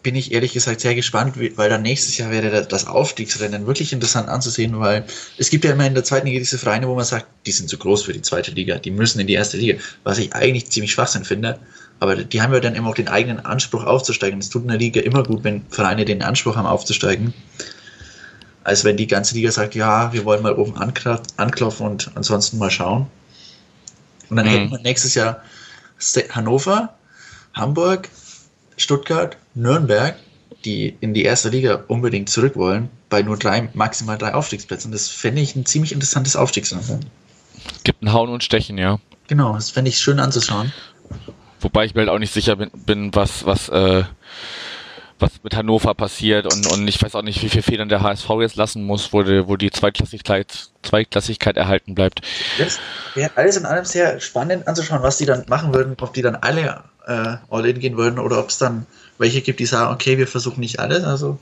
bin 0.04 0.16
ich 0.16 0.34
ehrlich 0.34 0.52
gesagt 0.54 0.82
sehr 0.82 0.96
gespannt, 0.96 1.36
weil 1.56 1.70
dann 1.70 1.82
nächstes 1.82 2.18
Jahr 2.18 2.30
wäre 2.30 2.66
das 2.66 2.88
Aufstiegsrennen 2.88 3.68
wirklich 3.68 3.94
interessant 3.94 4.28
anzusehen, 4.28 4.78
weil 4.80 5.06
es 5.38 5.50
gibt 5.50 5.64
ja 5.64 5.72
immer 5.72 5.88
in 5.88 5.94
der 5.94 6.04
zweiten 6.04 6.28
Liga 6.28 6.40
diese 6.40 6.58
Vereine, 6.58 6.88
wo 6.90 6.96
man 6.96 7.06
sagt, 7.06 7.28
die 7.46 7.52
sind 7.52 7.70
zu 7.70 7.78
groß 7.78 8.04
für 8.04 8.12
die 8.12 8.22
zweite 8.22 8.52
Liga, 8.52 8.80
die 8.80 8.92
müssen 8.92 9.20
in 9.22 9.28
die 9.28 9.34
erste 9.34 9.58
Liga, 9.58 9.80
was 10.04 10.18
ich 10.18 10.34
eigentlich 10.34 10.70
ziemlich 10.70 10.92
Schwachsinn 10.92 11.24
finde. 11.24 11.60
Aber 12.00 12.16
die 12.16 12.42
haben 12.42 12.54
ja 12.54 12.60
dann 12.60 12.76
immer 12.76 12.90
auch 12.90 12.96
den 12.96 13.08
eigenen 13.08 13.44
Anspruch 13.46 13.86
aufzusteigen. 13.86 14.40
Es 14.40 14.50
tut 14.50 14.64
in 14.64 14.68
der 14.68 14.78
Liga 14.78 15.02
immer 15.02 15.24
gut, 15.24 15.44
wenn 15.44 15.66
Vereine 15.70 16.06
den 16.06 16.22
Anspruch 16.22 16.56
haben 16.56 16.68
aufzusteigen, 16.68 17.34
als 18.64 18.84
wenn 18.84 18.98
die 18.98 19.08
ganze 19.08 19.36
Liga 19.36 19.52
sagt, 19.52 19.74
ja, 19.74 20.12
wir 20.12 20.26
wollen 20.26 20.44
mal 20.44 20.54
oben 20.54 20.76
anklopfen 20.76 21.88
und 21.88 22.12
ansonsten 22.16 22.58
mal 22.58 22.70
schauen. 22.70 23.08
Und 24.30 24.36
dann 24.36 24.46
mhm. 24.46 24.52
hätten 24.52 24.72
wir 24.72 24.80
nächstes 24.80 25.16
Jahr 25.16 25.42
Hannover, 26.30 26.94
Hamburg, 27.54 28.10
Stuttgart, 28.78 29.38
Nürnberg, 29.56 30.16
die 30.64 30.96
in 31.02 31.14
die 31.14 31.24
erste 31.24 31.50
Liga 31.50 31.84
unbedingt 31.88 32.30
zurück 32.30 32.56
wollen, 32.56 32.90
bei 33.10 33.22
nur 33.22 33.38
drei, 33.38 33.70
maximal 33.74 34.18
drei 34.18 34.34
Aufstiegsplätzen. 34.34 34.92
Das 34.92 35.10
fände 35.10 35.42
ich 35.42 35.56
ein 35.56 35.66
ziemlich 35.66 35.92
interessantes 35.92 36.36
Aufstiegsrennen. 36.36 37.06
Gibt 37.84 38.02
ein 38.02 38.14
Hauen 38.14 38.30
und 38.30 38.44
Stechen, 38.44 38.78
ja. 38.78 39.00
Genau, 39.28 39.54
das 39.54 39.72
fände 39.72 39.90
ich 39.90 39.98
schön 39.98 40.20
anzuschauen. 40.20 40.72
Wobei 41.60 41.86
ich 41.86 41.96
mir 41.96 42.02
halt 42.02 42.10
auch 42.10 42.20
nicht 42.20 42.34
sicher 42.34 42.56
bin, 42.56 42.70
bin 42.74 43.16
was, 43.16 43.46
was, 43.46 43.68
äh, 43.70 44.04
was 45.20 45.32
mit 45.44 45.56
Hannover 45.56 45.94
passiert 45.96 46.52
und, 46.54 46.72
und 46.72 46.88
ich 46.88 47.02
weiß 47.02 47.16
auch 47.16 47.24
nicht, 47.24 47.42
wie 47.42 47.50
viel 47.50 47.64
Federn 47.64 47.90
der 47.90 48.02
HSV 48.02 48.30
jetzt 48.42 48.56
lassen 48.56 48.84
muss, 48.84 49.12
wo 49.12 49.24
die, 49.24 49.48
wo 49.48 49.56
die 49.56 49.72
Zweitklassigkeit, 49.72 50.70
Zweitklassigkeit 50.84 51.58
erhalten 51.58 51.96
bleibt. 51.96 52.22
Jetzt 52.58 52.80
wäre 53.16 53.32
alles 53.36 53.58
in 53.58 53.66
allem 53.66 53.86
sehr 53.86 54.20
spannend 54.20 54.68
anzuschauen, 54.68 55.02
was 55.02 55.18
die 55.18 55.26
dann 55.26 55.46
machen 55.48 55.74
würden, 55.74 55.96
ob 56.00 56.14
die 56.14 56.22
dann 56.22 56.36
alle 56.36 56.84
äh, 57.08 57.38
All-In 57.50 57.80
gehen 57.80 57.98
würden 57.98 58.20
oder 58.20 58.40
ob 58.40 58.50
es 58.50 58.58
dann 58.58 58.86
welche 59.18 59.42
gibt, 59.42 59.60
die 59.60 59.66
sagen, 59.66 59.94
okay, 59.94 60.18
wir 60.18 60.28
versuchen 60.28 60.60
nicht 60.60 60.80
alles. 60.80 61.04
Also 61.04 61.38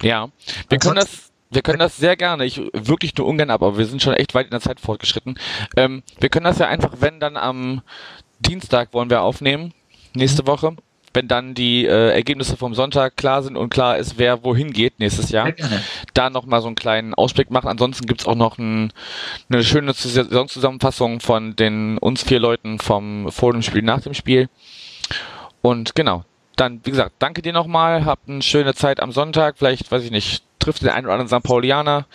Ja, 0.00 0.28
wir 0.68 0.78
können 0.78 0.96
das, 0.96 1.30
wir 1.50 1.62
können 1.62 1.78
das 1.78 1.96
sehr 1.96 2.16
gerne, 2.16 2.44
ich 2.44 2.58
wirklich 2.72 3.16
nur 3.16 3.26
ungern 3.26 3.50
ab, 3.50 3.62
aber 3.62 3.76
wir 3.76 3.86
sind 3.86 4.02
schon 4.02 4.14
echt 4.14 4.34
weit 4.34 4.46
in 4.46 4.52
der 4.52 4.60
Zeit 4.60 4.80
fortgeschritten. 4.80 5.38
Ähm, 5.76 6.02
wir 6.20 6.28
können 6.28 6.44
das 6.44 6.58
ja 6.58 6.68
einfach, 6.68 6.94
wenn 7.00 7.20
dann 7.20 7.36
am 7.36 7.82
Dienstag 8.40 8.94
wollen 8.94 9.10
wir 9.10 9.22
aufnehmen, 9.22 9.74
nächste 10.14 10.46
Woche, 10.46 10.76
wenn 11.18 11.26
dann 11.26 11.52
die 11.52 11.84
äh, 11.84 12.14
Ergebnisse 12.14 12.56
vom 12.56 12.74
Sonntag 12.74 13.16
klar 13.16 13.42
sind 13.42 13.56
und 13.56 13.70
klar 13.70 13.98
ist, 13.98 14.18
wer 14.18 14.44
wohin 14.44 14.72
geht 14.72 15.00
nächstes 15.00 15.30
Jahr, 15.30 15.52
da 16.14 16.30
nochmal 16.30 16.60
so 16.60 16.68
einen 16.68 16.76
kleinen 16.76 17.12
Ausblick 17.12 17.50
machen. 17.50 17.66
Ansonsten 17.66 18.06
gibt's 18.06 18.24
auch 18.24 18.36
noch 18.36 18.56
ein, 18.56 18.92
eine 19.50 19.64
schöne 19.64 19.92
Saisonzusammenfassung 19.94 21.18
von 21.18 21.56
den 21.56 21.98
uns 21.98 22.22
vier 22.22 22.38
Leuten 22.38 22.78
vom 22.78 23.32
vor 23.32 23.52
dem 23.52 23.62
Spiel, 23.62 23.82
nach 23.82 24.00
dem 24.00 24.14
Spiel. 24.14 24.48
Und 25.60 25.96
genau, 25.96 26.22
dann, 26.54 26.82
wie 26.84 26.90
gesagt, 26.90 27.16
danke 27.18 27.42
dir 27.42 27.52
nochmal, 27.52 28.04
habt 28.04 28.28
eine 28.28 28.42
schöne 28.42 28.74
Zeit 28.74 29.00
am 29.00 29.10
Sonntag, 29.10 29.58
vielleicht, 29.58 29.90
weiß 29.90 30.04
ich 30.04 30.12
nicht, 30.12 30.44
trifft 30.60 30.82
den 30.82 30.90
einen 30.90 31.06
oder 31.06 31.14
anderen 31.14 31.40
St. 31.40 31.44
Paulianer. 31.44 32.06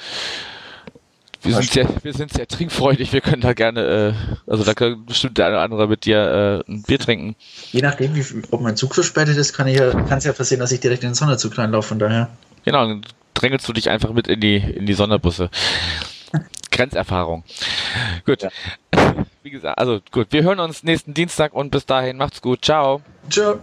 Wir 1.44 1.56
sind, 1.56 1.72
sehr, 1.72 1.88
wir 2.04 2.14
sind 2.14 2.32
sehr 2.32 2.48
trinkfreudig, 2.48 3.12
wir 3.12 3.20
können 3.22 3.42
da 3.42 3.54
gerne, 3.54 4.16
äh, 4.16 4.50
also 4.50 4.64
da 4.64 4.74
kann 4.74 5.06
bestimmt 5.06 5.38
der 5.38 5.48
eine 5.48 5.56
oder 5.56 5.64
andere 5.64 5.88
mit 5.88 6.06
dir 6.06 6.64
äh, 6.68 6.72
ein 6.72 6.84
Bier 6.84 7.00
trinken. 7.00 7.36
Je 7.72 7.82
nachdem, 7.82 8.16
wie, 8.16 8.24
ob 8.52 8.62
mein 8.62 8.78
Zug 8.78 8.96
verspätet 8.96 9.36
ist, 9.38 9.54
kann 9.54 9.68
ja, 9.68 9.90
es 10.10 10.24
ja 10.24 10.32
passieren, 10.32 10.62
dass 10.62 10.72
ich 10.72 10.80
direkt 10.80 11.04
in 11.04 11.10
den 11.10 11.16
Sonderzug 11.16 11.58
reinlaufe, 11.58 11.90
von 11.90 12.00
daher. 12.00 12.30
Genau, 12.64 12.88
dann 12.88 13.02
drängelst 13.34 13.68
du 13.68 13.74
dich 13.74 13.90
einfach 13.90 14.14
mit 14.14 14.28
in 14.28 14.40
die, 14.40 14.56
in 14.56 14.86
die 14.86 14.94
Sonderbusse. 14.94 15.50
Grenzerfahrung. 16.72 17.44
Gut. 18.26 18.44
Ja. 18.44 18.50
Wie 19.44 19.50
gesagt, 19.50 19.78
also 19.78 20.00
gut, 20.12 20.28
wir 20.32 20.44
hören 20.44 20.60
uns 20.60 20.84
nächsten 20.84 21.14
Dienstag 21.14 21.54
und 21.54 21.72
bis 21.72 21.86
dahin 21.86 22.18
macht's 22.18 22.42
gut. 22.42 22.64
Ciao. 22.64 23.02
Ciao. 23.30 23.60